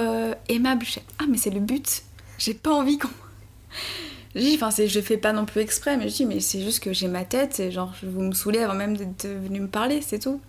aimable. 0.49 0.85
ah, 1.17 1.23
mais 1.29 1.37
c'est 1.37 1.49
le 1.49 1.61
but. 1.61 2.03
J'ai 2.37 2.53
pas 2.53 2.73
envie 2.73 2.97
qu'on. 2.97 3.09
Enfin, 4.53 4.69
je 4.69 5.01
fais 5.01 5.17
pas 5.17 5.33
non 5.33 5.45
plus 5.45 5.61
exprès, 5.61 5.97
mais 5.97 6.09
je 6.09 6.15
dis, 6.15 6.25
mais 6.25 6.39
c'est 6.39 6.61
juste 6.61 6.83
que 6.83 6.93
j'ai 6.93 7.07
ma 7.07 7.25
tête 7.25 7.59
et 7.59 7.71
genre, 7.71 7.93
vous 8.03 8.21
me 8.21 8.33
saoulez 8.33 8.59
avant 8.59 8.75
même 8.75 8.95
d'être 8.95 9.27
venu 9.27 9.61
me 9.61 9.67
parler, 9.67 10.01
c'est 10.03 10.19
tout. 10.19 10.39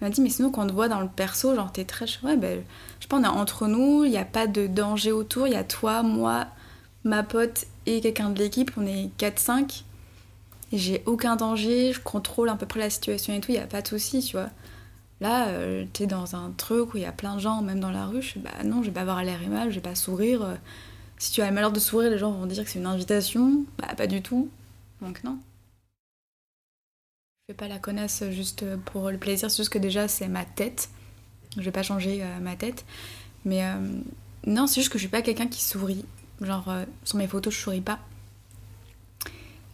Elle 0.00 0.08
m'a 0.08 0.14
dit, 0.14 0.20
mais 0.20 0.28
sinon, 0.28 0.52
quand 0.52 0.62
on 0.62 0.66
te 0.68 0.72
voit 0.72 0.88
dans 0.88 1.00
le 1.00 1.08
perso, 1.08 1.54
genre, 1.54 1.72
t'es 1.72 1.84
très. 1.84 2.06
Ouais, 2.22 2.36
ben, 2.36 2.62
je 2.98 3.04
sais 3.04 3.08
pas, 3.08 3.16
on 3.16 3.24
est 3.24 3.26
entre 3.26 3.66
nous, 3.66 4.04
il 4.04 4.10
n'y 4.10 4.18
a 4.18 4.24
pas 4.24 4.46
de 4.46 4.68
danger 4.68 5.10
autour, 5.10 5.48
il 5.48 5.54
y 5.54 5.56
a 5.56 5.64
toi, 5.64 6.04
moi, 6.04 6.46
ma 7.04 7.24
pote 7.24 7.66
et 7.86 8.00
quelqu'un 8.00 8.30
de 8.30 8.38
l'équipe, 8.38 8.70
on 8.76 8.86
est 8.86 9.10
4-5. 9.18 9.82
J'ai 10.72 11.02
aucun 11.06 11.36
danger, 11.36 11.92
je 11.92 12.00
contrôle 12.00 12.48
à 12.48 12.54
peu 12.54 12.66
près 12.66 12.80
la 12.80 12.90
situation 12.90 13.34
et 13.34 13.40
tout, 13.40 13.50
il 13.50 13.54
n'y 13.56 13.60
a 13.60 13.66
pas 13.66 13.82
de 13.82 13.88
souci, 13.88 14.20
tu 14.22 14.36
vois. 14.36 14.50
Là, 15.20 15.48
euh, 15.48 15.84
t'es 15.92 16.06
dans 16.06 16.34
un 16.36 16.52
truc 16.56 16.94
où 16.94 16.96
il 16.96 17.02
y 17.02 17.06
a 17.06 17.12
plein 17.12 17.36
de 17.36 17.40
gens, 17.40 17.62
même 17.62 17.80
dans 17.80 17.90
la 17.90 18.06
rue, 18.06 18.22
je 18.22 18.38
bah 18.38 18.50
non, 18.64 18.82
je 18.82 18.86
vais 18.86 18.92
pas 18.92 19.02
avoir 19.02 19.22
l'air 19.22 19.42
aimable, 19.42 19.70
je 19.70 19.76
vais 19.76 19.80
pas 19.80 19.94
sourire. 19.94 20.58
Si 21.22 21.30
tu 21.30 21.40
as 21.40 21.46
le 21.46 21.54
malheur 21.54 21.70
de 21.70 21.78
sourire, 21.78 22.10
les 22.10 22.18
gens 22.18 22.32
vont 22.32 22.46
dire 22.46 22.64
que 22.64 22.68
c'est 22.68 22.80
une 22.80 22.86
invitation. 22.86 23.64
Bah, 23.78 23.94
pas 23.96 24.08
du 24.08 24.22
tout. 24.22 24.50
Donc, 25.00 25.22
non 25.22 25.38
je 27.46 27.52
fais 27.52 27.56
pas 27.56 27.68
la 27.68 27.78
connasse 27.78 28.24
juste 28.30 28.64
pour 28.86 29.08
le 29.08 29.18
plaisir, 29.18 29.48
c'est 29.48 29.58
juste 29.58 29.72
que 29.72 29.78
déjà 29.78 30.08
c'est 30.08 30.26
ma 30.26 30.44
tête. 30.44 30.90
Je 31.56 31.62
vais 31.62 31.70
pas 31.70 31.84
changer 31.84 32.24
euh, 32.24 32.40
ma 32.40 32.56
tête. 32.56 32.84
Mais 33.44 33.64
euh, 33.64 34.00
non, 34.46 34.66
c'est 34.66 34.80
juste 34.80 34.92
que 34.92 34.98
je 34.98 35.04
suis 35.04 35.10
pas 35.10 35.22
quelqu'un 35.22 35.46
qui 35.46 35.62
sourit. 35.62 36.04
Genre, 36.40 36.68
euh, 36.68 36.84
sur 37.04 37.18
mes 37.18 37.28
photos, 37.28 37.54
je 37.54 37.58
souris 37.60 37.80
pas. 37.80 38.00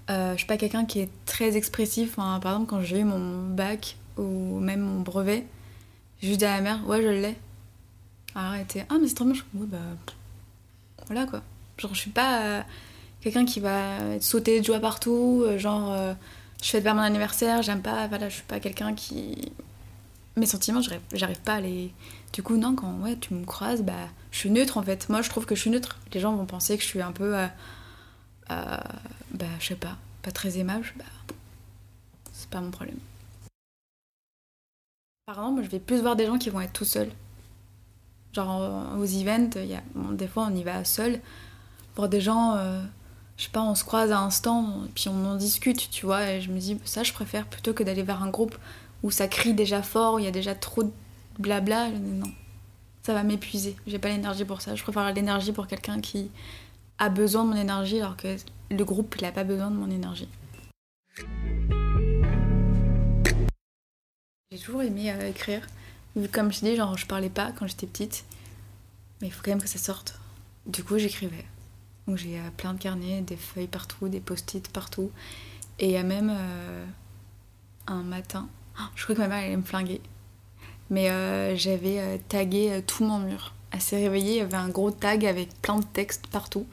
je 0.09 0.35
suis 0.37 0.47
pas 0.47 0.59
quelqu'un 0.59 0.85
qui 0.85 1.01
est 1.01 1.11
très 1.25 1.57
expressif. 1.57 2.17
par 2.17 2.37
exemple, 2.37 2.67
quand 2.67 2.83
j'ai 2.83 3.01
eu 3.01 3.05
mon 3.05 3.49
bac 3.49 3.97
ou 4.19 4.61
même 4.61 4.81
mon 4.81 5.01
brevet, 5.01 5.47
j'ai 6.21 6.29
juste 6.29 6.41
dit 6.41 6.47
à 6.47 6.57
la 6.57 6.61
mère, 6.61 6.87
ouais, 6.87 7.01
je 7.01 7.09
l'ai. 7.09 7.37
Arrêtez. 8.35 8.85
Ah, 8.91 8.97
mais 9.01 9.09
c'est 9.09 9.15
trop 9.15 9.25
bien. 9.25 9.43
Bah. 9.55 9.79
Voilà 11.09 11.27
quoi. 11.27 11.43
Genre, 11.79 11.95
je 11.95 12.01
suis 12.01 12.11
pas 12.11 12.65
quelqu'un 13.21 13.45
qui 13.45 13.61
va 13.61 14.21
sauter 14.21 14.61
de 14.61 14.65
joie 14.65 14.81
partout. 14.81 15.45
genre 15.57 16.15
je 16.63 16.71
fête 16.71 16.85
pas 16.85 16.95
mon 16.95 17.03
anniversaire, 17.03 17.63
j'aime 17.63 17.83
pas, 17.83 18.09
voilà, 18.09 18.29
je 18.29 18.35
suis 18.37 18.45
pas 18.45 18.61
quelqu'un 18.61 18.95
qui. 18.95 19.53
Mes 20.37 20.47
sentiments, 20.47 20.81
j'arrive 21.13 21.41
pas 21.41 21.55
à 21.55 21.61
les. 21.61 21.93
Du 22.33 22.43
coup, 22.43 22.57
non, 22.57 22.75
quand 22.75 22.93
ouais, 23.01 23.17
tu 23.17 23.35
me 23.35 23.45
croises, 23.45 23.83
bah, 23.83 24.09
je 24.31 24.39
suis 24.39 24.51
neutre 24.51 24.77
en 24.77 24.83
fait. 24.83 25.09
Moi, 25.09 25.23
je 25.23 25.31
trouve 25.31 25.47
que 25.47 25.55
je 25.55 25.61
suis 25.61 25.71
neutre. 25.71 25.99
Les 26.13 26.21
gens 26.21 26.35
vont 26.35 26.47
penser 26.47 26.77
que 26.77 26.83
je 26.83 26.89
suis 26.89 27.03
un 27.03 27.13
peu. 27.13 27.37
Euh, 27.37 27.47
euh, 28.51 28.77
bah, 29.33 29.47
je 29.61 29.67
sais 29.67 29.77
pas, 29.77 29.97
pas 30.23 30.31
très 30.31 30.59
aimable. 30.59 30.87
Bah, 30.97 31.05
c'est 32.33 32.51
pas 32.51 32.61
mon 32.61 32.71
problème. 32.71 32.99
Par 35.27 35.37
exemple, 35.37 35.63
je 35.63 35.69
vais 35.69 35.81
plus 35.81 36.01
voir 36.01 36.17
des 36.17 36.27
gens 36.27 36.39
qui 36.39 36.51
vont 36.51 36.61
être 36.61 36.73
tout 36.73 36.85
seuls. 36.85 37.11
Genre 38.33 38.97
aux 38.99 39.05
events, 39.05 39.51
y 39.57 39.75
a, 39.75 39.83
des 40.13 40.29
fois 40.29 40.49
on 40.51 40.55
y 40.55 40.63
va 40.63 40.85
seul. 40.85 41.21
Voir 41.97 42.09
des 42.09 42.21
gens. 42.21 42.55
Euh, 42.57 42.83
je 43.39 43.45
sais 43.45 43.51
pas, 43.51 43.63
on 43.63 43.77
se 43.77 43.85
croise 43.85 44.11
à 44.11 44.19
un 44.19 44.31
stand, 44.31 44.89
puis 44.97 45.09
on 45.09 45.25
en 45.25 45.37
discute, 45.37 45.91
tu 45.91 46.07
vois, 46.07 46.29
et 46.29 46.41
je 46.41 46.51
me 46.51 46.59
dis, 46.59 46.77
ça 46.85 47.05
je 47.05 47.13
préfère 47.13 47.47
plutôt 47.47 47.73
que 47.73 47.85
d'aller 47.85 48.03
vers 48.03 48.21
un 48.21 48.31
groupe 48.31 48.59
où 49.05 49.13
ça 49.13 49.29
crie 49.29 49.55
déjà 49.55 49.81
fort, 49.81 50.15
où 50.15 50.19
il 50.19 50.25
y 50.25 50.29
a 50.29 50.33
déjà 50.33 50.57
trop 50.57 50.83
de 50.83 50.91
blabla. 51.39 51.89
Non, 51.91 52.33
ça 53.05 53.15
va 53.15 53.23
m'épuiser, 53.23 53.77
j'ai 53.87 54.01
pas 54.01 54.09
l'énergie 54.09 54.45
pour 54.45 54.61
ça. 54.61 54.75
Je 54.75 54.83
préfère 54.83 55.13
l'énergie 55.13 55.53
pour 55.53 55.69
quelqu'un 55.69 56.01
qui 56.01 56.33
a 56.99 57.09
besoin 57.09 57.45
de 57.45 57.51
mon 57.51 57.57
énergie, 57.57 58.01
alors 58.01 58.17
que 58.17 58.37
le 58.71 58.85
groupe, 58.85 59.15
il 59.17 59.25
a 59.25 59.31
pas 59.31 59.45
besoin 59.45 59.71
de 59.71 59.77
mon 59.77 59.89
énergie. 59.89 60.29
J'ai 64.51 64.59
toujours 64.59 64.83
aimé 64.83 65.13
euh, 65.13 65.29
écrire. 65.29 65.65
Comme 66.33 66.53
je 66.53 66.61
dis, 66.61 66.77
genre, 66.77 66.97
je 66.97 67.07
parlais 67.07 67.29
pas 67.29 67.53
quand 67.53 67.67
j'étais 67.67 67.87
petite, 67.87 68.25
mais 69.21 69.29
il 69.29 69.31
faut 69.31 69.43
quand 69.45 69.51
même 69.51 69.63
que 69.63 69.69
ça 69.69 69.79
sorte. 69.79 70.19
Du 70.67 70.83
coup, 70.85 70.99
j'écrivais. 70.99 71.45
Donc 72.09 72.17
j'ai 72.17 72.39
euh, 72.39 72.51
plein 72.57 72.73
de 72.73 72.79
carnets, 72.79 73.21
des 73.21 73.37
feuilles 73.37 73.67
partout, 73.67 74.09
des 74.09 74.21
post-it 74.21 74.67
partout. 74.69 75.11
Et 75.79 75.91
y 75.91 75.97
a 75.97 76.03
même 76.03 76.33
euh, 76.35 76.85
un 77.87 78.03
matin, 78.03 78.49
oh, 78.81 78.85
je 78.97 79.05
crois 79.05 79.15
que 79.15 79.21
ma 79.21 79.29
mère 79.29 79.45
allait 79.45 79.57
me 79.57 79.63
flinguer, 79.63 80.01
mais 80.91 81.11
euh, 81.11 81.55
j'avais 81.55 82.19
tagué 82.29 82.83
tout 82.87 83.05
mon 83.05 83.19
mur. 83.19 83.55
Elle 83.71 83.83
s'est 83.83 83.97
réveillée, 83.97 84.33
il 84.33 84.39
y 84.39 84.41
avait 84.41 84.57
un 84.57 84.71
gros 84.71 84.91
tag 84.91 85.27
avec 85.27 85.51
plein 85.61 85.79
de 85.79 85.85
textes 85.85 86.27
partout. 86.29 86.67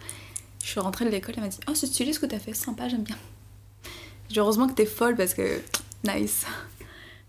Je 0.63 0.67
suis 0.67 0.79
rentrée 0.79 1.05
de 1.05 1.09
l'école, 1.09 1.35
elle 1.37 1.43
m'a 1.43 1.49
dit 1.49 1.59
Oh, 1.67 1.75
c'est 1.75 1.85
stylé 1.85 2.13
ce 2.13 2.19
que 2.19 2.25
t'as 2.25 2.39
fait, 2.39 2.53
sympa, 2.53 2.87
j'aime 2.87 3.03
bien. 3.03 3.17
Heureusement 4.35 4.67
que 4.67 4.73
t'es 4.73 4.85
folle 4.85 5.15
parce 5.15 5.33
que 5.33 5.61
nice. 6.07 6.45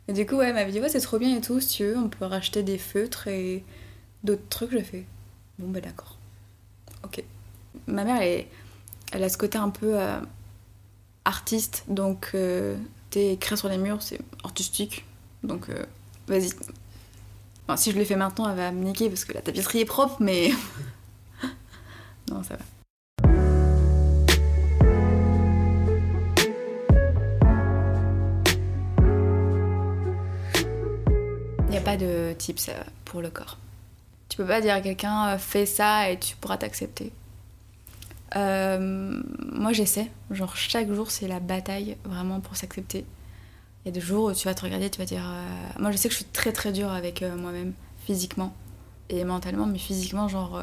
Et 0.09 0.13
du 0.13 0.27
coup, 0.27 0.37
ouais, 0.37 0.49
elle 0.49 0.55
m'avait 0.55 0.73
dit 0.73 0.81
Ouais, 0.81 0.89
c'est 0.89 1.01
trop 1.01 1.19
bien 1.19 1.37
et 1.37 1.41
tout, 1.41 1.61
si 1.61 1.77
tu 1.79 1.85
veux, 1.85 1.97
on 1.97 2.09
peut 2.09 2.25
racheter 2.25 2.63
des 2.63 2.79
feutres 2.79 3.29
et 3.29 3.65
d'autres 4.25 4.49
trucs. 4.49 4.71
J'ai 4.71 4.83
fait 4.83 5.05
Bon, 5.59 5.69
bah 5.69 5.81
d'accord. 5.81 6.19
Ok 7.05 7.23
ma 7.87 8.05
mère, 8.05 8.47
elle, 9.13 9.23
a 9.23 9.29
ce 9.29 9.39
côté 9.39 9.59
un 9.59 9.71
peu 9.71 9.99
euh, 10.01 10.21
artiste, 11.25 11.85
donc 11.89 12.31
euh, 12.35 12.77
t'es 13.11 13.35
écrit 13.35 13.57
sur 13.57 13.69
les 13.69 13.79
murs, 13.79 14.03
c'est 14.03 14.21
artistique. 14.45 15.05
Donc 15.43 15.69
euh, 15.69 15.85
vas-y. 16.27 16.51
si 17.77 17.93
je 17.93 17.99
le 17.99 18.05
fais 18.05 18.17
maintenant, 18.17 18.49
elle 18.49 18.57
va 18.57 18.73
me 18.73 18.85
niquer 18.85 19.09
parce 19.09 19.25
que 19.25 19.33
la 19.33 19.43
tapisserie 19.43 19.81
est 19.81 19.85
propre, 19.85 20.17
mais. 20.21 20.51
non, 22.31 22.43
ça 22.43 22.57
va. 22.57 22.65
De 31.97 32.35
tips 32.37 32.71
pour 33.05 33.21
le 33.21 33.31
corps. 33.31 33.59
Tu 34.29 34.37
peux 34.37 34.47
pas 34.47 34.61
dire 34.61 34.75
à 34.75 34.81
quelqu'un 34.81 35.39
fais 35.39 35.67
ça 35.67 36.11
et 36.11 36.19
tu 36.19 36.37
pourras 36.37 36.57
t'accepter. 36.57 37.13
Euh, 38.35 39.23
moi 39.53 39.73
j'essaie, 39.73 40.11
genre 40.31 40.57
chaque 40.57 40.93
jour 40.93 41.11
c'est 41.11 41.29
la 41.29 41.39
bataille 41.39 41.97
vraiment 42.05 42.41
pour 42.41 42.57
s'accepter. 42.57 43.05
Il 43.85 43.89
y 43.89 43.91
a 43.91 43.93
des 43.93 44.01
jours 44.01 44.25
où 44.25 44.33
tu 44.33 44.49
vas 44.49 44.55
te 44.55 44.63
regarder, 44.63 44.91
tu 44.91 44.99
vas 44.99 45.05
dire. 45.05 45.25
Euh, 45.25 45.79
moi 45.79 45.93
je 45.93 45.97
sais 45.97 46.09
que 46.09 46.13
je 46.13 46.19
suis 46.19 46.27
très 46.27 46.53
très 46.53 46.73
dure 46.73 46.91
avec 46.91 47.23
euh, 47.23 47.37
moi-même, 47.37 47.73
physiquement 48.05 48.53
et 49.09 49.25
mentalement, 49.25 49.67
mais 49.67 49.79
physiquement, 49.79 50.29
genre. 50.29 50.63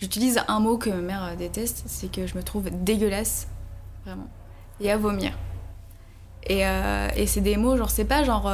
J'utilise 0.00 0.40
un 0.48 0.60
mot 0.60 0.78
que 0.78 0.88
ma 0.88 1.02
mère 1.02 1.36
déteste, 1.36 1.82
c'est 1.86 2.10
que 2.10 2.26
je 2.26 2.34
me 2.34 2.42
trouve 2.42 2.70
dégueulasse, 2.70 3.48
vraiment, 4.06 4.28
et 4.80 4.90
à 4.90 4.96
vomir. 4.96 5.38
Et, 6.44 6.62
et 6.62 7.26
c'est 7.26 7.42
des 7.42 7.58
mots, 7.58 7.76
genre 7.76 7.90
c'est 7.90 8.06
pas 8.06 8.24
genre. 8.24 8.50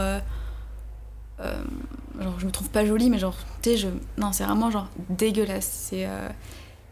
Genre 1.39 2.39
je 2.39 2.47
me 2.47 2.51
trouve 2.51 2.71
pas 2.71 2.87
jolie, 2.87 3.11
mais 3.11 3.19
genre, 3.19 3.37
tu 3.63 3.71
sais, 3.71 3.77
je. 3.77 3.89
Non, 4.19 4.33
c'est 4.33 4.45
vraiment 4.45 4.71
genre 4.71 4.89
dégueulasse. 5.11 5.89
C'est. 5.91 6.07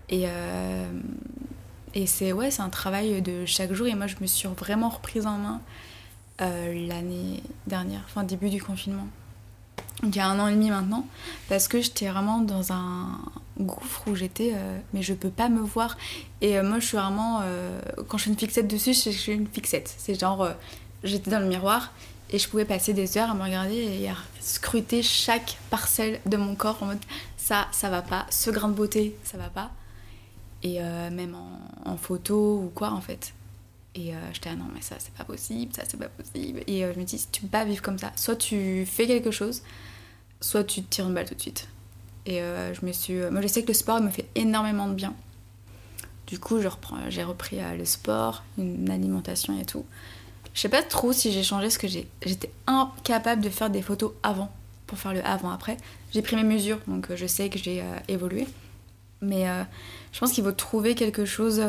Et, 0.09 0.25
euh, 0.27 0.87
et 1.95 2.07
c'est 2.07 2.33
ouais, 2.33 2.51
c'est 2.51 2.63
un 2.63 2.69
travail 2.69 3.23
de 3.23 3.47
chaque 3.47 3.73
jour. 3.73 3.87
Et 3.87 3.95
moi, 3.95 4.07
je 4.07 4.17
me 4.21 4.27
suis 4.27 4.49
vraiment 4.49 4.89
reprise 4.89 5.27
en 5.27 5.39
main 5.39 5.61
euh, 6.41 6.87
l'année 6.89 7.43
dernière, 7.67 8.03
enfin 8.05 8.25
début 8.25 8.51
du 8.51 8.63
confinement. 8.63 9.07
il 10.03 10.15
y 10.15 10.19
a 10.19 10.27
un 10.27 10.39
an 10.41 10.49
et 10.49 10.53
demi 10.53 10.71
maintenant, 10.71 11.07
parce 11.49 11.69
que 11.69 11.81
j'étais 11.81 12.09
vraiment 12.09 12.41
dans 12.41 12.73
un 12.73 13.19
gouffre 13.59 14.09
où 14.09 14.17
j'étais, 14.17 14.53
euh, 14.55 14.79
mais 14.93 15.03
je 15.03 15.15
peux 15.15 15.31
pas 15.31 15.49
me 15.49 15.61
voir. 15.61 15.97
Et 16.41 16.61
moi, 16.61 16.81
je 16.81 16.87
suis 16.87 16.97
vraiment, 16.97 17.43
quand 18.09 18.19
je 18.19 18.25
fais 18.25 18.31
une 18.31 18.39
fixette 18.39 18.69
dessus, 18.69 18.93
je 18.95 19.11
suis 19.11 19.33
une 19.33 19.47
fixette. 19.47 19.95
C'est 19.97 20.19
genre, 20.19 20.49
j'étais 21.05 21.31
dans 21.31 21.41
le 21.41 21.47
miroir 21.47 21.93
et 22.31 22.39
je 22.39 22.49
pouvais 22.49 22.65
passer 22.65 22.93
des 22.93 23.19
heures 23.19 23.31
à 23.31 23.35
me 23.35 23.43
regarder 23.43 23.77
et 23.77 24.09
à 24.09 24.17
scruter 24.41 25.03
chaque 25.03 25.59
parcelle 25.71 26.21
de 26.27 26.37
mon 26.37 26.55
corps 26.55 26.83
en 26.83 26.87
mode 26.87 26.99
ça, 27.37 27.69
ça 27.73 27.91
va 27.91 28.03
pas, 28.03 28.27
ce 28.31 28.51
grain 28.51 28.69
de 28.69 28.75
beauté, 28.75 29.17
ça 29.25 29.37
va 29.37 29.49
pas. 29.49 29.71
et 30.63 30.81
même 30.81 31.37
en, 31.85 31.97
photo 31.99 32.63
ou 32.65 32.73
quoi 32.75 32.91
en 32.91 33.03
fait. 33.03 33.35
Et 33.95 34.13
j'étais 34.33 34.49
ah 34.51 34.57
non 34.57 34.65
mais 34.75 34.81
ça 34.81 34.97
c'est 34.99 35.13
pas 35.13 35.25
possible, 35.25 35.75
ça 35.75 35.83
c'est 35.87 35.99
pas 35.99 36.09
possible. 36.09 36.63
Et 36.67 36.81
je 36.81 36.99
me 36.99 37.05
dis 37.05 37.27
tu 37.31 37.43
peux 37.43 37.49
pas 37.49 37.67
vivre 37.67 37.83
comme 37.83 37.99
ça. 37.99 38.13
Soit 38.17 38.37
tu 38.37 38.87
fais 38.87 39.07
quelque 39.07 39.31
chose, 39.31 39.63
soit 40.41 40.65
tu 40.65 40.83
te 40.83 40.89
tires 40.89 41.07
une 41.07 41.15
balle 41.15 41.29
tout 41.29 41.35
de 41.35 41.41
suite. 41.41 41.69
Et 42.25 42.39
je 42.39 42.87
me 42.87 42.93
suis, 42.93 43.15
moi 43.31 43.43
je 43.43 43.47
sais 43.47 43.63
que 43.63 43.69
le 43.69 43.75
sport 43.75 44.01
me 44.01 44.11
fait 44.11 44.27
énormément 44.35 44.89
de 44.89 44.95
bien. 44.95 45.15
Du 46.27 46.39
coup, 46.39 46.59
j'ai 47.09 47.23
repris 47.23 47.61
euh, 47.61 47.77
le 47.77 47.85
sport, 47.85 48.45
une 48.57 48.91
alimentation 48.91 49.59
et 49.59 49.65
tout. 49.65 49.85
Je 50.55 50.61
sais 50.61 50.69
pas 50.69 50.83
trop 50.83 51.13
si 51.13 51.33
j'ai 51.33 51.43
changé 51.43 51.71
ce 51.71 51.79
que. 51.79 51.87
J'étais 51.89 52.51
incapable 52.67 53.43
de 53.43 53.51
faire 53.51 53.71
des 53.71 53.83
photos 53.83 54.13
avant, 54.23 54.51
pour 54.87 54.99
faire 54.99 55.13
le 55.13 55.25
avant-après. 55.27 55.77
J'ai 56.13 56.23
pris 56.23 56.37
mes 56.37 56.45
mesures, 56.45 56.81
donc 56.87 57.11
euh, 57.11 57.17
je 57.17 57.27
sais 57.27 57.51
que 57.51 57.59
j'ai 57.59 57.83
euh, 57.83 57.97
évolué. 58.09 58.47
Mais 59.21 59.47
je 60.13 60.21
pense 60.21 60.33
qu'il 60.33 60.45
faut 60.45 60.53
trouver 60.53 60.95
quelque 60.95 61.25
chose 61.25 61.63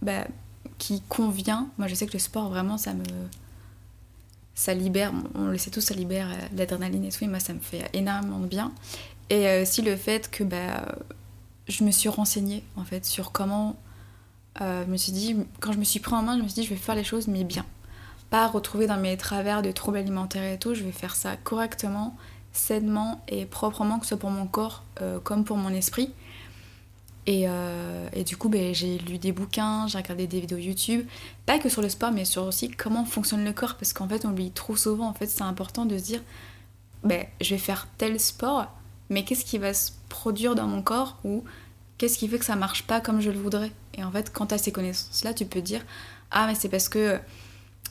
bah, 0.00 0.26
qui 0.78 1.02
convient. 1.02 1.68
Moi, 1.76 1.86
je 1.86 1.94
sais 1.94 2.06
que 2.06 2.14
le 2.14 2.18
sport, 2.18 2.48
vraiment, 2.48 2.78
ça 2.78 2.94
me. 2.94 3.04
Ça 4.54 4.72
libère, 4.72 5.12
on 5.34 5.48
le 5.48 5.58
sait 5.58 5.70
tous, 5.70 5.82
ça 5.82 5.92
libère 5.92 6.28
l'adrénaline 6.56 7.04
et 7.04 7.10
tout. 7.10 7.24
Et 7.24 7.26
moi, 7.26 7.40
ça 7.40 7.52
me 7.52 7.60
fait 7.60 7.90
énormément 7.92 8.38
de 8.38 8.46
bien. 8.46 8.72
Et 9.28 9.60
aussi 9.60 9.82
le 9.82 9.96
fait 9.96 10.30
que 10.30 10.42
bah, 10.44 10.82
je 11.68 11.84
me 11.84 11.90
suis 11.90 12.08
renseignée 12.08 12.64
en 12.76 12.84
fait 12.84 13.04
sur 13.04 13.32
comment. 13.32 13.76
Euh, 14.60 14.84
je 14.86 14.90
me 14.90 14.96
suis 14.96 15.12
dit, 15.12 15.36
quand 15.60 15.72
je 15.72 15.78
me 15.78 15.84
suis 15.84 16.00
pris 16.00 16.14
en 16.14 16.22
main, 16.22 16.36
je 16.36 16.42
me 16.42 16.48
suis 16.48 16.62
dit, 16.62 16.64
je 16.64 16.70
vais 16.70 16.80
faire 16.80 16.96
les 16.96 17.04
choses, 17.04 17.28
mais 17.28 17.44
bien. 17.44 17.64
Pas 18.30 18.46
retrouver 18.46 18.86
dans 18.86 18.98
mes 18.98 19.16
travers 19.16 19.62
de 19.62 19.72
troubles 19.72 19.98
alimentaires 19.98 20.52
et 20.52 20.58
tout, 20.58 20.74
je 20.74 20.84
vais 20.84 20.92
faire 20.92 21.16
ça 21.16 21.36
correctement, 21.36 22.16
sainement 22.52 23.22
et 23.28 23.46
proprement, 23.46 23.98
que 23.98 24.04
ce 24.04 24.10
soit 24.10 24.18
pour 24.18 24.30
mon 24.30 24.46
corps 24.46 24.84
euh, 25.00 25.18
comme 25.20 25.44
pour 25.44 25.56
mon 25.56 25.70
esprit. 25.70 26.12
Et, 27.26 27.44
euh, 27.46 28.08
et 28.14 28.24
du 28.24 28.36
coup, 28.36 28.48
ben, 28.48 28.74
j'ai 28.74 28.98
lu 28.98 29.18
des 29.18 29.32
bouquins, 29.32 29.86
j'ai 29.86 29.98
regardé 29.98 30.26
des 30.26 30.40
vidéos 30.40 30.56
YouTube, 30.56 31.06
pas 31.44 31.58
que 31.58 31.68
sur 31.68 31.82
le 31.82 31.90
sport, 31.90 32.10
mais 32.10 32.24
sur 32.24 32.44
aussi 32.44 32.70
comment 32.70 33.04
fonctionne 33.04 33.44
le 33.44 33.52
corps, 33.52 33.76
parce 33.76 33.92
qu'en 33.92 34.08
fait, 34.08 34.24
on 34.24 34.30
oublie 34.30 34.50
trop 34.50 34.76
souvent, 34.76 35.08
en 35.08 35.12
fait, 35.12 35.26
c'est 35.26 35.42
important 35.42 35.84
de 35.84 35.98
se 35.98 36.04
dire, 36.04 36.22
ben, 37.04 37.26
je 37.40 37.50
vais 37.50 37.58
faire 37.58 37.86
tel 37.98 38.18
sport, 38.18 38.68
mais 39.10 39.24
qu'est-ce 39.24 39.44
qui 39.44 39.58
va 39.58 39.74
se 39.74 39.92
produire 40.08 40.54
dans 40.54 40.66
mon 40.66 40.82
corps 40.82 41.18
ou 41.24 41.44
qu'est-ce 41.98 42.18
qui 42.18 42.28
fait 42.28 42.38
que 42.38 42.44
ça 42.44 42.56
marche 42.56 42.84
pas 42.84 43.00
comme 43.00 43.20
je 43.20 43.30
le 43.30 43.38
voudrais? 43.38 43.72
Et 43.94 44.04
en 44.04 44.10
fait, 44.10 44.32
quand 44.32 44.46
tu 44.46 44.54
as 44.54 44.58
ces 44.58 44.72
connaissances-là, 44.72 45.34
tu 45.34 45.44
peux 45.44 45.60
dire 45.60 45.84
Ah, 46.30 46.46
mais 46.46 46.54
c'est 46.54 46.68
parce 46.68 46.88
que 46.88 47.18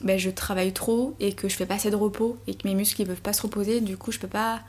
ben, 0.02 0.18
je 0.18 0.30
travaille 0.30 0.72
trop 0.72 1.14
et 1.20 1.32
que 1.32 1.48
je 1.48 1.56
fais 1.56 1.66
pas 1.66 1.74
assez 1.74 1.90
de 1.90 1.96
repos 1.96 2.36
et 2.46 2.54
que 2.54 2.66
mes 2.66 2.74
muscles 2.74 3.02
ne 3.02 3.06
peuvent 3.06 3.20
pas 3.20 3.32
se 3.32 3.42
reposer, 3.42 3.80
du 3.80 3.96
coup, 3.96 4.12
je 4.12 4.18
peux 4.18 4.28
pas 4.28 4.60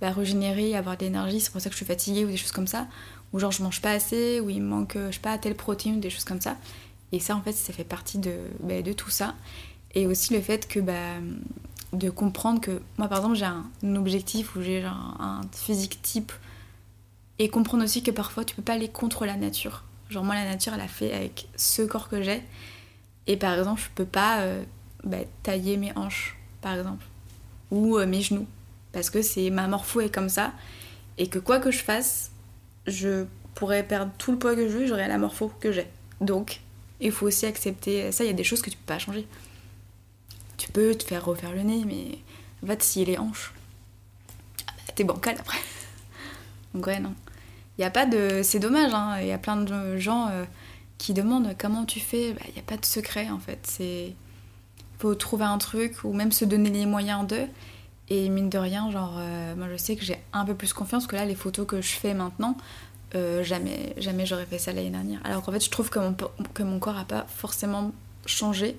ben, 0.00 0.10
régénérer, 0.12 0.76
avoir 0.76 0.96
de 0.96 1.04
l'énergie, 1.04 1.40
c'est 1.40 1.52
pour 1.52 1.60
ça 1.60 1.68
que 1.68 1.74
je 1.74 1.78
suis 1.78 1.86
fatiguée 1.86 2.24
ou 2.24 2.28
des 2.28 2.36
choses 2.36 2.52
comme 2.52 2.66
ça. 2.66 2.86
Ou 3.32 3.38
genre, 3.38 3.52
je 3.52 3.62
mange 3.62 3.80
pas 3.80 3.92
assez, 3.92 4.40
ou 4.40 4.50
il 4.50 4.60
me 4.60 4.68
manque, 4.68 4.96
je 4.96 5.12
sais 5.12 5.20
pas, 5.20 5.38
telle 5.38 5.54
protéine, 5.54 6.00
des 6.00 6.10
choses 6.10 6.24
comme 6.24 6.40
ça. 6.40 6.56
Et 7.12 7.20
ça, 7.20 7.36
en 7.36 7.42
fait, 7.42 7.52
ça 7.52 7.72
fait 7.72 7.84
partie 7.84 8.18
de, 8.18 8.34
ben, 8.60 8.82
de 8.82 8.92
tout 8.92 9.10
ça. 9.10 9.34
Et 9.94 10.06
aussi 10.06 10.32
le 10.32 10.40
fait 10.40 10.66
que 10.68 10.80
de 11.92 12.10
comprendre 12.10 12.60
que 12.60 12.80
moi 12.96 13.08
par 13.08 13.18
exemple 13.18 13.34
j'ai 13.34 13.44
un 13.44 13.96
objectif 13.96 14.56
où 14.56 14.62
j'ai 14.62 14.82
un 14.82 15.42
physique 15.52 16.00
type 16.00 16.32
et 17.38 17.48
comprendre 17.48 17.84
aussi 17.84 18.02
que 18.02 18.10
parfois 18.10 18.44
tu 18.44 18.54
peux 18.54 18.62
pas 18.62 18.74
aller 18.74 18.88
contre 18.88 19.26
la 19.26 19.36
nature. 19.36 19.84
Genre 20.08 20.24
moi 20.24 20.34
la 20.34 20.44
nature 20.44 20.72
elle 20.74 20.80
a 20.80 20.88
fait 20.88 21.12
avec 21.12 21.48
ce 21.56 21.82
corps 21.82 22.08
que 22.08 22.22
j'ai 22.22 22.42
et 23.26 23.36
par 23.36 23.58
exemple 23.58 23.80
je 23.80 23.88
peux 23.94 24.04
pas 24.04 24.40
euh, 24.40 24.62
bah, 25.04 25.18
tailler 25.42 25.76
mes 25.76 25.92
hanches 25.96 26.36
par 26.60 26.74
exemple 26.74 27.04
ou 27.70 27.98
euh, 27.98 28.06
mes 28.06 28.22
genoux 28.22 28.46
parce 28.92 29.10
que 29.10 29.22
c'est 29.22 29.50
ma 29.50 29.66
morpho 29.68 30.00
est 30.00 30.10
comme 30.10 30.28
ça 30.28 30.52
et 31.18 31.28
que 31.28 31.38
quoi 31.38 31.58
que 31.58 31.70
je 31.70 31.82
fasse 31.82 32.30
je 32.86 33.26
pourrais 33.54 33.82
perdre 33.82 34.12
tout 34.18 34.32
le 34.32 34.38
poids 34.38 34.54
que 34.56 34.68
je 34.68 34.78
veux 34.78 34.86
j'aurais 34.86 35.08
la 35.08 35.18
morpho 35.18 35.52
que 35.60 35.72
j'ai. 35.72 35.86
Donc 36.20 36.60
il 37.00 37.12
faut 37.12 37.26
aussi 37.26 37.46
accepter 37.46 38.12
ça 38.12 38.24
il 38.24 38.28
y 38.28 38.30
a 38.30 38.34
des 38.34 38.44
choses 38.44 38.62
que 38.62 38.70
tu 38.70 38.76
peux 38.76 38.86
pas 38.86 38.98
changer 38.98 39.26
tu 40.62 40.70
peux 40.70 40.94
te 40.94 41.02
faire 41.02 41.24
refaire 41.24 41.52
le 41.52 41.62
nez, 41.62 41.82
mais 41.84 42.18
va 42.62 42.78
scier 42.78 43.04
les 43.04 43.18
hanches. 43.18 43.52
Ah 44.68 44.72
bah, 44.76 44.92
t'es 44.94 45.02
bancal 45.02 45.34
après. 45.40 45.58
Donc 46.74 46.86
ouais, 46.86 47.00
non. 47.00 47.14
Il 47.76 47.82
y 47.82 47.84
a 47.84 47.90
pas 47.90 48.06
de... 48.06 48.42
C'est 48.44 48.60
dommage, 48.60 48.94
hein. 48.94 49.18
Il 49.20 49.26
y 49.26 49.32
a 49.32 49.38
plein 49.38 49.56
de 49.56 49.96
gens 49.96 50.28
euh, 50.28 50.44
qui 51.02 51.14
demandent 51.14 51.54
comment 51.58 51.84
tu 51.84 52.00
fais. 52.00 52.28
Il 52.28 52.34
bah, 52.34 52.40
n'y 52.54 52.60
a 52.60 52.62
pas 52.62 52.76
de 52.76 52.84
secret, 52.84 53.28
en 53.30 53.38
fait. 53.38 53.58
C'est... 53.64 54.14
faut 54.98 55.14
trouver 55.14 55.44
un 55.44 55.58
truc 55.58 56.04
ou 56.04 56.12
même 56.12 56.32
se 56.32 56.44
donner 56.44 56.70
les 56.70 56.86
moyens 56.86 57.26
d'eux. 57.26 57.46
Et 58.08 58.28
mine 58.28 58.50
de 58.50 58.58
rien, 58.58 58.90
genre, 58.90 59.14
euh, 59.16 59.54
moi 59.56 59.68
je 59.70 59.76
sais 59.76 59.96
que 59.96 60.04
j'ai 60.04 60.18
un 60.32 60.44
peu 60.44 60.54
plus 60.54 60.72
confiance 60.72 61.06
que 61.06 61.16
là, 61.16 61.24
les 61.24 61.34
photos 61.34 61.66
que 61.66 61.80
je 61.80 61.92
fais 61.92 62.14
maintenant, 62.14 62.56
euh, 63.14 63.42
jamais, 63.42 63.94
jamais 63.96 64.26
j'aurais 64.26 64.44
fait 64.44 64.58
ça 64.58 64.72
l'année 64.72 64.90
dernière. 64.90 65.20
Alors 65.24 65.42
qu'en 65.42 65.52
fait, 65.52 65.64
je 65.64 65.70
trouve 65.70 65.88
que 65.88 65.98
mon, 65.98 66.14
mon 66.60 66.78
corps 66.78 66.98
a 66.98 67.04
pas 67.04 67.26
forcément 67.28 67.92
changé 68.26 68.76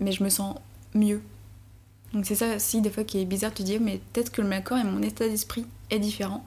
mais 0.00 0.12
je 0.12 0.22
me 0.22 0.28
sens 0.28 0.56
mieux. 0.94 1.22
Donc 2.12 2.26
c'est 2.26 2.34
ça 2.34 2.56
aussi 2.56 2.80
des 2.80 2.90
fois 2.90 3.04
qui 3.04 3.20
est 3.20 3.24
bizarre 3.24 3.50
de 3.50 3.56
te 3.56 3.62
dire 3.62 3.80
mais 3.80 4.00
peut-être 4.12 4.30
que 4.30 4.42
le 4.42 4.60
corps 4.60 4.78
et 4.78 4.84
mon 4.84 5.02
état 5.02 5.28
d'esprit 5.28 5.66
est 5.90 5.98
différent 5.98 6.44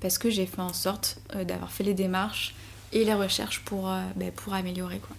parce 0.00 0.18
que 0.18 0.30
j'ai 0.30 0.46
fait 0.46 0.60
en 0.60 0.72
sorte 0.72 1.20
euh, 1.34 1.44
d'avoir 1.44 1.72
fait 1.72 1.84
les 1.84 1.94
démarches 1.94 2.54
et 2.92 3.04
les 3.04 3.14
recherches 3.14 3.60
pour, 3.64 3.88
euh, 3.88 4.02
ben, 4.16 4.30
pour 4.32 4.54
améliorer 4.54 4.98
quoi. 4.98 5.16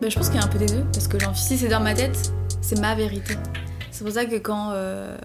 Ben, 0.00 0.10
je 0.10 0.16
pense 0.16 0.28
qu'il 0.28 0.38
y 0.38 0.42
a 0.42 0.44
un 0.44 0.48
peu 0.48 0.58
des 0.58 0.66
deux 0.66 0.84
parce 0.92 1.08
que 1.08 1.18
si 1.34 1.58
c'est 1.58 1.68
dans 1.68 1.80
ma 1.80 1.94
tête, 1.94 2.30
c'est 2.60 2.78
ma 2.78 2.94
vérité. 2.94 3.34
C'est 3.90 4.04
pour 4.04 4.12
ça 4.12 4.24
que 4.26 4.36
quand, 4.36 4.70
euh, 4.72 5.16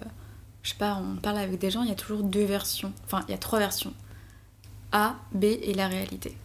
je 0.64 0.70
sais 0.70 0.78
pas, 0.78 0.96
on 0.96 1.18
parle 1.18 1.38
avec 1.38 1.60
des 1.60 1.70
gens, 1.70 1.84
il 1.84 1.90
y 1.90 1.92
a 1.92 1.96
toujours 1.96 2.24
deux 2.24 2.46
versions. 2.46 2.94
Enfin, 3.06 3.24
il 3.28 3.32
y 3.32 3.36
a 3.36 3.38
trois 3.38 3.60
versions. 3.60 3.94
A, 4.92 5.16
B 5.34 5.44
et 5.44 5.74
la 5.74 5.88
réalité. 5.88 6.36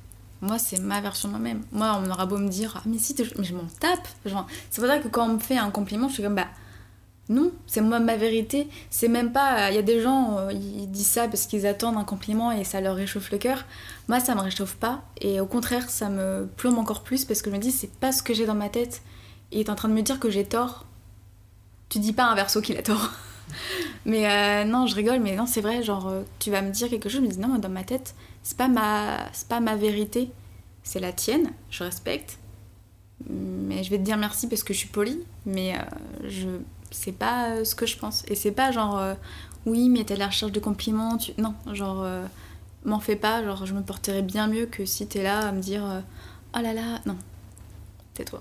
Moi, 0.40 0.58
c'est 0.58 0.80
ma 0.80 1.00
version 1.00 1.28
moi-même. 1.28 1.62
Moi, 1.72 2.00
on 2.02 2.10
aura 2.10 2.26
beau 2.26 2.38
me 2.38 2.48
dire, 2.48 2.74
ah, 2.76 2.82
mais 2.86 2.98
si, 2.98 3.14
mais 3.38 3.44
je 3.44 3.54
m'en 3.54 3.64
tape. 3.80 4.06
C'est 4.70 4.80
pour 4.80 4.88
ça 4.88 4.98
que 4.98 5.08
quand 5.08 5.26
on 5.26 5.34
me 5.34 5.38
fait 5.38 5.56
un 5.56 5.70
compliment, 5.70 6.08
je 6.08 6.14
suis 6.14 6.22
comme, 6.22 6.34
bah, 6.34 6.48
non, 7.28 7.50
c'est 7.66 7.80
moi 7.80 7.98
ma 7.98 8.16
vérité. 8.16 8.68
C'est 8.90 9.08
même 9.08 9.32
pas. 9.32 9.70
Il 9.70 9.74
y 9.74 9.78
a 9.78 9.82
des 9.82 10.00
gens, 10.00 10.38
euh, 10.38 10.52
ils 10.52 10.90
disent 10.90 11.06
ça 11.08 11.26
parce 11.26 11.46
qu'ils 11.46 11.66
attendent 11.66 11.96
un 11.96 12.04
compliment 12.04 12.52
et 12.52 12.64
ça 12.64 12.80
leur 12.80 12.94
réchauffe 12.96 13.30
le 13.32 13.38
cœur. 13.38 13.64
Moi, 14.08 14.20
ça 14.20 14.34
me 14.34 14.40
réchauffe 14.40 14.76
pas. 14.76 15.02
Et 15.20 15.40
au 15.40 15.46
contraire, 15.46 15.90
ça 15.90 16.08
me 16.08 16.48
plombe 16.56 16.78
encore 16.78 17.02
plus 17.02 17.24
parce 17.24 17.42
que 17.42 17.50
je 17.50 17.56
me 17.56 17.60
dis, 17.60 17.72
c'est 17.72 17.92
pas 17.92 18.12
ce 18.12 18.22
que 18.22 18.34
j'ai 18.34 18.46
dans 18.46 18.54
ma 18.54 18.68
tête. 18.68 19.02
Et 19.52 19.60
est 19.60 19.70
en 19.70 19.74
train 19.74 19.88
de 19.88 19.94
me 19.94 20.02
dire 20.02 20.20
que 20.20 20.30
j'ai 20.30 20.44
tort 20.44 20.86
tu 21.88 21.98
dis 21.98 22.12
pas 22.12 22.24
un 22.24 22.34
verso 22.34 22.60
qu'il 22.60 22.76
a 22.76 22.82
tort. 22.82 23.12
mais 24.06 24.28
euh, 24.28 24.64
non, 24.64 24.86
je 24.86 24.94
rigole, 24.94 25.20
mais 25.20 25.36
non, 25.36 25.46
c'est 25.46 25.60
vrai, 25.60 25.82
genre, 25.82 26.08
euh, 26.08 26.22
tu 26.38 26.50
vas 26.50 26.62
me 26.62 26.70
dire 26.70 26.88
quelque 26.88 27.08
chose, 27.08 27.20
je 27.20 27.26
me 27.26 27.30
dis 27.30 27.38
non, 27.38 27.58
dans 27.58 27.68
ma 27.68 27.84
tête, 27.84 28.14
c'est 28.46 28.56
pas 28.56 28.68
ma, 28.68 29.26
c'est 29.32 29.48
pas 29.48 29.58
ma 29.58 29.74
vérité, 29.74 30.30
c'est 30.84 31.00
la 31.00 31.12
tienne, 31.12 31.50
je 31.68 31.82
respecte. 31.82 32.38
Mais 33.28 33.82
je 33.82 33.90
vais 33.90 33.98
te 33.98 34.04
dire 34.04 34.16
merci 34.16 34.48
parce 34.48 34.62
que 34.62 34.72
je 34.72 34.78
suis 34.78 34.88
polie, 34.88 35.18
mais 35.46 35.74
euh, 35.74 35.82
je 36.28 36.48
c'est 36.92 37.10
pas 37.10 37.64
ce 37.64 37.74
que 37.74 37.86
je 37.86 37.98
pense. 37.98 38.24
Et 38.28 38.36
c'est 38.36 38.52
pas 38.52 38.70
genre, 38.70 39.02
oui, 39.66 39.88
mais 39.88 40.04
t'es 40.04 40.14
à 40.14 40.18
la 40.18 40.28
recherche 40.28 40.52
de 40.52 40.60
compliments, 40.60 41.18
non, 41.38 41.54
genre, 41.72 42.06
m'en 42.84 43.00
fais 43.00 43.16
pas, 43.16 43.42
genre, 43.42 43.66
je 43.66 43.74
me 43.74 43.82
porterais 43.82 44.22
bien 44.22 44.46
mieux 44.46 44.66
que 44.66 44.84
si 44.84 45.08
t'es 45.08 45.24
là 45.24 45.48
à 45.48 45.52
me 45.52 45.60
dire, 45.60 45.82
oh 46.56 46.60
là 46.60 46.72
là, 46.72 47.00
non, 47.04 47.16
tais-toi 48.14 48.40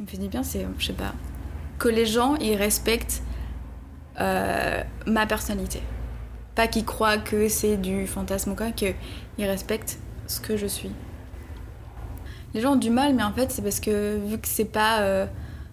qui 0.00 0.04
me 0.04 0.08
fait 0.08 0.18
du 0.18 0.28
bien, 0.28 0.42
c'est, 0.42 0.66
je 0.78 0.86
sais 0.86 0.92
pas, 0.92 1.12
que 1.78 1.88
les 1.88 2.06
gens, 2.06 2.36
ils 2.36 2.54
respectent 2.54 3.22
euh, 4.20 4.82
ma 5.06 5.26
personnalité. 5.26 5.82
Pas 6.60 6.68
qu'ils 6.68 6.84
croient 6.84 7.16
que 7.16 7.48
c'est 7.48 7.78
du 7.78 8.06
fantasme 8.06 8.50
ou 8.50 8.54
quoi, 8.54 8.70
qu'ils 8.70 8.94
respectent 9.38 9.98
ce 10.26 10.40
que 10.40 10.58
je 10.58 10.66
suis. 10.66 10.90
Les 12.52 12.60
gens 12.60 12.74
ont 12.74 12.76
du 12.76 12.90
mal, 12.90 13.14
mais 13.14 13.22
en 13.22 13.32
fait, 13.32 13.50
c'est 13.50 13.62
parce 13.62 13.80
que 13.80 14.18
vu 14.18 14.36
que 14.36 14.46
c'est 14.46 14.66
pas 14.66 15.00
euh, 15.00 15.24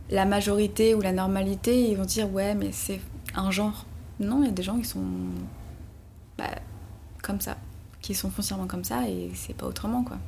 la 0.09 0.23
majorité 0.23 0.95
ou 0.95 1.01
la 1.01 1.11
normalité, 1.11 1.89
ils 1.89 1.97
vont 1.97 2.05
dire 2.05 2.31
ouais, 2.31 2.55
mais 2.55 2.71
c'est 2.71 3.01
un 3.35 3.51
genre. 3.51 3.85
Non, 4.21 4.43
il 4.43 4.45
y 4.45 4.47
a 4.47 4.53
des 4.53 4.63
gens 4.63 4.79
qui 4.79 4.85
sont 4.85 5.03
bah, 6.37 6.51
comme 7.21 7.41
ça, 7.41 7.57
qui 7.99 8.15
sont 8.15 8.29
foncièrement 8.29 8.67
comme 8.67 8.85
ça 8.85 9.09
et 9.09 9.29
c'est 9.35 9.57
pas 9.57 9.65
autrement 9.65 10.05
quoi. 10.05 10.19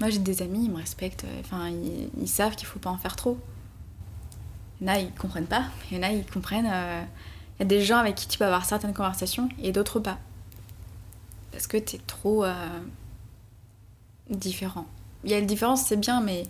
Moi, 0.00 0.10
j'ai 0.10 0.18
des 0.18 0.42
amis, 0.42 0.64
ils 0.64 0.70
me 0.72 0.78
respectent, 0.78 1.22
euh, 1.22 1.40
enfin, 1.42 1.70
ils, 2.20 2.26
savent 2.26 2.56
qu'il 2.56 2.66
faut 2.66 2.80
pas 2.80 2.90
en 2.90 2.98
faire 2.98 3.14
trop. 3.14 3.38
Il 4.80 4.88
y 4.88 4.90
en 4.90 4.94
a, 4.94 4.98
ils 4.98 5.12
comprennent 5.12 5.46
pas, 5.46 5.66
il 5.92 5.96
y 5.96 6.00
en 6.00 6.02
a, 6.02 6.10
ils 6.10 6.26
comprennent. 6.26 6.68
Euh, 6.68 7.04
il 7.58 7.62
y 7.62 7.62
a 7.62 7.66
des 7.66 7.82
gens 7.82 7.98
avec 7.98 8.16
qui 8.16 8.26
tu 8.26 8.38
peux 8.38 8.44
avoir 8.44 8.64
certaines 8.64 8.94
conversations 8.94 9.48
et 9.62 9.70
d'autres 9.70 10.00
pas. 10.00 10.18
Parce 11.52 11.68
que 11.68 11.76
tu 11.76 11.96
es 11.96 12.00
trop 12.06 12.44
euh, 12.44 12.80
différent. 14.28 14.86
Il 15.22 15.30
y 15.30 15.34
a 15.34 15.38
une 15.38 15.46
différence, 15.46 15.86
c'est 15.86 15.96
bien, 15.96 16.20
mais 16.20 16.44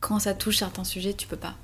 quand 0.00 0.18
ça 0.18 0.34
touche 0.34 0.58
certains 0.58 0.84
sujets, 0.84 1.14
tu 1.14 1.28
peux 1.28 1.36
pas. 1.36 1.54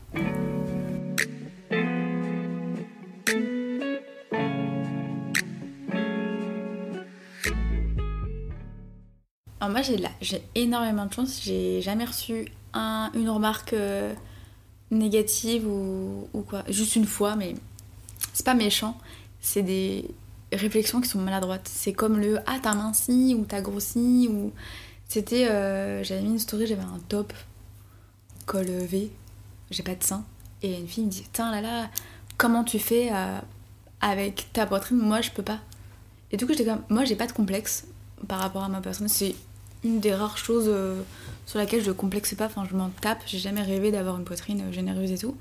Alors 9.61 9.73
moi 9.73 9.83
j'ai 9.83 9.99
j'ai 10.23 10.43
énormément 10.55 11.07
de 11.07 11.13
chance, 11.13 11.41
j'ai 11.43 11.83
jamais 11.83 12.05
reçu 12.05 12.47
un, 12.73 13.11
une 13.15 13.29
remarque 13.29 13.73
euh, 13.73 14.15
négative 14.93 15.67
ou, 15.67 16.29
ou, 16.33 16.43
quoi. 16.43 16.63
Juste 16.69 16.95
une 16.95 17.05
fois, 17.05 17.35
mais 17.35 17.55
c'est 18.39 18.45
pas 18.45 18.55
méchant, 18.55 18.97
c'est 19.41 19.63
des 19.63 20.09
réflexions 20.53 21.01
qui 21.01 21.09
sont 21.09 21.19
maladroites. 21.19 21.69
C'est 21.69 21.93
comme 21.93 22.21
le 22.21 22.39
ah 22.47 22.59
t'as 22.63 22.73
minci 22.73 23.35
ou 23.37 23.45
t'as 23.45 23.61
grossi 23.61 24.29
ou 24.31 24.53
c'était 25.09 25.49
euh, 25.49 26.05
j'avais 26.05 26.23
mis 26.23 26.29
une 26.29 26.39
story, 26.39 26.69
j'avais 26.69 26.83
un 26.83 27.01
top 27.09 27.33
col 28.47 28.67
V, 28.67 29.11
j'ai 29.73 29.83
pas 29.83 29.97
de 29.97 30.05
sein 30.05 30.25
et 30.63 30.79
une 30.79 30.87
fille 30.87 31.05
me 31.05 31.11
dit 31.11 31.27
tiens 31.33 31.51
là 31.51 31.61
là 31.61 31.91
comment 32.37 32.63
tu 32.63 32.79
fais 32.79 33.11
euh, 33.13 33.41
avec 34.01 34.53
ta 34.53 34.67
poitrine? 34.67 34.99
Moi 34.99 35.21
je 35.21 35.33
peux 35.33 35.43
pas. 35.43 35.59
Et 36.31 36.37
du 36.37 36.47
coup 36.47 36.53
j'étais 36.53 36.65
comme 36.65 36.83
moi 36.91 37.05
j'ai 37.05 37.17
pas 37.17 37.27
de 37.27 37.33
complexe 37.33 37.89
par 38.29 38.39
rapport 38.39 38.63
à 38.63 38.69
ma 38.69 38.81
personne, 38.81 39.09
c'est 39.09 39.35
une 39.83 39.99
des 39.99 40.15
rares 40.15 40.39
choses 40.39 40.67
euh, 40.69 41.03
sur 41.45 41.59
laquelle 41.59 41.83
je 41.83 41.91
complexe 41.91 42.37
pas, 42.37 42.47
enfin 42.47 42.65
je 42.71 42.77
m'en 42.77 42.91
tape, 43.01 43.23
j'ai 43.27 43.39
jamais 43.39 43.63
rêvé 43.63 43.91
d'avoir 43.91 44.17
une 44.17 44.25
poitrine 44.25 44.73
généreuse 44.73 45.11
et 45.11 45.19
tout. 45.19 45.37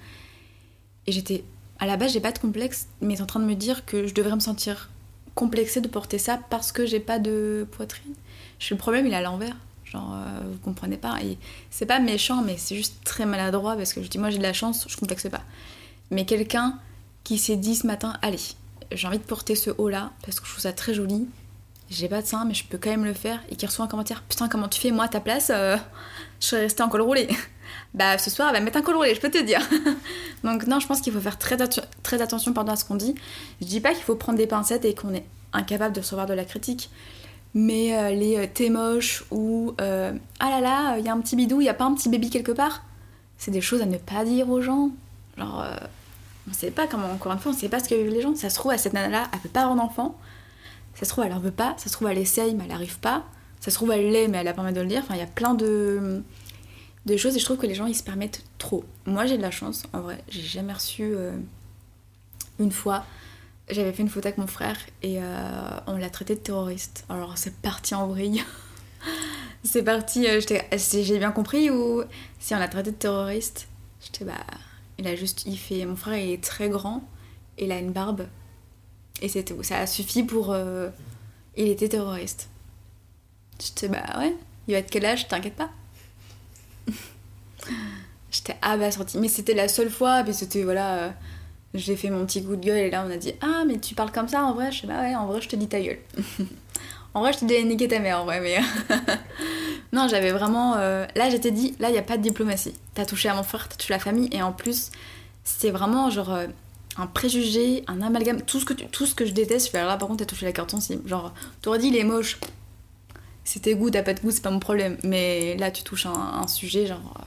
Et 1.05 1.11
j'étais 1.11 1.43
à 1.79 1.85
la 1.85 1.97
base 1.97 2.13
j'ai 2.13 2.19
pas 2.19 2.31
de 2.31 2.39
complexe, 2.39 2.87
mais 3.01 3.21
en 3.21 3.25
train 3.25 3.39
de 3.39 3.45
me 3.45 3.55
dire 3.55 3.85
que 3.85 4.07
je 4.07 4.13
devrais 4.13 4.35
me 4.35 4.39
sentir 4.39 4.89
complexée 5.35 5.81
de 5.81 5.87
porter 5.87 6.17
ça 6.17 6.39
parce 6.49 6.71
que 6.71 6.85
j'ai 6.85 6.99
pas 6.99 7.19
de 7.19 7.67
poitrine. 7.71 8.13
Je 8.59 8.73
le 8.73 8.77
problème 8.77 9.05
il 9.05 9.13
est 9.13 9.17
à 9.17 9.21
l'envers. 9.21 9.55
Genre, 9.85 10.13
euh, 10.13 10.41
vous 10.51 10.57
comprenez 10.59 10.97
pas. 10.97 11.17
Et 11.23 11.37
c'est 11.69 11.85
pas 11.85 11.99
méchant, 11.99 12.41
mais 12.41 12.57
c'est 12.57 12.75
juste 12.75 12.95
très 13.05 13.25
maladroit 13.25 13.77
parce 13.77 13.93
que 13.93 14.03
je 14.03 14.09
dis, 14.09 14.17
moi 14.17 14.29
j'ai 14.29 14.37
de 14.37 14.43
la 14.43 14.53
chance, 14.53 14.85
je 14.89 14.97
complexe 14.97 15.29
pas. 15.29 15.43
Mais 16.11 16.25
quelqu'un 16.25 16.77
qui 17.23 17.37
s'est 17.37 17.55
dit 17.55 17.75
ce 17.75 17.87
matin, 17.87 18.13
allez, 18.21 18.39
j'ai 18.91 19.07
envie 19.07 19.19
de 19.19 19.23
porter 19.23 19.55
ce 19.55 19.69
haut 19.77 19.89
là 19.89 20.11
parce 20.25 20.39
que 20.39 20.45
je 20.45 20.51
trouve 20.51 20.63
ça 20.63 20.73
très 20.73 20.93
joli, 20.93 21.27
j'ai 21.89 22.09
pas 22.09 22.21
de 22.21 22.27
sein, 22.27 22.45
mais 22.45 22.53
je 22.53 22.65
peux 22.65 22.77
quand 22.77 22.89
même 22.89 23.05
le 23.05 23.13
faire, 23.13 23.39
et 23.49 23.55
qui 23.55 23.65
reçoit 23.65 23.85
un 23.85 23.87
commentaire 23.87 24.23
Putain, 24.23 24.49
comment 24.49 24.67
tu 24.67 24.79
fais 24.79 24.91
Moi, 24.91 25.05
à 25.05 25.07
ta 25.07 25.19
place, 25.19 25.51
euh, 25.53 25.77
je 26.39 26.45
serais 26.47 26.61
restée 26.63 26.83
en 26.83 26.89
col 26.89 27.01
roulé. 27.01 27.27
Bah, 27.93 28.17
ce 28.17 28.29
soir, 28.29 28.49
elle 28.49 28.55
va 28.55 28.61
mettre 28.61 28.77
un 28.77 28.81
col 28.81 28.95
roulé, 28.95 29.15
je 29.15 29.21
peux 29.21 29.31
te 29.31 29.41
dire. 29.41 29.61
Donc, 30.43 30.67
non, 30.67 30.79
je 30.79 30.87
pense 30.87 31.01
qu'il 31.01 31.13
faut 31.13 31.19
faire 31.19 31.37
très, 31.37 31.57
très 32.03 32.21
attention 32.21 32.53
pendant 32.53 32.73
à 32.73 32.75
ce 32.75 32.85
qu'on 32.85 32.95
dit. 32.95 33.15
Je 33.61 33.65
dis 33.67 33.79
pas 33.79 33.93
qu'il 33.93 34.03
faut 34.03 34.15
prendre 34.15 34.37
des 34.37 34.47
pincettes 34.47 34.85
et 34.85 34.93
qu'on 34.93 35.13
est 35.13 35.25
incapable 35.53 35.95
de 35.95 36.01
recevoir 36.01 36.25
de 36.25 36.33
la 36.33 36.45
critique, 36.45 36.89
mais 37.53 37.97
euh, 37.97 38.11
les 38.11 38.37
euh, 38.37 38.47
t'es 38.53 38.69
moche 38.69 39.23
ou 39.31 39.73
ah 39.79 40.11
là 40.39 40.61
là, 40.61 40.97
il 40.97 41.05
y 41.05 41.09
a 41.09 41.13
un 41.13 41.19
petit 41.19 41.35
bidou, 41.35 41.61
il 41.61 41.65
y 41.65 41.69
a 41.69 41.73
pas 41.73 41.85
un 41.85 41.93
petit 41.93 42.09
baby 42.09 42.29
quelque 42.29 42.51
part, 42.51 42.83
c'est 43.37 43.51
des 43.51 43.61
choses 43.61 43.81
à 43.81 43.85
ne 43.85 43.97
pas 43.97 44.25
dire 44.25 44.49
aux 44.49 44.61
gens. 44.61 44.91
Genre, 45.37 45.65
on 46.49 46.53
sait 46.53 46.71
pas 46.71 46.87
comment, 46.87 47.11
encore 47.11 47.31
une 47.31 47.39
fois, 47.39 47.51
on 47.51 47.55
sait 47.55 47.69
pas 47.69 47.79
ce 47.79 47.89
que 47.89 47.95
vivent 47.95 48.13
les 48.13 48.21
gens. 48.21 48.35
Ça 48.35 48.49
se 48.49 48.55
trouve, 48.55 48.71
à 48.71 48.77
cette 48.77 48.93
nana-là, 48.93 49.27
elle 49.33 49.39
peut 49.39 49.49
pas 49.49 49.61
avoir 49.61 49.75
d'enfant 49.75 50.17
ça 50.97 51.05
se 51.05 51.11
trouve, 51.11 51.25
elle 51.25 51.33
en 51.33 51.39
veut 51.39 51.51
pas. 51.51 51.75
Ça 51.77 51.89
se 51.89 51.93
trouve, 51.93 52.07
elle 52.07 52.17
essaye, 52.17 52.55
mais 52.55 52.63
elle 52.63 52.71
n'arrive 52.71 52.99
pas. 52.99 53.23
Ça 53.59 53.69
se 53.69 53.75
trouve, 53.75 53.91
elle 53.91 54.11
l'est, 54.11 54.27
mais 54.27 54.39
elle 54.39 54.47
a 54.47 54.53
pas 54.53 54.63
envie 54.63 54.73
de 54.73 54.81
le 54.81 54.87
dire. 54.87 55.01
Enfin, 55.03 55.13
il 55.13 55.19
y 55.19 55.23
a 55.23 55.27
plein 55.27 55.53
de, 55.53 56.23
de 57.07 57.17
choses 57.17 57.35
et 57.35 57.39
je 57.39 57.45
trouve 57.45 57.57
que 57.57 57.65
les 57.65 57.75
gens, 57.75 57.85
ils 57.85 57.95
se 57.95 58.03
permettent 58.03 58.43
trop. 58.57 58.85
Moi, 59.05 59.25
j'ai 59.25 59.37
de 59.37 59.41
la 59.41 59.51
chance, 59.51 59.83
en 59.93 60.01
vrai. 60.01 60.23
J'ai 60.29 60.41
jamais 60.41 60.73
reçu 60.73 61.03
euh, 61.03 61.31
une 62.59 62.71
fois. 62.71 63.05
J'avais 63.69 63.91
fait 63.91 64.03
une 64.03 64.09
photo 64.09 64.27
avec 64.27 64.37
mon 64.37 64.47
frère 64.47 64.77
et 65.01 65.17
euh, 65.21 65.69
on 65.87 65.97
l'a 65.97 66.09
traité 66.09 66.35
de 66.35 66.39
terroriste. 66.39 67.05
Alors, 67.09 67.37
c'est 67.37 67.55
parti 67.55 67.95
en 67.95 68.07
vrille. 68.07 68.43
c'est 69.63 69.83
parti, 69.83 70.27
euh, 70.27 70.39
j'ai 70.71 71.17
bien 71.17 71.31
compris 71.31 71.69
ou 71.69 72.03
si 72.39 72.53
on 72.55 72.59
l'a 72.59 72.67
traité 72.67 72.91
de 72.91 72.95
terroriste, 72.95 73.67
j'étais 74.01 74.23
bah. 74.23 74.33
Il 74.97 75.07
a 75.07 75.15
juste. 75.15 75.45
Il 75.45 75.57
fait. 75.57 75.85
Mon 75.85 75.95
frère 75.95 76.15
est 76.15 76.43
très 76.43 76.69
grand, 76.69 77.03
il 77.57 77.71
a 77.71 77.77
une 77.77 77.91
barbe 77.91 78.27
et 79.21 79.43
tout. 79.43 79.63
Ça 79.63 79.79
a 79.79 79.87
suffi 79.87 80.23
pour. 80.23 80.51
Euh, 80.51 80.89
il 81.55 81.67
était 81.67 81.89
terroriste. 81.89 82.49
J'étais, 83.59 83.87
bah 83.87 84.03
ouais, 84.19 84.35
il 84.67 84.73
va 84.73 84.79
être 84.79 84.89
quel 84.89 85.05
âge 85.05 85.27
T'inquiète 85.27 85.55
pas. 85.55 85.71
J'étais 88.31 88.55
abasourdie. 88.61 89.17
Mais 89.19 89.27
c'était 89.27 89.53
la 89.53 89.67
seule 89.67 89.89
fois, 89.89 90.23
puis 90.23 90.33
c'était, 90.33 90.63
voilà. 90.63 90.95
Euh, 90.95 91.09
j'ai 91.73 91.95
fait 91.95 92.09
mon 92.09 92.25
petit 92.25 92.43
coup 92.43 92.55
de 92.55 92.65
gueule 92.65 92.77
et 92.77 92.89
là 92.89 93.03
on 93.05 93.11
a 93.11 93.17
dit 93.17 93.33
Ah, 93.41 93.63
mais 93.67 93.77
tu 93.77 93.93
parles 93.93 94.11
comme 94.11 94.27
ça 94.27 94.43
en 94.43 94.53
vrai? 94.53 94.71
Je 94.71 94.81
sais, 94.81 94.87
bah 94.87 95.01
ouais, 95.01 95.15
en 95.15 95.27
vrai, 95.27 95.41
je 95.41 95.49
te 95.49 95.55
dis 95.55 95.67
ta 95.67 95.79
gueule. 95.79 95.99
en 97.13 97.21
vrai, 97.21 97.33
je 97.33 97.39
te 97.39 97.45
dis 97.45 97.63
niquer 97.65 97.87
ta 97.87 97.99
mère 97.99 98.21
en 98.21 98.25
vrai, 98.25 98.39
mais. 98.39 98.59
non, 99.93 100.07
j'avais 100.07 100.31
vraiment. 100.31 100.75
Euh, 100.77 101.05
là, 101.15 101.29
j'étais 101.29 101.51
dit 101.51 101.75
Là, 101.79 101.89
il 101.89 101.93
n'y 101.93 101.99
a 101.99 102.03
pas 102.03 102.17
de 102.17 102.23
diplomatie. 102.23 102.73
T'as 102.93 103.05
touché 103.05 103.29
à 103.29 103.35
mon 103.35 103.43
frère, 103.43 103.67
t'as 103.67 103.75
touché 103.75 103.93
la 103.93 103.99
famille, 103.99 104.29
et 104.31 104.41
en 104.41 104.53
plus, 104.53 104.91
c'est 105.43 105.71
vraiment 105.71 106.09
genre 106.09 106.37
un 106.97 107.07
préjugé, 107.07 107.83
un 107.87 108.01
amalgame, 108.01 108.41
tout 108.41 108.59
ce 108.59 108.65
que, 108.65 108.73
tout 108.73 109.05
ce 109.05 109.13
que 109.13 109.25
je 109.25 109.31
déteste, 109.31 109.67
je 109.67 109.71
fais 109.71 109.83
là 109.83 109.97
par 109.97 110.07
contre 110.07 110.19
t'as 110.19 110.25
touché 110.25 110.45
la 110.45 110.51
carte 110.51 110.71
sensible. 110.71 111.07
Genre, 111.07 111.33
t'aurais 111.61 111.79
dit 111.79 111.87
il 111.87 111.95
est 111.95 112.03
moche, 112.03 112.39
c'est 113.43 113.61
tes 113.61 113.75
goûts, 113.75 113.89
t'as 113.89 114.03
pas 114.03 114.13
de 114.13 114.19
goût, 114.19 114.31
c'est 114.31 114.41
pas 114.41 114.51
mon 114.51 114.59
problème. 114.59 114.97
Mais 115.03 115.55
là 115.57 115.71
tu 115.71 115.83
touches 115.83 116.07
un, 116.07 116.47
sujet, 116.47 116.87
genre, 116.87 117.13
euh, 117.19 117.23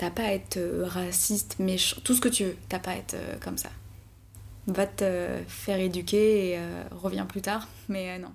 t'as 0.00 0.10
pas 0.10 0.24
à 0.24 0.32
être 0.32 0.56
euh, 0.56 0.84
raciste, 0.86 1.58
méchant, 1.58 1.96
tout 2.02 2.14
ce 2.14 2.20
que 2.20 2.28
tu 2.28 2.44
veux, 2.44 2.56
t'as 2.68 2.78
pas 2.78 2.92
à 2.92 2.96
être 2.96 3.14
euh, 3.14 3.36
comme 3.40 3.58
ça. 3.58 3.70
Va 4.66 4.86
te 4.86 5.38
faire 5.48 5.78
éduquer 5.78 6.50
et 6.50 6.58
reviens 6.92 7.26
plus 7.26 7.40
tard, 7.40 7.66
mais 7.88 8.18
non. 8.18 8.32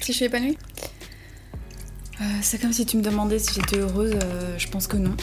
Si 0.00 0.12
je 0.12 0.16
suis 0.16 0.24
épanouie? 0.26 0.56
C'est 2.42 2.60
comme 2.60 2.72
si 2.72 2.86
tu 2.86 2.96
me 2.96 3.02
demandais 3.02 3.38
si 3.38 3.52
j'étais 3.54 3.78
heureuse, 3.78 4.16
je 4.56 4.68
pense 4.68 4.86
que 4.86 4.96
non. 4.96 5.16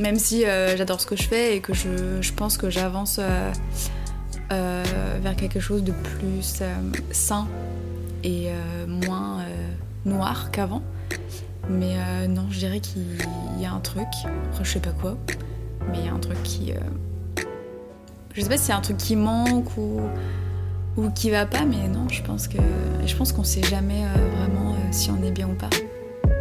Même 0.00 0.18
si 0.18 0.46
euh, 0.46 0.78
j'adore 0.78 0.98
ce 0.98 1.06
que 1.06 1.14
je 1.14 1.24
fais 1.24 1.56
et 1.56 1.60
que 1.60 1.74
je, 1.74 2.32
pense 2.32 2.56
que 2.56 2.70
j'avance 2.70 3.18
euh, 3.18 3.52
euh, 4.50 4.82
vers 5.20 5.36
quelque 5.36 5.60
chose 5.60 5.84
de 5.84 5.92
plus 5.92 6.62
sain 7.10 7.46
et 8.24 8.48
moins 8.86 9.44
noir 10.04 10.50
qu'avant. 10.50 10.82
Mais 11.70 11.96
non, 12.28 12.46
je 12.50 12.58
dirais 12.58 12.80
qu'il 12.80 13.02
y 13.58 13.64
a 13.64 13.72
un 13.72 13.80
truc, 13.80 14.08
je 14.60 14.68
sais 14.68 14.80
pas 14.80 14.90
quoi, 14.90 15.16
mais 15.90 15.98
il 16.00 16.06
y 16.06 16.08
a 16.08 16.12
un 16.12 16.18
truc 16.18 16.42
qui... 16.42 16.72
Je 18.34 18.40
sais 18.40 18.48
pas 18.48 18.56
si 18.56 18.64
c'est 18.64 18.72
un 18.72 18.80
truc 18.80 18.96
qui 18.96 19.16
manque 19.16 19.76
ou, 19.76 20.00
ou 20.96 21.10
qui 21.10 21.30
va 21.30 21.46
pas, 21.46 21.64
mais 21.64 21.88
non, 21.88 22.08
je 22.08 22.22
pense 22.22 22.48
que 22.48 22.58
je 23.06 23.16
pense 23.16 23.32
qu'on 23.32 23.44
sait 23.44 23.62
jamais 23.62 24.04
vraiment 24.36 24.74
si 24.90 25.10
on 25.10 25.22
est 25.22 25.30
bien 25.32 25.48
ou 25.48 25.54
pas. 25.54 25.70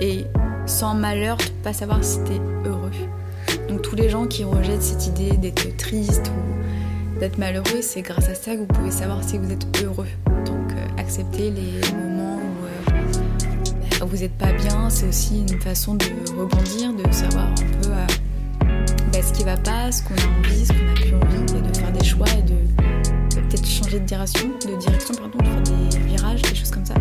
Et 0.01 0.25
sans 0.65 0.93
malheur, 0.93 1.38
pas 1.63 1.73
savoir 1.73 2.03
si 2.03 2.23
t'es 2.23 2.39
heureux. 2.65 2.91
Donc 3.67 3.82
tous 3.82 3.95
les 3.95 4.09
gens 4.09 4.27
qui 4.27 4.43
rejettent 4.43 4.82
cette 4.82 5.07
idée 5.07 5.38
d'être 5.38 5.75
triste 5.77 6.32
ou 6.36 7.19
d'être 7.19 7.38
malheureux, 7.38 7.82
c'est 7.82 8.01
grâce 8.01 8.30
à 8.30 8.36
ça 8.36 8.53
que 8.53 8.59
vous 8.59 8.65
pouvez 8.65 8.91
savoir 8.91 9.23
si 9.23 9.38
vous 9.38 9.51
êtes 9.51 9.65
heureux. 9.84 10.07
Donc 10.45 10.71
euh, 10.71 10.86
accepter 10.97 11.51
les 11.51 11.82
moments 11.93 12.18
euh, 12.18 12.18
vous 14.06 14.18
n'êtes 14.18 14.38
pas 14.38 14.54
bien, 14.54 14.89
c'est 14.89 15.08
aussi 15.08 15.41
une 15.41 15.62
façon 15.62 15.95
de 15.95 16.06
rebondir, 16.38 16.93
de 16.93 17.12
savoir 17.12 17.47
un 17.47 17.56
peu 17.56 17.89
euh, 17.89 18.08
bah, 19.12 19.20
ce 19.22 19.34
qui 19.34 19.43
va 19.43 19.58
pas, 19.58 19.91
ce 19.91 20.04
qu'on 20.04 20.16
a 20.16 20.39
envie, 20.39 20.66
ce 20.66 20.72
qu'on 20.72 20.86
n'a 20.86 20.93
plus 20.93 21.16
envie, 21.16 21.58
et 21.58 21.62
de 21.62 21.78
faire 21.78 21.91
des 21.91 22.06
choix 22.06 22.28
et 22.38 22.41
de, 22.41 22.56
peut-être 23.41 23.68
changer 23.68 24.00
de 24.00 24.06
direction, 24.06 24.50
de 24.66 24.78
direction 24.78 25.16
pardon, 25.16 25.38
de 25.38 25.45
faire 25.45 25.89
des 25.91 25.97
virages, 26.00 26.41
des 26.41 26.56
choses 26.56 26.72
comme 26.72 26.86
ça. 26.86 26.93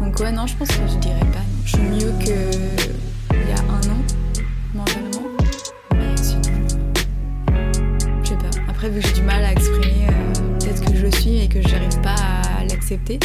Donc 0.00 0.18
ouais 0.20 0.32
non, 0.32 0.46
je 0.46 0.56
pense 0.56 0.68
que 0.68 0.86
je 0.86 0.98
dirais 0.98 1.20
pas. 1.32 1.44
Je 1.64 1.76
suis 1.76 1.82
mieux 1.82 2.12
qu'il 2.20 3.48
y 3.48 3.52
a 3.52 3.62
un 3.62 3.90
an 3.90 3.98
mentalement. 4.74 5.22
Après, 8.68 8.90
vu 8.90 9.00
que 9.00 9.06
j'ai 9.06 9.14
du 9.14 9.22
mal 9.22 9.42
à 9.42 9.52
exprimer, 9.52 10.06
euh, 10.06 10.58
peut-être 10.58 10.84
que 10.84 10.96
je 10.96 11.06
suis 11.18 11.38
et 11.38 11.48
que 11.48 11.62
j'arrive 11.62 11.98
pas 12.02 12.14
à 12.58 12.64
l'accepter. 12.64 13.18